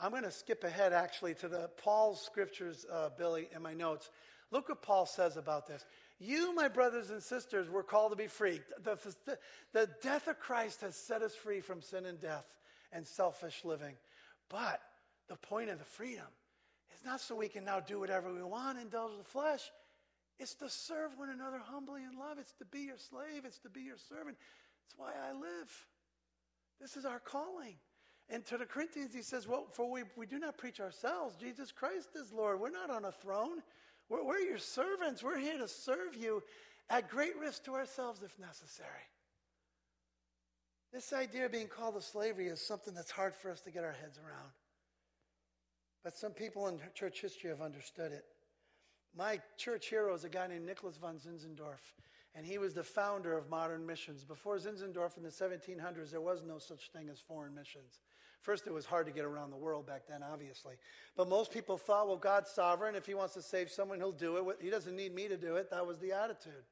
I'm 0.00 0.10
going 0.10 0.24
to 0.24 0.30
skip 0.30 0.64
ahead 0.64 0.92
actually 0.92 1.34
to 1.36 1.48
the 1.48 1.70
Paul's 1.82 2.20
scriptures, 2.20 2.84
uh, 2.90 3.10
Billy, 3.16 3.48
in 3.54 3.62
my 3.62 3.74
notes. 3.74 4.10
Look 4.50 4.68
what 4.68 4.82
Paul 4.82 5.06
says 5.06 5.36
about 5.36 5.66
this. 5.66 5.84
You, 6.18 6.54
my 6.54 6.68
brothers 6.68 7.10
and 7.10 7.22
sisters, 7.22 7.68
were 7.70 7.82
called 7.82 8.12
to 8.12 8.16
be 8.16 8.26
free. 8.26 8.60
The, 8.82 8.98
the, 9.26 9.38
the 9.72 9.88
death 10.02 10.28
of 10.28 10.38
Christ 10.38 10.80
has 10.82 10.94
set 10.94 11.22
us 11.22 11.34
free 11.34 11.60
from 11.60 11.82
sin 11.82 12.06
and 12.06 12.20
death 12.20 12.46
and 12.92 13.06
selfish 13.06 13.64
living. 13.64 13.94
But 14.48 14.80
the 15.28 15.36
point 15.36 15.70
of 15.70 15.78
the 15.78 15.84
freedom 15.84 16.26
is 16.94 17.04
not 17.04 17.20
so 17.20 17.34
we 17.34 17.48
can 17.48 17.64
now 17.64 17.80
do 17.80 17.98
whatever 17.98 18.32
we 18.32 18.42
want, 18.42 18.78
indulge 18.78 19.16
the 19.16 19.24
flesh. 19.24 19.62
It's 20.38 20.54
to 20.56 20.68
serve 20.68 21.16
one 21.16 21.30
another 21.30 21.58
humbly 21.58 22.02
in 22.02 22.18
love. 22.18 22.38
It's 22.38 22.52
to 22.54 22.64
be 22.64 22.80
your 22.80 22.98
slave. 22.98 23.44
It's 23.44 23.58
to 23.60 23.70
be 23.70 23.82
your 23.82 23.98
servant. 24.08 24.36
It's 24.86 24.94
why 24.96 25.12
I 25.12 25.32
live. 25.32 25.86
This 26.82 26.96
is 26.96 27.04
our 27.04 27.20
calling. 27.20 27.76
And 28.28 28.44
to 28.46 28.58
the 28.58 28.66
Corinthians, 28.66 29.14
he 29.14 29.22
says, 29.22 29.46
Well, 29.46 29.66
for 29.70 29.88
we, 29.88 30.02
we 30.16 30.26
do 30.26 30.40
not 30.40 30.58
preach 30.58 30.80
ourselves. 30.80 31.36
Jesus 31.36 31.70
Christ 31.70 32.10
is 32.20 32.32
Lord. 32.32 32.58
We're 32.60 32.70
not 32.70 32.90
on 32.90 33.04
a 33.04 33.12
throne. 33.12 33.62
We're, 34.08 34.24
we're 34.24 34.38
your 34.38 34.58
servants. 34.58 35.22
We're 35.22 35.38
here 35.38 35.58
to 35.58 35.68
serve 35.68 36.16
you 36.18 36.42
at 36.90 37.08
great 37.08 37.38
risk 37.38 37.64
to 37.64 37.74
ourselves 37.74 38.22
if 38.24 38.36
necessary. 38.38 38.88
This 40.92 41.12
idea 41.12 41.46
of 41.46 41.52
being 41.52 41.68
called 41.68 41.94
to 41.94 42.02
slavery 42.02 42.48
is 42.48 42.60
something 42.60 42.94
that's 42.94 43.10
hard 43.10 43.34
for 43.34 43.50
us 43.50 43.60
to 43.62 43.70
get 43.70 43.84
our 43.84 43.92
heads 43.92 44.18
around. 44.18 44.50
But 46.02 46.16
some 46.16 46.32
people 46.32 46.66
in 46.66 46.80
church 46.94 47.20
history 47.20 47.50
have 47.50 47.62
understood 47.62 48.10
it. 48.12 48.24
My 49.16 49.40
church 49.56 49.88
hero 49.88 50.14
is 50.14 50.24
a 50.24 50.28
guy 50.28 50.48
named 50.48 50.66
Nicholas 50.66 50.96
von 50.96 51.16
Zinzendorf 51.16 51.92
and 52.34 52.46
he 52.46 52.58
was 52.58 52.74
the 52.74 52.82
founder 52.82 53.36
of 53.36 53.50
modern 53.50 53.86
missions. 53.86 54.24
Before 54.24 54.56
Zinzendorf 54.56 55.16
in 55.16 55.22
the 55.22 55.28
1700s, 55.28 56.10
there 56.10 56.20
was 56.20 56.42
no 56.46 56.58
such 56.58 56.90
thing 56.90 57.08
as 57.10 57.20
foreign 57.20 57.54
missions. 57.54 58.00
First, 58.40 58.66
it 58.66 58.72
was 58.72 58.86
hard 58.86 59.06
to 59.06 59.12
get 59.12 59.24
around 59.24 59.50
the 59.50 59.56
world 59.56 59.86
back 59.86 60.02
then, 60.08 60.22
obviously. 60.22 60.74
But 61.16 61.28
most 61.28 61.52
people 61.52 61.76
thought, 61.76 62.08
well, 62.08 62.16
God's 62.16 62.50
sovereign. 62.50 62.96
If 62.96 63.06
he 63.06 63.14
wants 63.14 63.34
to 63.34 63.42
save 63.42 63.70
someone, 63.70 63.98
he'll 63.98 64.10
do 64.10 64.50
it. 64.50 64.56
He 64.60 64.68
doesn't 64.68 64.96
need 64.96 65.14
me 65.14 65.28
to 65.28 65.36
do 65.36 65.56
it. 65.56 65.70
That 65.70 65.86
was 65.86 65.98
the 65.98 66.12
attitude. 66.12 66.64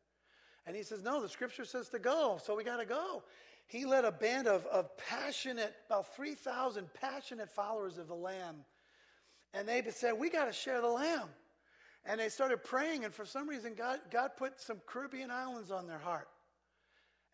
And 0.67 0.75
he 0.75 0.83
says, 0.83 1.03
no, 1.03 1.23
the 1.23 1.29
scripture 1.29 1.65
says 1.65 1.89
to 1.91 1.99
go, 1.99 2.41
so 2.43 2.57
we 2.57 2.65
got 2.65 2.79
to 2.79 2.87
go. 2.87 3.23
He 3.67 3.85
led 3.85 4.05
a 4.05 4.11
band 4.11 4.49
of, 4.49 4.67
of 4.67 4.97
passionate, 4.97 5.75
about 5.87 6.15
3,000 6.17 6.89
passionate 7.01 7.51
followers 7.51 7.99
of 7.99 8.09
the 8.09 8.15
Lamb. 8.15 8.65
And 9.55 9.69
they 9.69 9.83
said, 9.91 10.19
we 10.19 10.29
got 10.29 10.47
to 10.47 10.53
share 10.53 10.81
the 10.81 10.89
Lamb. 10.89 11.29
And 12.05 12.19
they 12.19 12.29
started 12.29 12.65
praying, 12.65 13.05
and 13.05 13.13
for 13.13 13.27
some 13.27 13.49
reason, 13.49 13.75
God, 13.75 14.01
God 14.11 14.31
put 14.37 14.61
some 14.61 14.81
Caribbean 14.87 15.31
islands 15.31 15.71
on 15.71 15.87
their 15.87 15.99
heart. 15.99 16.29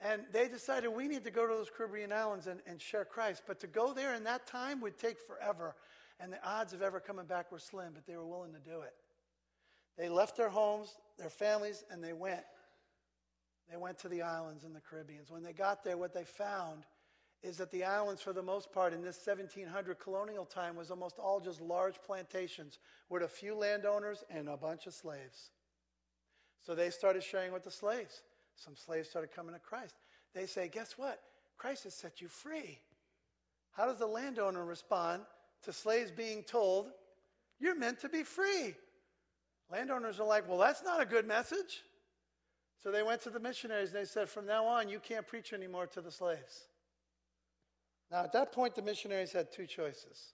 And 0.01 0.23
they 0.33 0.49
decided 0.49 0.89
we 0.89 1.09
need 1.09 1.25
to 1.25 1.31
go 1.31 1.47
to 1.47 1.55
those 1.55 1.71
Caribbean 1.75 2.13
islands 2.13 2.47
and, 2.47 2.61
and 2.67 2.81
share 2.81 3.05
Christ. 3.05 3.43
But 3.47 3.61
to 3.61 3.67
go 3.67 3.95
there 3.95 4.15
in 4.15 4.25
that 4.25 4.47
time 4.47 4.81
would 4.83 4.99
take 4.99 5.19
forever. 5.21 5.75
And 6.21 6.33
the 6.33 6.45
odds 6.47 6.73
of 6.73 6.83
ever 6.83 7.01
coming 7.01 7.27
back 7.27 7.51
were 7.51 7.59
slim, 7.59 7.93
but 7.95 8.07
they 8.07 8.17
were 8.17 8.27
willing 8.27 8.53
to 8.53 8.59
do 8.59 8.81
it. 8.81 8.95
They 9.97 10.09
left 10.09 10.37
their 10.37 10.51
homes, 10.51 10.97
their 11.19 11.31
families, 11.31 11.85
and 11.91 12.03
they 12.05 12.13
went. 12.13 12.43
They 13.71 13.77
went 13.77 13.99
to 14.01 14.09
the 14.09 14.23
islands 14.23 14.65
in 14.65 14.73
the 14.73 14.81
Caribbean. 14.81 15.23
When 15.29 15.43
they 15.43 15.53
got 15.53 15.83
there, 15.83 15.97
what 15.97 16.13
they 16.13 16.25
found 16.25 16.85
is 17.43 17.59
that 17.59 17.71
the 17.71 17.85
islands, 17.85 18.23
for 18.23 18.33
the 18.33 18.43
most 18.43 18.73
part, 18.73 18.93
in 18.93 19.03
this 19.03 19.21
1700 19.25 19.99
colonial 19.99 20.45
time, 20.45 20.77
was 20.77 20.91
almost 20.91 21.19
all 21.19 21.41
just 21.41 21.61
large 21.61 22.01
plantations 22.03 22.79
with 23.09 23.23
a 23.23 23.29
few 23.29 23.55
landowners 23.55 24.25
and 24.31 24.49
a 24.49 24.57
bunch 24.57 24.87
of 24.87 24.95
slaves. 24.95 25.51
So 26.65 26.75
they 26.75 26.91
started 26.91 27.23
sharing 27.23 27.53
with 27.53 27.63
the 27.63 27.71
slaves. 27.71 28.23
Some 28.57 28.75
slaves 28.75 29.09
started 29.09 29.31
coming 29.31 29.55
to 29.55 29.61
Christ. 29.61 29.95
They 30.35 30.47
say, 30.47 30.69
Guess 30.69 30.95
what? 30.97 31.21
Christ 31.57 31.85
has 31.85 31.95
set 31.95 32.21
you 32.21 32.29
free. 32.29 32.81
How 33.73 33.87
does 33.87 33.99
the 33.99 34.07
landowner 34.07 34.65
respond 34.65 35.23
to 35.63 35.73
slaves 35.73 36.11
being 36.11 36.43
told, 36.43 36.89
You're 37.61 37.79
meant 37.79 38.01
to 38.01 38.09
be 38.09 38.23
free? 38.23 38.75
Landowners 39.71 40.19
are 40.19 40.27
like, 40.27 40.49
Well, 40.49 40.59
that's 40.59 40.83
not 40.83 41.01
a 41.01 41.07
good 41.07 41.27
message. 41.27 41.83
So 42.83 42.91
they 42.91 43.03
went 43.03 43.23
to 43.23 43.31
the 43.31 43.41
missionaries 43.41 43.91
and 43.91 44.01
they 44.01 44.05
said, 44.05 44.29
From 44.29 44.47
now 44.47 44.67
on, 44.67 44.89
you 44.89 44.99
can't 44.99 45.27
preach 45.27 45.53
anymore 45.53 45.87
to 45.89 46.01
the 46.01 46.11
slaves. 46.11 46.69
Now, 48.11 48.25
at 48.25 48.33
that 48.33 48.53
point, 48.53 48.75
the 48.75 48.83
missionaries 48.83 49.33
had 49.33 49.53
two 49.53 49.67
choices. 49.67 50.33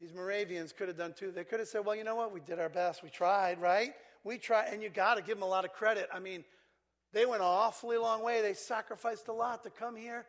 These 0.00 0.12
Moravians 0.12 0.72
could 0.72 0.88
have 0.88 0.96
done 0.98 1.14
two. 1.16 1.32
They 1.32 1.44
could 1.44 1.58
have 1.58 1.68
said, 1.68 1.84
well, 1.84 1.96
you 1.96 2.04
know 2.04 2.16
what? 2.16 2.32
We 2.32 2.40
did 2.40 2.58
our 2.58 2.68
best. 2.68 3.02
We 3.02 3.08
tried, 3.08 3.60
right? 3.60 3.94
We 4.24 4.38
tried. 4.38 4.72
And 4.72 4.82
you 4.82 4.90
got 4.90 5.14
to 5.14 5.22
give 5.22 5.36
them 5.36 5.42
a 5.42 5.48
lot 5.48 5.64
of 5.64 5.72
credit. 5.72 6.08
I 6.12 6.20
mean, 6.20 6.44
they 7.12 7.24
went 7.24 7.40
an 7.40 7.48
awfully 7.48 7.96
long 7.96 8.22
way. 8.22 8.42
They 8.42 8.52
sacrificed 8.52 9.28
a 9.28 9.32
lot 9.32 9.64
to 9.64 9.70
come 9.70 9.96
here. 9.96 10.26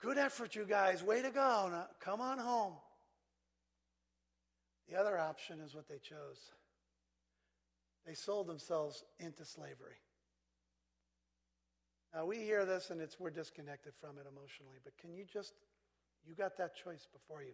Good 0.00 0.18
effort, 0.18 0.54
you 0.54 0.64
guys. 0.64 1.02
Way 1.02 1.22
to 1.22 1.30
go. 1.30 1.68
Now, 1.70 1.86
come 2.00 2.20
on 2.20 2.38
home. 2.38 2.74
The 4.88 4.98
other 4.98 5.18
option 5.18 5.60
is 5.60 5.74
what 5.74 5.88
they 5.88 5.98
chose. 5.98 6.38
They 8.06 8.14
sold 8.14 8.46
themselves 8.46 9.02
into 9.18 9.44
slavery. 9.44 9.96
Now 12.14 12.24
we 12.24 12.38
hear 12.38 12.64
this 12.64 12.90
and 12.90 13.00
it's 13.00 13.18
we're 13.18 13.30
disconnected 13.30 13.92
from 14.00 14.18
it 14.18 14.26
emotionally, 14.30 14.78
but 14.84 14.96
can 14.98 15.12
you 15.12 15.24
just 15.24 15.54
you 16.26 16.34
got 16.34 16.56
that 16.58 16.74
choice 16.76 17.06
before 17.12 17.42
you. 17.42 17.52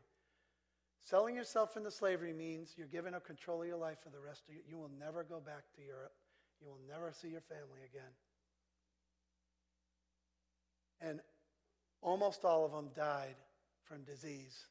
Selling 1.03 1.35
yourself 1.35 1.77
into 1.77 1.91
slavery 1.91 2.33
means 2.33 2.75
you're 2.77 2.87
giving 2.87 3.15
up 3.15 3.25
control 3.25 3.63
of 3.63 3.69
your 3.69 3.79
life 3.79 3.99
for 4.05 4.11
the 4.11 4.21
rest 4.21 4.43
of 4.49 4.55
you. 4.55 4.61
you 4.69 4.77
will 4.77 4.91
never 5.01 5.25
go 5.25 5.41
back 5.41 5.65
to 5.77 5.83
Europe. 5.83 6.13
You 6.61 6.69
will 6.69 6.81
never 6.87 7.11
see 7.11 7.29
your 7.29 7.41
family 7.41 7.81
again. 7.89 8.13
And 11.01 11.21
almost 12.03 12.45
all 12.45 12.67
of 12.67 12.73
them 12.73 12.91
died 12.95 13.37
from 13.83 14.05
disease 14.05 14.67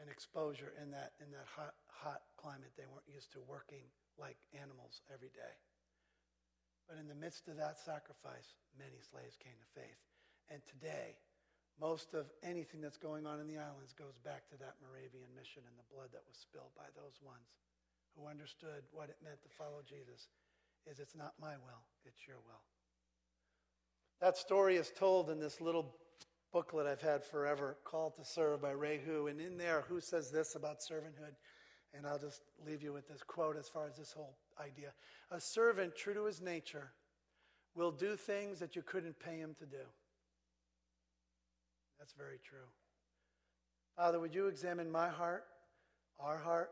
and 0.00 0.08
exposure 0.08 0.72
in 0.82 0.90
that 0.90 1.12
in 1.20 1.30
that 1.30 1.46
hot 1.54 1.74
hot 1.88 2.22
climate 2.36 2.72
they 2.76 2.84
weren't 2.90 3.06
used 3.06 3.30
to 3.32 3.38
working 3.46 3.84
like 4.18 4.36
animals 4.54 5.02
every 5.12 5.28
day. 5.28 5.54
But 6.88 7.00
in 7.00 7.08
the 7.08 7.16
midst 7.16 7.48
of 7.48 7.56
that 7.56 7.80
sacrifice, 7.80 8.56
many 8.76 9.00
slaves 9.00 9.40
came 9.40 9.56
to 9.56 9.68
faith. 9.72 10.00
And 10.52 10.60
today, 10.68 11.16
most 11.80 12.14
of 12.14 12.30
anything 12.44 12.80
that's 12.80 13.00
going 13.00 13.26
on 13.26 13.40
in 13.40 13.48
the 13.48 13.58
islands 13.58 13.96
goes 13.96 14.20
back 14.22 14.46
to 14.52 14.56
that 14.60 14.76
Moravian 14.84 15.32
mission 15.34 15.64
and 15.66 15.74
the 15.74 15.88
blood 15.90 16.12
that 16.12 16.22
was 16.28 16.36
spilled 16.36 16.70
by 16.76 16.86
those 16.94 17.18
ones 17.24 17.56
who 18.14 18.28
understood 18.28 18.86
what 18.92 19.10
it 19.10 19.18
meant 19.24 19.42
to 19.42 19.50
follow 19.58 19.82
Jesus 19.82 20.28
is 20.86 21.00
it's 21.00 21.16
not 21.16 21.34
my 21.40 21.56
will, 21.64 21.82
it's 22.04 22.28
your 22.28 22.38
will. 22.46 22.62
That 24.20 24.36
story 24.36 24.76
is 24.76 24.92
told 24.94 25.30
in 25.30 25.40
this 25.40 25.60
little 25.60 25.96
booklet 26.52 26.86
I've 26.86 27.02
had 27.02 27.24
forever, 27.24 27.76
Called 27.84 28.14
to 28.16 28.24
Serve 28.24 28.62
by 28.62 28.70
Ray 28.70 29.00
Hu. 29.04 29.26
And 29.26 29.40
in 29.40 29.58
there, 29.58 29.84
Hu 29.88 30.00
says 30.00 30.30
this 30.30 30.54
about 30.54 30.78
servanthood. 30.78 31.34
And 31.96 32.06
I'll 32.06 32.18
just 32.18 32.42
leave 32.66 32.82
you 32.82 32.92
with 32.92 33.08
this 33.08 33.22
quote 33.22 33.56
as 33.56 33.68
far 33.68 33.86
as 33.86 33.96
this 33.96 34.12
whole 34.12 34.36
idea. 34.60 34.92
A 35.30 35.40
servant, 35.40 35.94
true 35.96 36.14
to 36.14 36.24
his 36.24 36.40
nature, 36.40 36.90
will 37.74 37.92
do 37.92 38.16
things 38.16 38.58
that 38.58 38.74
you 38.74 38.82
couldn't 38.82 39.18
pay 39.18 39.38
him 39.38 39.54
to 39.60 39.66
do. 39.66 39.84
That's 41.98 42.12
very 42.12 42.38
true. 42.44 42.66
Father, 43.96 44.18
would 44.18 44.34
you 44.34 44.48
examine 44.48 44.90
my 44.90 45.08
heart, 45.08 45.44
our 46.18 46.36
heart? 46.36 46.70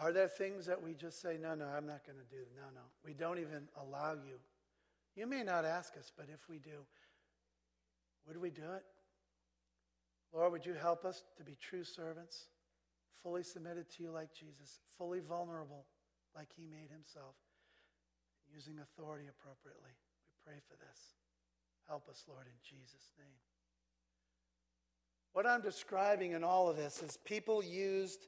Are 0.00 0.12
there 0.12 0.28
things 0.28 0.66
that 0.66 0.82
we 0.82 0.94
just 0.94 1.20
say, 1.20 1.36
no, 1.40 1.54
no, 1.54 1.66
I'm 1.66 1.86
not 1.86 2.04
going 2.04 2.18
to 2.18 2.36
do? 2.36 2.42
No, 2.56 2.64
no. 2.74 2.80
We 3.04 3.14
don't 3.14 3.38
even 3.38 3.68
allow 3.80 4.14
you. 4.14 4.38
You 5.14 5.26
may 5.26 5.42
not 5.42 5.64
ask 5.64 5.96
us, 5.96 6.10
but 6.16 6.26
if 6.32 6.48
we 6.48 6.58
do, 6.58 6.84
would 8.26 8.36
we 8.36 8.50
do 8.50 8.62
it? 8.74 8.84
Lord, 10.32 10.52
would 10.52 10.66
you 10.66 10.74
help 10.74 11.04
us 11.04 11.24
to 11.36 11.44
be 11.44 11.56
true 11.60 11.84
servants, 11.84 12.46
fully 13.22 13.42
submitted 13.42 13.88
to 13.90 14.02
you 14.02 14.10
like 14.10 14.32
Jesus, 14.32 14.80
fully 14.96 15.20
vulnerable 15.20 15.86
like 16.34 16.48
he 16.56 16.66
made 16.66 16.90
himself, 16.90 17.34
using 18.52 18.78
authority 18.78 19.26
appropriately? 19.28 19.92
We 19.92 20.52
pray 20.52 20.60
for 20.68 20.76
this. 20.76 21.16
Help 21.88 22.08
us, 22.08 22.24
Lord, 22.28 22.46
in 22.46 22.58
Jesus' 22.62 23.10
name. 23.18 23.40
What 25.32 25.46
I'm 25.46 25.62
describing 25.62 26.32
in 26.32 26.42
all 26.42 26.68
of 26.68 26.76
this 26.76 27.02
is 27.02 27.16
people 27.18 27.62
used 27.62 28.26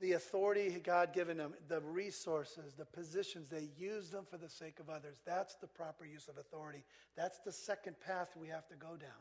the 0.00 0.12
authority 0.12 0.80
God 0.82 1.12
given 1.12 1.38
them, 1.38 1.54
the 1.68 1.80
resources, 1.80 2.74
the 2.74 2.84
positions, 2.84 3.48
they 3.48 3.68
used 3.76 4.12
them 4.12 4.24
for 4.30 4.38
the 4.38 4.48
sake 4.48 4.78
of 4.78 4.88
others. 4.88 5.16
That's 5.26 5.56
the 5.56 5.66
proper 5.66 6.04
use 6.04 6.28
of 6.28 6.38
authority. 6.38 6.84
That's 7.16 7.40
the 7.40 7.52
second 7.52 7.96
path 8.00 8.30
we 8.36 8.48
have 8.48 8.68
to 8.68 8.76
go 8.76 8.96
down. 8.96 9.18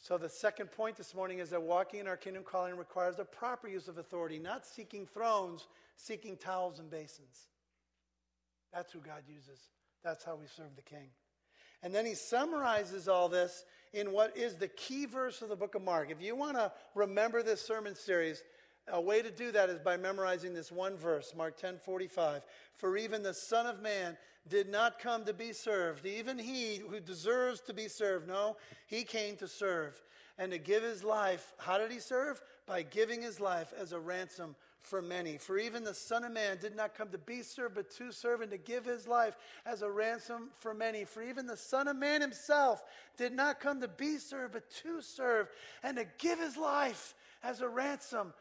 So, 0.00 0.16
the 0.16 0.28
second 0.28 0.70
point 0.70 0.96
this 0.96 1.14
morning 1.14 1.40
is 1.40 1.50
that 1.50 1.60
walking 1.60 2.00
in 2.00 2.06
our 2.06 2.16
kingdom 2.16 2.44
calling 2.44 2.76
requires 2.76 3.16
the 3.16 3.24
proper 3.24 3.66
use 3.66 3.88
of 3.88 3.98
authority, 3.98 4.38
not 4.38 4.64
seeking 4.64 5.06
thrones, 5.06 5.66
seeking 5.96 6.36
towels 6.36 6.78
and 6.78 6.88
basins. 6.88 7.48
That's 8.72 8.92
who 8.92 9.00
God 9.00 9.22
uses. 9.28 9.58
That's 10.04 10.24
how 10.24 10.36
we 10.36 10.46
serve 10.46 10.76
the 10.76 10.82
king. 10.82 11.08
And 11.82 11.94
then 11.94 12.06
he 12.06 12.14
summarizes 12.14 13.08
all 13.08 13.28
this 13.28 13.64
in 13.92 14.12
what 14.12 14.36
is 14.36 14.56
the 14.56 14.68
key 14.68 15.06
verse 15.06 15.42
of 15.42 15.48
the 15.48 15.56
book 15.56 15.74
of 15.74 15.82
Mark. 15.82 16.10
If 16.10 16.20
you 16.20 16.34
want 16.36 16.56
to 16.56 16.72
remember 16.94 17.42
this 17.42 17.60
sermon 17.60 17.94
series, 17.94 18.42
a 18.92 19.00
way 19.00 19.22
to 19.22 19.30
do 19.30 19.52
that 19.52 19.70
is 19.70 19.78
by 19.78 19.96
memorizing 19.96 20.54
this 20.54 20.72
one 20.72 20.96
verse, 20.96 21.34
Mark 21.36 21.56
10 21.56 21.78
45. 21.78 22.42
For 22.76 22.96
even 22.96 23.22
the 23.22 23.34
Son 23.34 23.66
of 23.66 23.80
Man 23.80 24.16
did 24.48 24.68
not 24.68 24.98
come 24.98 25.24
to 25.24 25.34
be 25.34 25.52
served, 25.52 26.06
even 26.06 26.38
he 26.38 26.76
who 26.76 27.00
deserves 27.00 27.60
to 27.62 27.74
be 27.74 27.88
served. 27.88 28.26
No, 28.26 28.56
he 28.86 29.04
came 29.04 29.36
to 29.36 29.48
serve 29.48 30.00
and 30.38 30.52
to 30.52 30.58
give 30.58 30.82
his 30.82 31.04
life. 31.04 31.52
How 31.58 31.78
did 31.78 31.90
he 31.90 31.98
serve? 31.98 32.40
By 32.66 32.82
giving 32.82 33.22
his 33.22 33.40
life 33.40 33.72
as 33.78 33.92
a 33.92 33.98
ransom 33.98 34.54
for 34.80 35.02
many. 35.02 35.36
For 35.36 35.58
even 35.58 35.84
the 35.84 35.94
Son 35.94 36.24
of 36.24 36.32
Man 36.32 36.56
did 36.60 36.76
not 36.76 36.94
come 36.94 37.08
to 37.10 37.18
be 37.18 37.42
served, 37.42 37.74
but 37.74 37.90
to 37.96 38.12
serve 38.12 38.40
and 38.40 38.50
to 38.50 38.58
give 38.58 38.84
his 38.84 39.06
life 39.06 39.36
as 39.66 39.82
a 39.82 39.90
ransom 39.90 40.50
for 40.60 40.72
many. 40.72 41.04
For 41.04 41.22
even 41.22 41.46
the 41.46 41.56
Son 41.56 41.88
of 41.88 41.96
Man 41.96 42.20
himself 42.20 42.84
did 43.16 43.32
not 43.32 43.60
come 43.60 43.80
to 43.80 43.88
be 43.88 44.16
served, 44.16 44.54
but 44.54 44.70
to 44.82 45.02
serve 45.02 45.48
and 45.82 45.96
to 45.96 46.06
give 46.18 46.38
his 46.38 46.56
life 46.56 47.14
as 47.42 47.60
a 47.60 47.68
ransom 47.68 48.32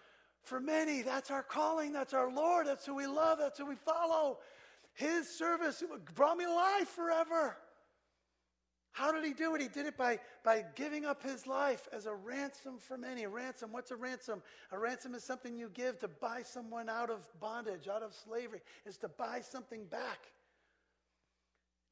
for 0.47 0.59
many. 0.59 1.01
That's 1.01 1.29
our 1.29 1.43
calling. 1.43 1.93
That's 1.93 2.13
our 2.13 2.31
Lord. 2.31 2.67
That's 2.67 2.85
who 2.85 2.95
we 2.95 3.07
love. 3.07 3.37
That's 3.39 3.59
who 3.59 3.65
we 3.65 3.75
follow. 3.75 4.39
His 4.93 5.29
service 5.29 5.83
brought 6.15 6.37
me 6.37 6.47
life 6.47 6.87
forever. 6.87 7.57
How 8.97 9.11
did 9.11 9.23
he 9.23 9.33
do 9.33 9.53
it? 9.53 9.61
He 9.61 9.67
did 9.67 9.85
it 9.85 9.95
by, 9.95 10.17
by 10.43 10.65
giving 10.73 11.05
up 11.05 11.21
his 11.21 11.45
life 11.45 11.87
as 11.93 12.07
a 12.07 12.15
ransom 12.15 12.79
for 12.79 12.97
many. 12.97 13.25
A 13.25 13.29
ransom, 13.29 13.71
what's 13.71 13.91
a 13.91 13.95
ransom? 13.95 14.41
A 14.71 14.79
ransom 14.79 15.13
is 15.13 15.23
something 15.23 15.55
you 15.55 15.69
give 15.71 15.99
to 15.99 16.07
buy 16.07 16.41
someone 16.41 16.89
out 16.89 17.11
of 17.11 17.27
bondage, 17.39 17.87
out 17.87 18.01
of 18.01 18.15
slavery, 18.15 18.61
is 18.87 18.97
to 18.97 19.07
buy 19.07 19.41
something 19.41 19.85
back. 19.85 20.17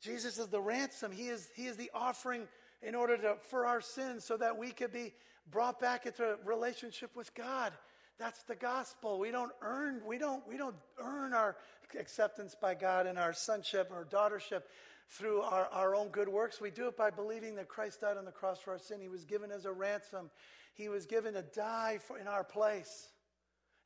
Jesus 0.01 0.39
is 0.39 0.47
the 0.47 0.59
ransom. 0.59 1.11
He 1.11 1.27
is, 1.27 1.47
he 1.55 1.67
is 1.67 1.77
the 1.77 1.91
offering 1.93 2.47
in 2.81 2.95
order 2.95 3.17
to, 3.17 3.35
for 3.49 3.67
our 3.67 3.81
sins 3.81 4.23
so 4.23 4.35
that 4.37 4.57
we 4.57 4.71
could 4.71 4.91
be 4.91 5.13
brought 5.51 5.79
back 5.79 6.07
into 6.07 6.23
a 6.23 6.37
relationship 6.43 7.15
with 7.15 7.35
God. 7.35 7.71
That's 8.19 8.41
the 8.43 8.55
gospel. 8.55 9.19
We 9.19 9.31
don't 9.31 9.51
earn, 9.61 10.01
we 10.07 10.17
don't, 10.17 10.47
we 10.47 10.57
don't 10.57 10.75
earn 10.99 11.33
our 11.33 11.57
acceptance 11.99 12.55
by 12.59 12.73
God 12.73 13.07
and 13.07 13.17
our 13.17 13.33
sonship 13.33 13.89
or 13.91 14.05
daughtership 14.05 14.63
through 15.09 15.41
our, 15.41 15.67
our 15.71 15.95
own 15.95 16.09
good 16.09 16.29
works. 16.29 16.61
We 16.61 16.71
do 16.71 16.87
it 16.87 16.97
by 16.97 17.09
believing 17.09 17.55
that 17.55 17.67
Christ 17.67 18.01
died 18.01 18.17
on 18.17 18.25
the 18.25 18.31
cross 18.31 18.59
for 18.59 18.71
our 18.71 18.79
sin. 18.79 19.01
He 19.01 19.09
was 19.09 19.25
given 19.25 19.51
as 19.51 19.65
a 19.65 19.71
ransom. 19.71 20.29
He 20.73 20.89
was 20.89 21.05
given 21.05 21.33
to 21.33 21.43
die 21.43 21.99
for, 22.07 22.17
in 22.17 22.27
our 22.27 22.43
place. 22.43 23.09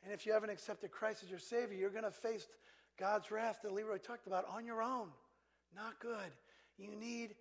And 0.04 0.14
if 0.14 0.26
you 0.26 0.34
haven't 0.34 0.50
accepted 0.50 0.92
Christ 0.92 1.24
as 1.24 1.30
your 1.30 1.40
Savior, 1.40 1.78
you're 1.78 1.90
going 1.90 2.04
to 2.04 2.12
face 2.12 2.48
God's 3.00 3.32
wrath 3.32 3.60
that 3.64 3.74
Leroy 3.74 3.98
talked 3.98 4.28
about 4.28 4.46
on 4.54 4.66
your 4.66 4.82
own. 4.82 5.10
Not 5.76 6.00
good. 6.00 6.32
You 6.78 6.96
need 6.96 7.36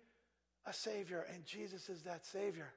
a 0.65 0.73
Savior, 0.73 1.25
and 1.33 1.45
Jesus 1.45 1.89
is 1.89 2.03
that 2.03 2.25
Savior. 2.25 2.73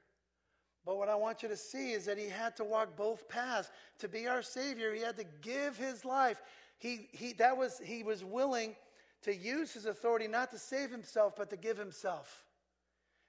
But 0.85 0.97
what 0.97 1.07
I 1.07 1.15
want 1.15 1.43
you 1.43 1.49
to 1.49 1.55
see 1.55 1.91
is 1.91 2.05
that 2.05 2.17
he 2.17 2.27
had 2.27 2.55
to 2.57 2.63
walk 2.63 2.97
both 2.97 3.29
paths. 3.29 3.69
To 3.99 4.09
be 4.09 4.27
our 4.27 4.41
Savior, 4.41 4.93
he 4.93 5.01
had 5.01 5.17
to 5.17 5.25
give 5.41 5.77
his 5.77 6.03
life. 6.03 6.41
He, 6.77 7.07
he, 7.11 7.33
that 7.33 7.57
was, 7.57 7.79
he 7.83 8.03
was 8.03 8.23
willing 8.23 8.75
to 9.21 9.33
use 9.33 9.71
his 9.71 9.85
authority 9.85 10.27
not 10.27 10.51
to 10.51 10.59
save 10.59 10.91
himself, 10.91 11.35
but 11.37 11.49
to 11.49 11.57
give 11.57 11.77
himself. 11.77 12.43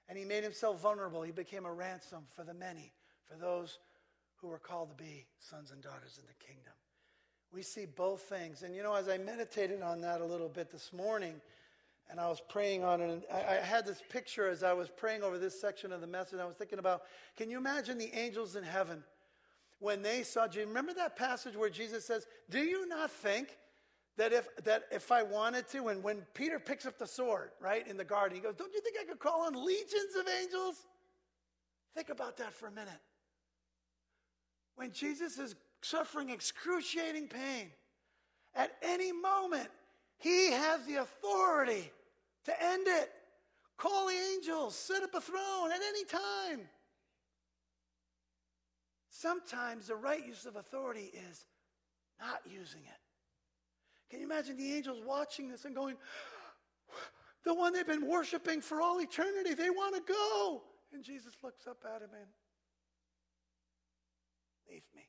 And 0.09 0.17
he 0.17 0.25
made 0.25 0.43
himself 0.43 0.81
vulnerable. 0.81 1.21
He 1.23 1.31
became 1.31 1.65
a 1.65 1.73
ransom 1.73 2.25
for 2.35 2.43
the 2.43 2.53
many, 2.53 2.91
for 3.23 3.37
those 3.37 3.79
who 4.35 4.47
were 4.47 4.59
called 4.59 4.89
to 4.89 5.03
be 5.03 5.25
sons 5.39 5.71
and 5.71 5.81
daughters 5.81 6.19
in 6.19 6.25
the 6.27 6.45
kingdom. 6.45 6.73
We 7.53 7.61
see 7.61 7.85
both 7.85 8.21
things. 8.23 8.63
And 8.63 8.75
you 8.75 8.83
know, 8.83 8.93
as 8.93 9.07
I 9.07 9.17
meditated 9.17 9.81
on 9.81 10.01
that 10.01 10.19
a 10.19 10.25
little 10.25 10.49
bit 10.49 10.69
this 10.69 10.91
morning, 10.91 11.39
and 12.09 12.19
I 12.19 12.27
was 12.27 12.41
praying 12.49 12.83
on 12.83 13.01
it. 13.01 13.09
And 13.09 13.23
I, 13.33 13.57
I, 13.57 13.65
had 13.65 13.85
this 13.85 14.01
picture 14.09 14.47
as 14.47 14.63
I 14.63 14.73
was 14.73 14.89
praying 14.89 15.23
over 15.23 15.37
this 15.37 15.59
section 15.59 15.91
of 15.91 16.01
the 16.01 16.07
message. 16.07 16.39
I 16.39 16.45
was 16.45 16.55
thinking 16.55 16.79
about 16.79 17.03
can 17.35 17.49
you 17.49 17.57
imagine 17.57 17.97
the 17.97 18.13
angels 18.13 18.55
in 18.55 18.63
heaven 18.63 19.03
when 19.79 20.01
they 20.01 20.23
saw 20.23 20.47
Jesus? 20.47 20.67
Remember 20.67 20.93
that 20.93 21.15
passage 21.15 21.55
where 21.55 21.69
Jesus 21.69 22.05
says, 22.05 22.27
Do 22.49 22.59
you 22.59 22.87
not 22.87 23.11
think 23.11 23.57
that 24.17 24.31
if, 24.31 24.47
that 24.63 24.83
if 24.91 25.11
I 25.11 25.23
wanted 25.23 25.67
to, 25.69 25.87
and 25.89 26.03
when 26.03 26.21
Peter 26.33 26.59
picks 26.59 26.85
up 26.85 26.97
the 26.97 27.07
sword, 27.07 27.51
right, 27.59 27.85
in 27.85 27.97
the 27.97 28.05
garden, 28.05 28.35
he 28.35 28.41
goes, 28.41 28.55
Don't 28.55 28.73
you 28.73 28.81
think 28.81 28.97
I 29.01 29.05
could 29.05 29.19
call 29.19 29.41
on 29.41 29.53
legions 29.53 30.15
of 30.19 30.27
angels? 30.41 30.85
Think 31.95 32.09
about 32.09 32.37
that 32.37 32.53
for 32.53 32.67
a 32.67 32.71
minute. 32.71 33.01
When 34.75 34.91
Jesus 34.91 35.37
is 35.37 35.55
suffering 35.81 36.29
excruciating 36.29 37.27
pain, 37.27 37.71
at 38.53 38.71
any 38.81 39.11
moment, 39.11 39.69
he 40.17 40.51
has 40.51 40.85
the 40.85 40.95
authority 40.95 41.91
to 42.45 42.63
end 42.63 42.87
it. 42.87 43.11
Call 43.77 44.07
the 44.07 44.13
angels, 44.33 44.75
set 44.75 45.03
up 45.03 45.13
a 45.13 45.21
throne 45.21 45.71
at 45.71 45.81
any 45.81 46.05
time. 46.05 46.67
Sometimes 49.09 49.87
the 49.87 49.95
right 49.95 50.25
use 50.25 50.45
of 50.45 50.55
authority 50.55 51.11
is 51.29 51.45
not 52.19 52.41
using 52.45 52.81
it. 52.81 52.99
Can 54.09 54.19
you 54.19 54.25
imagine 54.25 54.55
the 54.57 54.73
angels 54.73 54.99
watching 55.05 55.49
this 55.49 55.65
and 55.65 55.75
going, 55.75 55.95
the 57.43 57.53
one 57.53 57.73
they've 57.73 57.85
been 57.85 58.07
worshiping 58.07 58.61
for 58.61 58.81
all 58.81 59.01
eternity, 59.01 59.53
they 59.53 59.69
want 59.69 59.95
to 59.95 60.13
go. 60.13 60.63
And 60.93 61.03
Jesus 61.03 61.33
looks 61.43 61.67
up 61.67 61.83
at 61.83 62.01
him 62.01 62.09
and, 62.13 62.27
leave 64.69 64.83
me. 64.95 65.03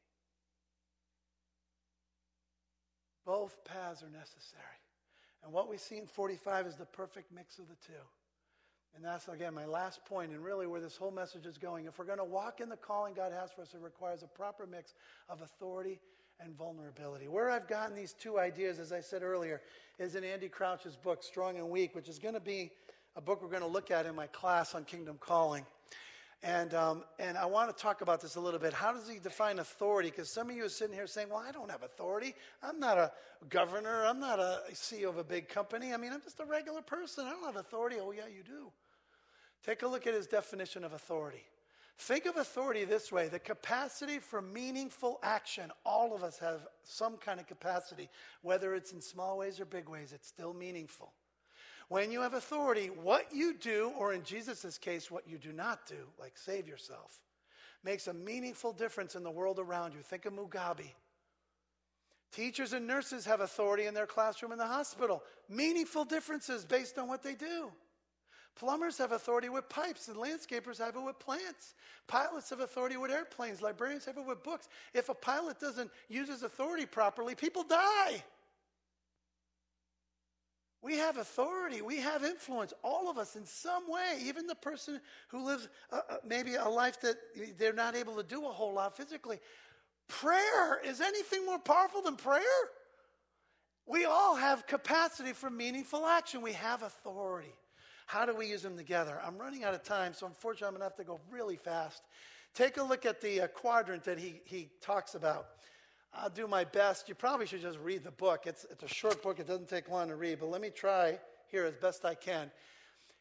Both 3.24 3.64
paths 3.64 4.02
are 4.02 4.10
necessary. 4.10 4.62
And 5.46 5.54
what 5.54 5.70
we 5.70 5.76
see 5.76 5.96
in 5.96 6.06
45 6.06 6.66
is 6.66 6.74
the 6.74 6.86
perfect 6.86 7.32
mix 7.32 7.60
of 7.60 7.68
the 7.68 7.76
two. 7.86 7.92
And 8.96 9.04
that's, 9.04 9.28
again, 9.28 9.54
my 9.54 9.64
last 9.64 10.04
point, 10.04 10.32
and 10.32 10.42
really 10.42 10.66
where 10.66 10.80
this 10.80 10.96
whole 10.96 11.12
message 11.12 11.46
is 11.46 11.56
going. 11.56 11.84
If 11.84 12.00
we're 12.00 12.04
going 12.04 12.18
to 12.18 12.24
walk 12.24 12.60
in 12.60 12.68
the 12.68 12.76
calling 12.76 13.14
God 13.14 13.30
has 13.30 13.52
for 13.52 13.62
us, 13.62 13.72
it 13.72 13.80
requires 13.80 14.24
a 14.24 14.26
proper 14.26 14.66
mix 14.66 14.94
of 15.28 15.42
authority 15.42 16.00
and 16.40 16.56
vulnerability. 16.56 17.28
Where 17.28 17.48
I've 17.48 17.68
gotten 17.68 17.94
these 17.94 18.12
two 18.12 18.40
ideas, 18.40 18.80
as 18.80 18.90
I 18.90 19.00
said 19.00 19.22
earlier, 19.22 19.62
is 20.00 20.16
in 20.16 20.24
Andy 20.24 20.48
Crouch's 20.48 20.96
book, 20.96 21.22
Strong 21.22 21.58
and 21.58 21.70
Weak, 21.70 21.94
which 21.94 22.08
is 22.08 22.18
going 22.18 22.34
to 22.34 22.40
be 22.40 22.72
a 23.14 23.20
book 23.20 23.40
we're 23.40 23.48
going 23.48 23.62
to 23.62 23.68
look 23.68 23.92
at 23.92 24.04
in 24.04 24.16
my 24.16 24.26
class 24.26 24.74
on 24.74 24.84
kingdom 24.84 25.16
calling. 25.20 25.64
And, 26.42 26.74
um, 26.74 27.04
and 27.18 27.36
I 27.36 27.46
want 27.46 27.74
to 27.74 27.82
talk 27.82 28.02
about 28.02 28.20
this 28.20 28.36
a 28.36 28.40
little 28.40 28.60
bit. 28.60 28.72
How 28.72 28.92
does 28.92 29.08
he 29.08 29.18
define 29.18 29.58
authority? 29.58 30.10
Because 30.10 30.30
some 30.30 30.50
of 30.50 30.56
you 30.56 30.64
are 30.64 30.68
sitting 30.68 30.94
here 30.94 31.06
saying, 31.06 31.28
well, 31.30 31.42
I 31.46 31.50
don't 31.50 31.70
have 31.70 31.82
authority. 31.82 32.34
I'm 32.62 32.78
not 32.78 32.98
a 32.98 33.10
governor. 33.48 34.04
I'm 34.04 34.20
not 34.20 34.38
a 34.38 34.60
CEO 34.72 35.08
of 35.08 35.18
a 35.18 35.24
big 35.24 35.48
company. 35.48 35.92
I 35.92 35.96
mean, 35.96 36.12
I'm 36.12 36.20
just 36.20 36.38
a 36.40 36.44
regular 36.44 36.82
person. 36.82 37.26
I 37.26 37.30
don't 37.30 37.44
have 37.44 37.56
authority. 37.56 37.96
Oh, 38.00 38.12
yeah, 38.12 38.26
you 38.26 38.42
do. 38.44 38.70
Take 39.64 39.82
a 39.82 39.88
look 39.88 40.06
at 40.06 40.14
his 40.14 40.26
definition 40.26 40.84
of 40.84 40.92
authority. 40.92 41.44
Think 41.98 42.26
of 42.26 42.36
authority 42.36 42.84
this 42.84 43.10
way 43.10 43.28
the 43.28 43.38
capacity 43.38 44.18
for 44.18 44.42
meaningful 44.42 45.18
action. 45.22 45.72
All 45.84 46.14
of 46.14 46.22
us 46.22 46.38
have 46.38 46.66
some 46.84 47.16
kind 47.16 47.40
of 47.40 47.46
capacity, 47.46 48.10
whether 48.42 48.74
it's 48.74 48.92
in 48.92 49.00
small 49.00 49.38
ways 49.38 49.58
or 49.58 49.64
big 49.64 49.88
ways, 49.88 50.12
it's 50.12 50.28
still 50.28 50.52
meaningful. 50.52 51.12
When 51.88 52.10
you 52.10 52.22
have 52.22 52.34
authority, 52.34 52.86
what 52.88 53.26
you 53.32 53.54
do, 53.54 53.92
or 53.96 54.12
in 54.12 54.24
Jesus' 54.24 54.76
case, 54.78 55.10
what 55.10 55.28
you 55.28 55.38
do 55.38 55.52
not 55.52 55.86
do, 55.86 56.08
like 56.18 56.36
save 56.36 56.66
yourself, 56.66 57.20
makes 57.84 58.08
a 58.08 58.14
meaningful 58.14 58.72
difference 58.72 59.14
in 59.14 59.22
the 59.22 59.30
world 59.30 59.60
around 59.60 59.94
you. 59.94 60.00
Think 60.00 60.26
of 60.26 60.32
Mugabe. 60.32 60.92
Teachers 62.32 62.72
and 62.72 62.86
nurses 62.86 63.24
have 63.24 63.40
authority 63.40 63.86
in 63.86 63.94
their 63.94 64.06
classroom 64.06 64.50
in 64.50 64.58
the 64.58 64.66
hospital. 64.66 65.22
Meaningful 65.48 66.04
differences 66.04 66.64
based 66.64 66.98
on 66.98 67.06
what 67.08 67.22
they 67.22 67.34
do. 67.34 67.70
Plumbers 68.56 68.98
have 68.98 69.12
authority 69.12 69.48
with 69.48 69.68
pipes, 69.68 70.08
and 70.08 70.16
landscapers 70.16 70.78
have 70.78 70.96
it 70.96 71.02
with 71.02 71.18
plants. 71.18 71.74
Pilots 72.08 72.50
have 72.50 72.60
authority 72.60 72.96
with 72.96 73.10
airplanes. 73.10 73.60
Librarians 73.62 74.06
have 74.06 74.16
it 74.16 74.26
with 74.26 74.42
books. 74.42 74.68
If 74.94 75.08
a 75.08 75.14
pilot 75.14 75.60
doesn't 75.60 75.90
use 76.08 76.28
his 76.28 76.42
authority 76.42 76.86
properly, 76.86 77.34
people 77.34 77.62
die. 77.62 78.24
We 80.82 80.98
have 80.98 81.16
authority. 81.16 81.82
We 81.82 81.98
have 81.98 82.24
influence, 82.24 82.72
all 82.84 83.10
of 83.10 83.18
us 83.18 83.34
in 83.36 83.44
some 83.44 83.90
way. 83.90 84.18
Even 84.22 84.46
the 84.46 84.54
person 84.54 85.00
who 85.28 85.44
lives 85.44 85.68
uh, 85.90 86.00
uh, 86.08 86.16
maybe 86.24 86.54
a 86.54 86.68
life 86.68 87.00
that 87.00 87.16
they're 87.58 87.72
not 87.72 87.96
able 87.96 88.16
to 88.16 88.22
do 88.22 88.46
a 88.46 88.50
whole 88.50 88.74
lot 88.74 88.96
physically. 88.96 89.40
Prayer 90.08 90.80
is 90.84 91.00
anything 91.00 91.44
more 91.44 91.58
powerful 91.58 92.02
than 92.02 92.16
prayer? 92.16 92.42
We 93.86 94.04
all 94.04 94.36
have 94.36 94.66
capacity 94.66 95.32
for 95.32 95.48
meaningful 95.48 96.06
action. 96.06 96.42
We 96.42 96.52
have 96.52 96.82
authority. 96.82 97.54
How 98.06 98.24
do 98.24 98.34
we 98.34 98.46
use 98.46 98.62
them 98.62 98.76
together? 98.76 99.20
I'm 99.24 99.36
running 99.38 99.64
out 99.64 99.74
of 99.74 99.82
time, 99.82 100.12
so 100.12 100.26
unfortunately, 100.26 100.68
I'm 100.68 100.78
to 100.78 100.84
have 100.84 100.96
to 100.96 101.04
go 101.04 101.20
really 101.30 101.56
fast. 101.56 102.02
Take 102.54 102.76
a 102.76 102.82
look 102.82 103.04
at 103.04 103.20
the 103.20 103.42
uh, 103.42 103.46
quadrant 103.48 104.04
that 104.04 104.18
he, 104.18 104.40
he 104.44 104.70
talks 104.80 105.14
about. 105.14 105.48
I'll 106.18 106.30
do 106.30 106.46
my 106.46 106.64
best. 106.64 107.08
You 107.08 107.14
probably 107.14 107.46
should 107.46 107.60
just 107.60 107.78
read 107.78 108.02
the 108.02 108.10
book. 108.10 108.46
It's, 108.46 108.64
it's 108.70 108.82
a 108.82 108.88
short 108.88 109.22
book, 109.22 109.38
it 109.38 109.46
doesn't 109.46 109.68
take 109.68 109.88
long 109.90 110.08
to 110.08 110.16
read, 110.16 110.40
but 110.40 110.50
let 110.50 110.60
me 110.60 110.70
try 110.70 111.18
here 111.50 111.64
as 111.64 111.74
best 111.74 112.04
I 112.04 112.14
can. 112.14 112.50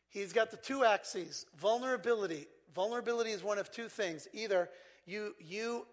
He's 0.10 0.32
got 0.32 0.50
the 0.50 0.58
two 0.58 0.86
axes 0.86 1.46
vulnerability. 1.58 2.48
Vulnerability 2.74 3.32
is 3.32 3.44
one 3.44 3.58
of 3.58 3.72
two 3.72 3.90
things. 3.90 4.28
Either 4.34 4.70
you, 5.06 5.34
you, 5.40 5.86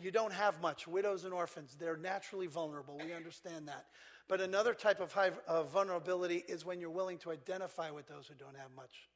you 0.00 0.10
don't 0.10 0.32
have 0.32 0.60
much, 0.60 0.86
widows 0.86 1.24
and 1.24 1.34
orphans, 1.34 1.76
they're 1.78 1.96
naturally 1.96 2.46
vulnerable. 2.46 2.98
We 3.04 3.12
understand 3.12 3.68
that. 3.68 3.86
But 4.28 4.40
another 4.40 4.74
type 4.74 5.00
of, 5.00 5.12
high, 5.12 5.30
of 5.46 5.70
vulnerability 5.70 6.44
is 6.48 6.64
when 6.64 6.80
you're 6.80 6.90
willing 6.90 7.18
to 7.18 7.30
identify 7.30 7.90
with 7.90 8.06
those 8.06 8.26
who 8.26 8.34
don't 8.34 8.56
have 8.56 8.70
much. 8.76 9.08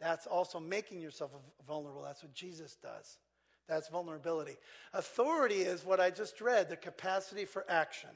That's 0.00 0.26
also 0.26 0.58
making 0.58 1.00
yourself 1.00 1.30
vulnerable. 1.66 2.02
That's 2.02 2.22
what 2.22 2.34
Jesus 2.34 2.76
does. 2.82 3.18
That's 3.70 3.88
vulnerability. 3.88 4.56
Authority 4.92 5.60
is 5.60 5.84
what 5.84 6.00
I 6.00 6.10
just 6.10 6.40
read 6.40 6.68
the 6.68 6.76
capacity 6.76 7.44
for 7.44 7.64
action. 7.68 8.10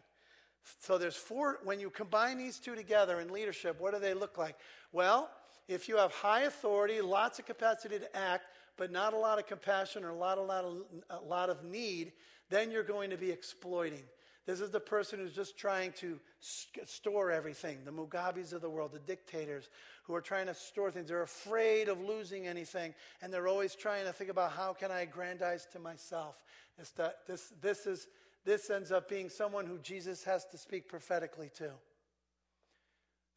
So 0.81 0.99
there's 0.99 1.15
four, 1.15 1.61
when 1.63 1.79
you 1.79 1.91
combine 1.91 2.39
these 2.39 2.59
two 2.59 2.75
together 2.75 3.21
in 3.21 3.31
leadership, 3.31 3.81
what 3.81 3.95
do 3.95 4.01
they 4.01 4.15
look 4.15 4.37
like? 4.37 4.57
Well, 4.93 5.31
if 5.69 5.89
you 5.89 5.97
have 5.97 6.11
high 6.11 6.43
authority, 6.43 7.01
lots 7.01 7.39
of 7.39 7.47
capacity 7.47 8.01
to 8.01 8.17
act, 8.17 8.47
but 8.77 8.91
not 8.91 9.13
a 9.13 9.17
lot 9.17 9.39
of 9.39 9.47
compassion 9.47 10.03
or 10.03 10.09
a 10.09 10.17
lot, 10.17 10.39
a 10.39 10.43
lot, 10.43 10.65
of, 10.65 10.83
a 11.09 11.21
lot 11.21 11.51
of 11.51 11.63
need, 11.63 12.13
then 12.51 12.73
you're 12.73 12.83
going 12.83 13.11
to 13.11 13.17
be 13.17 13.31
exploiting. 13.31 14.03
This 14.47 14.61
is 14.61 14.70
the 14.70 14.80
person 14.80 15.18
who's 15.18 15.32
just 15.32 15.57
trying 15.57 15.92
to 15.92 16.18
store 16.40 17.30
everything. 17.30 17.78
The 17.84 17.90
Mugabes 17.90 18.53
of 18.53 18.61
the 18.61 18.68
world, 18.68 18.92
the 18.92 18.99
dictators 18.99 19.70
who 20.05 20.14
are 20.14 20.20
trying 20.20 20.47
to 20.47 20.55
store 20.55 20.90
things. 20.90 21.09
They're 21.09 21.22
afraid 21.22 21.88
of 21.88 22.01
losing 22.01 22.47
anything, 22.47 22.95
and 23.22 23.32
they're 23.32 23.49
always 23.49 23.74
trying 23.74 24.05
to 24.05 24.12
think 24.12 24.30
about 24.30 24.53
how 24.53 24.74
can 24.74 24.90
I 24.90 25.01
aggrandize 25.01 25.66
to 25.72 25.78
myself. 25.78 26.42
This, 26.78 26.92
this, 27.26 27.53
this, 27.62 27.86
is, 27.86 28.07
this 28.45 28.68
ends 28.68 28.92
up 28.92 29.09
being 29.09 29.30
someone 29.30 29.64
who 29.64 29.78
Jesus 29.78 30.24
has 30.24 30.45
to 30.47 30.59
speak 30.59 30.88
prophetically 30.88 31.51
to. 31.57 31.70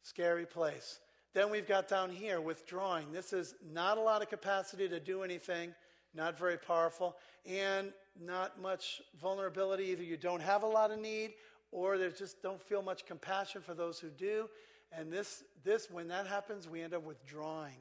Scary 0.02 0.44
place. 0.44 1.00
Then 1.32 1.50
we've 1.50 1.68
got 1.68 1.88
down 1.88 2.10
here 2.10 2.40
withdrawing. 2.40 3.12
This 3.12 3.32
is 3.32 3.54
not 3.72 3.96
a 3.96 4.00
lot 4.02 4.22
of 4.22 4.28
capacity 4.28 4.88
to 4.88 5.00
do 5.00 5.22
anything, 5.22 5.74
not 6.14 6.38
very 6.38 6.56
powerful, 6.56 7.16
and 7.46 7.92
not 8.20 8.60
much 8.60 9.00
vulnerability. 9.20 9.84
Either 9.84 10.02
you 10.02 10.16
don't 10.16 10.42
have 10.42 10.62
a 10.62 10.66
lot 10.66 10.90
of 10.90 10.98
need, 10.98 11.32
or 11.70 11.98
they 11.98 12.08
just 12.10 12.42
don't 12.42 12.60
feel 12.60 12.82
much 12.82 13.06
compassion 13.06 13.62
for 13.62 13.74
those 13.74 13.98
who 13.98 14.08
do. 14.08 14.48
And 14.92 15.12
this, 15.12 15.44
this, 15.64 15.90
when 15.90 16.08
that 16.08 16.26
happens, 16.26 16.68
we 16.68 16.82
end 16.82 16.94
up 16.94 17.04
withdrawing. 17.04 17.76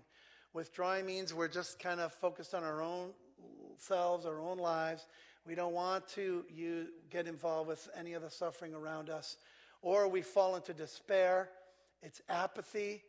Withdrawing 0.53 1.05
means 1.05 1.33
we're 1.33 1.47
just 1.47 1.79
kind 1.79 1.99
of 1.99 2.11
focused 2.13 2.53
on 2.53 2.63
our 2.63 2.81
own 2.81 3.11
selves, 3.77 4.25
our 4.25 4.39
own 4.39 4.57
lives. 4.57 5.05
We 5.45 5.55
don't 5.55 5.73
want 5.73 6.07
to 6.09 6.43
you 6.53 6.87
get 7.09 7.27
involved 7.27 7.69
with 7.69 7.87
any 7.97 8.13
of 8.13 8.21
the 8.21 8.29
suffering 8.29 8.73
around 8.73 9.09
us. 9.09 9.37
Or 9.81 10.07
we 10.07 10.21
fall 10.21 10.55
into 10.55 10.73
despair. 10.73 11.49
It's 12.01 12.21
apathy. 12.27 13.03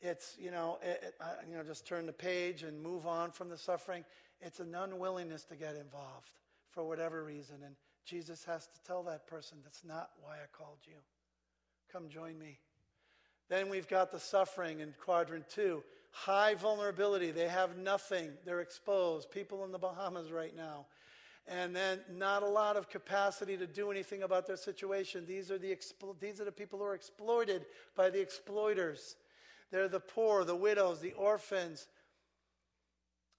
It's, 0.00 0.36
you 0.38 0.50
know, 0.50 0.78
it, 0.82 1.02
it, 1.02 1.14
you 1.48 1.56
know, 1.56 1.62
just 1.62 1.86
turn 1.86 2.06
the 2.06 2.12
page 2.12 2.62
and 2.62 2.82
move 2.82 3.06
on 3.06 3.30
from 3.30 3.48
the 3.48 3.56
suffering. 3.56 4.04
It's 4.44 4.60
an 4.60 4.74
unwillingness 4.74 5.44
to 5.44 5.56
get 5.56 5.74
involved 5.74 6.30
for 6.70 6.84
whatever 6.84 7.24
reason. 7.24 7.56
And 7.64 7.74
Jesus 8.04 8.44
has 8.44 8.66
to 8.66 8.82
tell 8.86 9.02
that 9.04 9.26
person, 9.26 9.58
that's 9.64 9.82
not 9.84 10.10
why 10.20 10.34
I 10.34 10.46
called 10.52 10.78
you. 10.86 10.96
Come 11.90 12.10
join 12.10 12.38
me. 12.38 12.58
Then 13.48 13.70
we've 13.70 13.88
got 13.88 14.12
the 14.12 14.20
suffering 14.20 14.80
in 14.80 14.94
quadrant 15.02 15.48
two. 15.48 15.82
High 16.10 16.54
vulnerability. 16.54 17.30
They 17.30 17.48
have 17.48 17.78
nothing. 17.78 18.30
They're 18.44 18.60
exposed. 18.60 19.30
People 19.30 19.64
in 19.64 19.72
the 19.72 19.78
Bahamas 19.78 20.30
right 20.30 20.54
now. 20.54 20.86
And 21.46 21.74
then 21.74 22.00
not 22.10 22.42
a 22.42 22.48
lot 22.48 22.76
of 22.76 22.88
capacity 22.88 23.56
to 23.56 23.66
do 23.66 23.90
anything 23.90 24.22
about 24.22 24.46
their 24.46 24.56
situation. 24.56 25.24
These 25.26 25.50
are 25.50 25.58
the, 25.58 25.76
these 26.20 26.40
are 26.40 26.44
the 26.44 26.52
people 26.52 26.78
who 26.78 26.84
are 26.84 26.94
exploited 26.94 27.66
by 27.96 28.10
the 28.10 28.20
exploiters. 28.20 29.16
They're 29.70 29.88
the 29.88 30.00
poor, 30.00 30.44
the 30.44 30.54
widows, 30.54 31.00
the 31.00 31.12
orphans, 31.12 31.86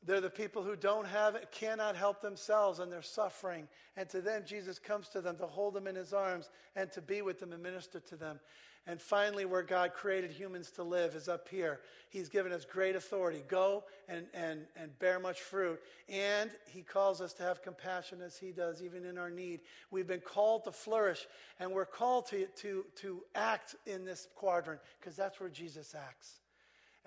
they're 0.05 0.21
the 0.21 0.29
people 0.29 0.61
who 0.61 0.75
don't 0.75 1.07
have 1.07 1.35
cannot 1.51 1.95
help 1.95 2.21
themselves, 2.21 2.79
and 2.79 2.91
they're 2.91 3.01
suffering. 3.01 3.67
And 3.97 4.07
to 4.09 4.21
them, 4.21 4.43
Jesus 4.45 4.77
comes 4.77 5.09
to 5.09 5.21
them 5.21 5.37
to 5.37 5.47
hold 5.47 5.73
them 5.73 5.87
in 5.87 5.95
his 5.95 6.13
arms 6.13 6.49
and 6.75 6.91
to 6.91 7.01
be 7.01 7.21
with 7.21 7.39
them 7.39 7.53
and 7.53 7.63
minister 7.63 7.99
to 7.99 8.15
them. 8.15 8.39
And 8.87 9.01
finally, 9.01 9.45
where 9.45 9.63
God 9.63 9.93
created 9.93 10.29
humans 10.29 10.69
to 10.71 10.83
live 10.83 11.15
is 11.15 11.27
up 11.27 11.49
here. 11.49 11.79
He's 12.09 12.29
given 12.29 12.51
us 12.51 12.65
great 12.65 12.95
authority. 12.95 13.43
Go 13.47 13.83
and, 14.07 14.27
and, 14.31 14.67
and 14.75 14.97
bear 14.99 15.19
much 15.19 15.41
fruit. 15.41 15.79
And 16.07 16.51
He 16.67 16.83
calls 16.83 17.19
us 17.19 17.33
to 17.33 17.43
have 17.43 17.63
compassion 17.63 18.21
as 18.21 18.37
He 18.37 18.51
does, 18.51 18.83
even 18.83 19.03
in 19.03 19.17
our 19.17 19.31
need. 19.31 19.61
We've 19.89 20.05
been 20.05 20.19
called 20.19 20.65
to 20.65 20.71
flourish, 20.71 21.25
and 21.59 21.71
we're 21.71 21.87
called 21.87 22.27
to, 22.27 22.45
to, 22.57 22.85
to 22.97 23.23
act 23.33 23.75
in 23.87 24.05
this 24.05 24.27
quadrant 24.35 24.81
because 24.99 25.15
that's 25.15 25.39
where 25.39 25.49
Jesus 25.49 25.95
acts. 25.95 26.41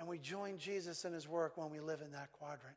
And 0.00 0.08
we 0.08 0.18
join 0.18 0.58
Jesus 0.58 1.04
in 1.04 1.12
His 1.12 1.28
work 1.28 1.56
when 1.56 1.70
we 1.70 1.78
live 1.78 2.00
in 2.00 2.10
that 2.10 2.32
quadrant. 2.32 2.76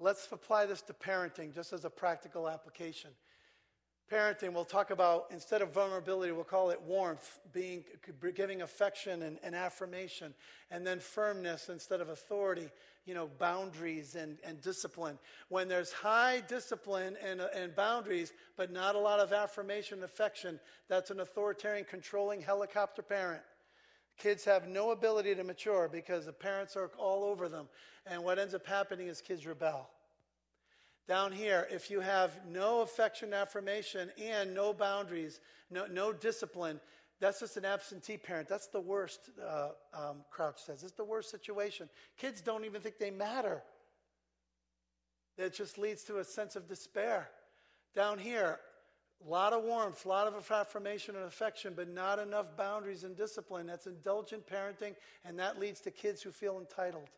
Let's 0.00 0.28
apply 0.30 0.66
this 0.66 0.82
to 0.82 0.92
parenting 0.92 1.54
just 1.54 1.72
as 1.72 1.84
a 1.84 1.90
practical 1.90 2.48
application. 2.48 3.10
Parenting, 4.12 4.52
we'll 4.52 4.66
talk 4.66 4.90
about, 4.90 5.26
instead 5.30 5.62
of 5.62 5.72
vulnerability, 5.72 6.30
we'll 6.30 6.44
call 6.44 6.68
it 6.68 6.80
warmth, 6.82 7.38
being, 7.52 7.84
giving 8.34 8.60
affection 8.60 9.22
and, 9.22 9.38
and 9.42 9.54
affirmation, 9.54 10.34
and 10.70 10.86
then 10.86 11.00
firmness 11.00 11.70
instead 11.70 12.02
of 12.02 12.10
authority, 12.10 12.68
you 13.06 13.14
know, 13.14 13.30
boundaries 13.38 14.14
and, 14.14 14.36
and 14.44 14.60
discipline. 14.60 15.18
When 15.48 15.68
there's 15.68 15.90
high 15.90 16.42
discipline 16.46 17.16
and, 17.26 17.40
and 17.40 17.74
boundaries, 17.74 18.34
but 18.58 18.70
not 18.70 18.94
a 18.94 18.98
lot 18.98 19.20
of 19.20 19.32
affirmation 19.32 19.98
and 19.98 20.04
affection, 20.04 20.60
that's 20.86 21.10
an 21.10 21.20
authoritarian, 21.20 21.86
controlling 21.88 22.42
helicopter 22.42 23.00
parent. 23.00 23.42
Kids 24.18 24.44
have 24.44 24.68
no 24.68 24.92
ability 24.92 25.34
to 25.34 25.44
mature 25.44 25.88
because 25.90 26.26
the 26.26 26.32
parents 26.32 26.76
are 26.76 26.90
all 26.98 27.24
over 27.24 27.48
them. 27.48 27.68
And 28.06 28.22
what 28.22 28.38
ends 28.38 28.54
up 28.54 28.66
happening 28.66 29.08
is 29.08 29.20
kids 29.20 29.46
rebel. 29.46 29.88
Down 31.06 31.32
here, 31.32 31.68
if 31.70 31.90
you 31.90 32.00
have 32.00 32.38
no 32.48 32.80
affection, 32.80 33.34
affirmation, 33.34 34.10
and 34.22 34.54
no 34.54 34.72
boundaries, 34.72 35.40
no, 35.70 35.86
no 35.86 36.12
discipline, 36.12 36.80
that's 37.20 37.40
just 37.40 37.56
an 37.56 37.64
absentee 37.64 38.16
parent. 38.16 38.48
That's 38.48 38.68
the 38.68 38.80
worst, 38.80 39.30
uh, 39.42 39.70
um, 39.92 40.24
Crouch 40.30 40.60
says. 40.60 40.82
It's 40.82 40.92
the 40.92 41.04
worst 41.04 41.30
situation. 41.30 41.88
Kids 42.16 42.40
don't 42.40 42.64
even 42.64 42.80
think 42.80 42.98
they 42.98 43.10
matter. 43.10 43.62
That 45.36 45.54
just 45.54 45.78
leads 45.78 46.04
to 46.04 46.18
a 46.18 46.24
sense 46.24 46.56
of 46.56 46.68
despair. 46.68 47.28
Down 47.94 48.18
here, 48.18 48.60
a 49.24 49.30
lot 49.30 49.52
of 49.52 49.64
warmth, 49.64 50.04
a 50.04 50.08
lot 50.08 50.26
of 50.26 50.50
affirmation 50.50 51.16
and 51.16 51.24
affection, 51.24 51.72
but 51.76 51.88
not 51.88 52.18
enough 52.18 52.56
boundaries 52.56 53.04
and 53.04 53.16
discipline. 53.16 53.66
That's 53.66 53.86
indulgent 53.86 54.46
parenting, 54.46 54.94
and 55.24 55.38
that 55.38 55.58
leads 55.58 55.80
to 55.82 55.90
kids 55.90 56.22
who 56.22 56.30
feel 56.30 56.58
entitled. 56.58 57.08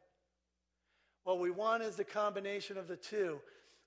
What 1.25 1.41
we 1.41 1.51
want 1.51 1.83
is 1.83 1.97
the 1.97 2.05
combination 2.05 2.79
of 2.79 2.87
the 2.87 2.97
two, 2.97 3.41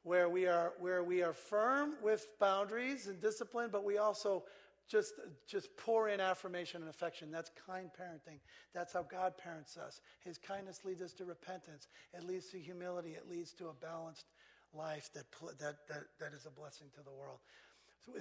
where 0.03 0.27
we 0.27 0.45
are, 0.47 0.73
where 0.79 1.03
we 1.03 1.23
are 1.23 1.33
firm 1.33 1.93
with 2.03 2.27
boundaries 2.39 3.07
and 3.07 3.21
discipline, 3.21 3.69
but 3.71 3.85
we 3.85 3.97
also 3.97 4.43
just, 4.89 5.13
just 5.47 5.75
pour 5.77 6.09
in 6.09 6.19
affirmation 6.19 6.81
and 6.81 6.89
affection. 6.89 7.31
That's 7.31 7.51
kind 7.65 7.89
parenting. 7.97 8.39
That's 8.73 8.91
how 8.91 9.03
God 9.03 9.37
parents 9.37 9.77
us. 9.77 10.01
His 10.25 10.37
kindness 10.37 10.81
leads 10.83 11.01
us 11.01 11.13
to 11.13 11.25
repentance. 11.25 11.87
It 12.13 12.25
leads 12.25 12.47
to 12.49 12.59
humility. 12.59 13.11
It 13.11 13.29
leads 13.29 13.53
to 13.53 13.67
a 13.67 13.73
balanced 13.73 14.25
life 14.73 15.09
that, 15.13 15.25
that, 15.59 15.87
that, 15.87 16.03
that 16.19 16.33
is 16.33 16.45
a 16.45 16.51
blessing 16.51 16.87
to 16.95 17.03
the 17.03 17.11
world. 17.11 17.39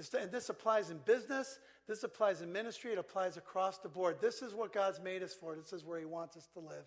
So 0.01 0.19
and 0.19 0.31
this 0.31 0.49
applies 0.49 0.89
in 0.89 0.97
business, 1.05 1.59
this 1.87 2.03
applies 2.03 2.41
in 2.41 2.51
ministry, 2.51 2.91
it 2.91 2.97
applies 2.97 3.37
across 3.37 3.79
the 3.79 3.89
board. 3.89 4.17
This 4.21 4.41
is 4.41 4.53
what 4.53 4.73
God's 4.73 4.99
made 4.99 5.23
us 5.23 5.33
for, 5.33 5.55
this 5.55 5.73
is 5.73 5.83
where 5.83 5.99
He 5.99 6.05
wants 6.05 6.37
us 6.37 6.47
to 6.53 6.59
live. 6.59 6.85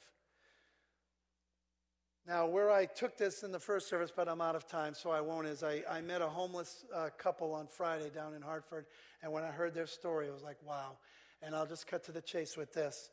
Now, 2.26 2.46
where 2.46 2.70
I 2.70 2.86
took 2.86 3.16
this 3.16 3.42
in 3.42 3.50
the 3.50 3.58
first 3.58 3.88
service, 3.88 4.12
but 4.14 4.28
I'm 4.28 4.40
out 4.40 4.54
of 4.54 4.68
time, 4.68 4.94
so 4.94 5.10
I 5.10 5.20
won't, 5.20 5.48
is 5.48 5.64
I, 5.64 5.82
I 5.90 6.00
met 6.00 6.22
a 6.22 6.28
homeless 6.28 6.84
uh, 6.94 7.08
couple 7.18 7.52
on 7.52 7.66
Friday 7.66 8.10
down 8.14 8.34
in 8.34 8.42
Hartford, 8.42 8.86
and 9.22 9.32
when 9.32 9.42
I 9.42 9.50
heard 9.50 9.74
their 9.74 9.88
story, 9.88 10.28
I 10.28 10.32
was 10.32 10.44
like, 10.44 10.58
wow. 10.64 10.98
And 11.42 11.56
I'll 11.56 11.66
just 11.66 11.88
cut 11.88 12.04
to 12.04 12.12
the 12.12 12.22
chase 12.22 12.56
with 12.56 12.72
this. 12.72 13.10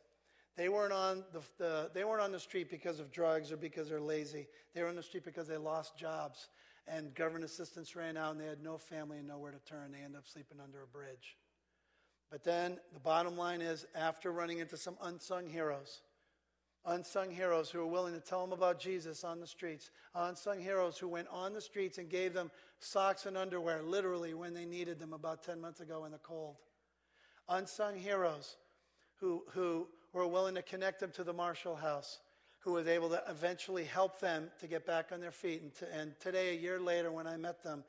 They 0.55 0.69
weren't 0.69 0.93
on 0.93 1.23
the, 1.33 1.41
the, 1.57 1.89
they 1.93 2.03
weren't 2.03 2.21
on 2.21 2.31
the 2.31 2.39
street 2.39 2.69
because 2.69 2.99
of 2.99 3.11
drugs 3.11 3.51
or 3.51 3.57
because 3.57 3.89
they're 3.89 3.99
lazy. 3.99 4.47
They 4.75 4.83
were 4.83 4.89
on 4.89 4.95
the 4.95 5.01
street 5.01 5.25
because 5.25 5.47
they 5.47 5.57
lost 5.57 5.97
jobs 5.97 6.49
and 6.87 7.13
government 7.13 7.45
assistance 7.45 7.95
ran 7.95 8.17
out 8.17 8.31
and 8.31 8.41
they 8.41 8.45
had 8.45 8.63
no 8.63 8.77
family 8.77 9.17
and 9.17 9.27
nowhere 9.27 9.51
to 9.51 9.59
turn. 9.59 9.91
They 9.91 10.03
end 10.03 10.15
up 10.15 10.27
sleeping 10.27 10.59
under 10.61 10.81
a 10.81 10.87
bridge. 10.87 11.37
But 12.31 12.43
then 12.43 12.77
the 12.93 12.99
bottom 12.99 13.37
line 13.37 13.61
is 13.61 13.85
after 13.95 14.31
running 14.31 14.59
into 14.59 14.77
some 14.77 14.97
unsung 15.01 15.47
heroes, 15.47 16.01
unsung 16.85 17.31
heroes 17.31 17.69
who 17.69 17.79
were 17.79 17.87
willing 17.87 18.13
to 18.13 18.19
tell 18.19 18.41
them 18.41 18.53
about 18.53 18.79
Jesus 18.79 19.23
on 19.23 19.39
the 19.39 19.47
streets, 19.47 19.89
unsung 20.13 20.59
heroes 20.59 20.97
who 20.97 21.07
went 21.07 21.27
on 21.31 21.53
the 21.53 21.61
streets 21.61 21.97
and 21.97 22.09
gave 22.09 22.33
them 22.33 22.51
socks 22.79 23.25
and 23.25 23.35
underwear 23.35 23.81
literally 23.81 24.33
when 24.33 24.53
they 24.53 24.65
needed 24.65 24.99
them 24.99 25.13
about 25.13 25.43
10 25.43 25.59
months 25.59 25.79
ago 25.79 26.05
in 26.05 26.11
the 26.11 26.19
cold. 26.19 26.57
Unsung 27.47 27.97
heroes 27.97 28.57
who, 29.19 29.43
who 29.49 29.87
were 30.13 30.27
willing 30.27 30.55
to 30.55 30.61
connect 30.61 30.99
them 30.99 31.11
to 31.11 31.23
the 31.23 31.33
Marshall 31.33 31.75
House 31.75 32.19
who 32.59 32.73
was 32.73 32.87
able 32.87 33.09
to 33.09 33.23
eventually 33.29 33.85
help 33.85 34.19
them 34.19 34.49
to 34.59 34.67
get 34.67 34.85
back 34.85 35.11
on 35.11 35.21
their 35.21 35.31
feet. 35.31 35.61
And, 35.61 35.73
to, 35.75 35.95
and 35.95 36.19
today, 36.19 36.49
a 36.55 36.59
year 36.59 36.79
later, 36.79 37.11
when 37.11 37.25
I 37.25 37.37
met 37.37 37.63
them, 37.63 37.83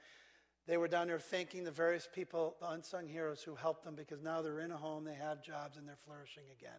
they 0.66 0.76
were 0.76 0.88
down 0.88 1.08
there 1.08 1.18
thanking 1.18 1.64
the 1.64 1.70
various 1.70 2.08
people, 2.12 2.56
the 2.60 2.70
unsung 2.70 3.08
heroes 3.08 3.42
who 3.42 3.56
helped 3.56 3.84
them 3.84 3.96
because 3.96 4.22
now 4.22 4.42
they're 4.42 4.60
in 4.60 4.70
a 4.70 4.76
home, 4.76 5.04
they 5.04 5.14
have 5.14 5.42
jobs, 5.42 5.76
and 5.76 5.88
they're 5.88 5.98
flourishing 6.04 6.44
again. 6.56 6.78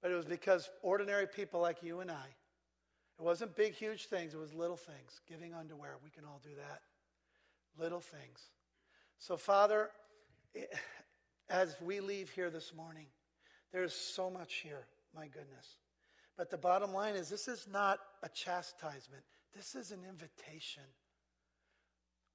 But 0.00 0.10
it 0.10 0.16
was 0.16 0.24
because 0.24 0.68
ordinary 0.82 1.28
people 1.28 1.60
like 1.60 1.82
you 1.82 2.00
and 2.00 2.10
I, 2.10 2.26
it 3.18 3.22
wasn't 3.22 3.54
big, 3.54 3.74
huge 3.74 4.06
things, 4.06 4.34
it 4.34 4.38
was 4.38 4.52
little 4.52 4.76
things. 4.76 5.20
Giving 5.28 5.54
underwear, 5.54 5.96
we 6.02 6.10
can 6.10 6.24
all 6.24 6.40
do 6.42 6.50
that. 6.56 6.80
Little 7.80 8.00
things. 8.00 8.40
So, 9.18 9.36
Father, 9.36 9.90
as 11.48 11.76
we 11.80 12.00
leave 12.00 12.30
here 12.30 12.50
this 12.50 12.74
morning, 12.74 13.06
there's 13.72 13.94
so 13.94 14.28
much 14.28 14.54
here, 14.54 14.86
my 15.14 15.26
goodness. 15.26 15.76
But 16.36 16.50
the 16.50 16.58
bottom 16.58 16.92
line 16.92 17.14
is 17.14 17.28
this 17.28 17.48
is 17.48 17.66
not 17.70 17.98
a 18.22 18.28
chastisement, 18.28 19.22
this 19.54 19.74
is 19.74 19.90
an 19.90 20.00
invitation. 20.08 20.84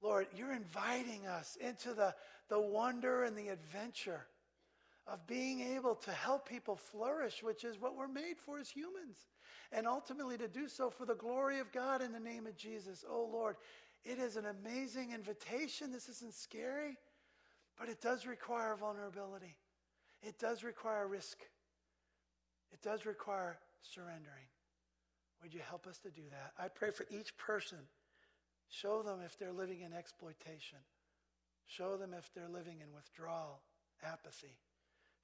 Lord, 0.00 0.28
you're 0.36 0.52
inviting 0.52 1.26
us 1.26 1.56
into 1.60 1.92
the, 1.92 2.14
the 2.48 2.60
wonder 2.60 3.24
and 3.24 3.36
the 3.36 3.48
adventure 3.48 4.26
of 5.08 5.26
being 5.26 5.60
able 5.60 5.94
to 5.96 6.12
help 6.12 6.48
people 6.48 6.76
flourish, 6.76 7.42
which 7.42 7.64
is 7.64 7.80
what 7.80 7.96
we're 7.96 8.06
made 8.06 8.38
for 8.38 8.58
as 8.58 8.68
humans. 8.68 9.16
And 9.72 9.86
ultimately 9.86 10.38
to 10.38 10.48
do 10.48 10.68
so 10.68 10.88
for 10.88 11.04
the 11.04 11.14
glory 11.14 11.58
of 11.58 11.72
God 11.72 12.00
in 12.00 12.12
the 12.12 12.20
name 12.20 12.46
of 12.46 12.56
Jesus. 12.56 13.04
Oh 13.08 13.28
Lord, 13.30 13.56
it 14.04 14.18
is 14.18 14.36
an 14.36 14.46
amazing 14.46 15.12
invitation. 15.12 15.90
This 15.90 16.08
isn't 16.08 16.34
scary, 16.34 16.96
but 17.78 17.88
it 17.88 18.00
does 18.00 18.26
require 18.26 18.76
vulnerability. 18.76 19.56
It 20.22 20.38
does 20.38 20.62
require 20.62 21.06
risk. 21.06 21.38
It 22.72 22.82
does 22.82 23.04
require 23.04 23.58
surrendering. 23.82 24.48
Would 25.42 25.54
you 25.54 25.60
help 25.68 25.86
us 25.86 25.98
to 25.98 26.10
do 26.10 26.22
that? 26.30 26.52
I 26.58 26.68
pray 26.68 26.90
for 26.90 27.06
each 27.10 27.36
person. 27.36 27.78
Show 28.68 29.02
them 29.02 29.20
if 29.24 29.38
they're 29.38 29.52
living 29.52 29.80
in 29.80 29.92
exploitation. 29.92 30.78
Show 31.66 31.96
them 31.96 32.14
if 32.16 32.30
they're 32.34 32.48
living 32.48 32.80
in 32.80 32.92
withdrawal, 32.94 33.60
apathy. 34.02 34.58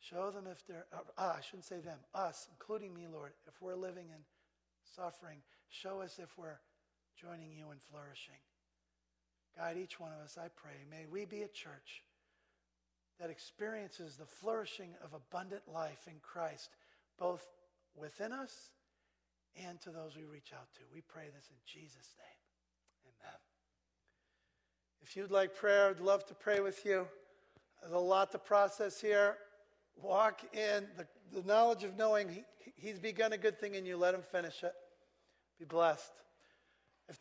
Show 0.01 0.31
them 0.31 0.45
if 0.51 0.65
they're, 0.67 0.87
uh, 0.93 0.99
ah, 1.17 1.37
I 1.39 1.41
shouldn't 1.41 1.65
say 1.65 1.81
them, 1.81 1.99
us, 2.15 2.49
including 2.51 2.93
me, 2.95 3.07
Lord, 3.11 3.33
if 3.49 3.61
we're 3.61 3.75
living 3.75 4.07
in 4.11 4.23
suffering. 4.95 5.39
Show 5.71 6.03
us 6.03 6.19
if 6.23 6.37
we're 6.37 6.61
joining 7.21 7.53
you 7.53 7.71
in 7.71 7.79
flourishing. 7.91 8.41
Guide 9.57 9.79
each 9.79 9.99
one 9.99 10.13
of 10.13 10.25
us, 10.25 10.37
I 10.39 10.49
pray. 10.55 10.85
May 10.91 11.07
we 11.11 11.25
be 11.25 11.43
a 11.43 11.49
church 11.49 12.03
that 13.21 13.31
experiences 13.31 14.17
the 14.17 14.27
flourishing 14.27 14.91
of 15.03 15.15
abundant 15.15 15.63
life 15.73 16.07
in 16.07 16.15
Christ, 16.21 16.71
both 17.19 17.47
within 18.01 18.33
us 18.33 18.71
and 19.63 19.81
to 19.83 19.91
those 19.91 20.17
we 20.17 20.25
reach 20.25 20.53
out 20.55 20.69
to. 20.75 20.81
We 20.93 21.01
pray 21.01 21.27
this 21.35 21.49
in 21.51 21.57
Jesus' 21.67 22.15
name. 22.19 23.13
Amen. 23.23 23.39
If 25.03 25.17
you'd 25.17 25.31
like 25.31 25.55
prayer, 25.55 25.91
I'd 25.91 26.01
love 26.01 26.25
to 26.27 26.35
pray 26.35 26.61
with 26.61 26.85
you. 26.85 27.07
There's 27.81 27.93
a 27.93 27.99
lot 27.99 28.33
to 28.33 28.39
process 28.39 29.01
here. 29.01 29.37
Walk 29.97 30.41
in 30.53 30.87
the, 30.97 31.07
the 31.33 31.47
knowledge 31.47 31.85
of 31.85 31.97
knowing 31.97 32.29
he, 32.29 32.45
He's 32.77 32.99
begun 32.99 33.33
a 33.33 33.39
good 33.39 33.59
thing 33.59 33.75
in 33.75 33.87
you. 33.87 33.97
Let 33.97 34.15
Him 34.15 34.23
finish 34.23 34.63
it. 34.63 34.73
Be 35.59 35.65
blessed. 35.65 36.13
If 37.09 37.21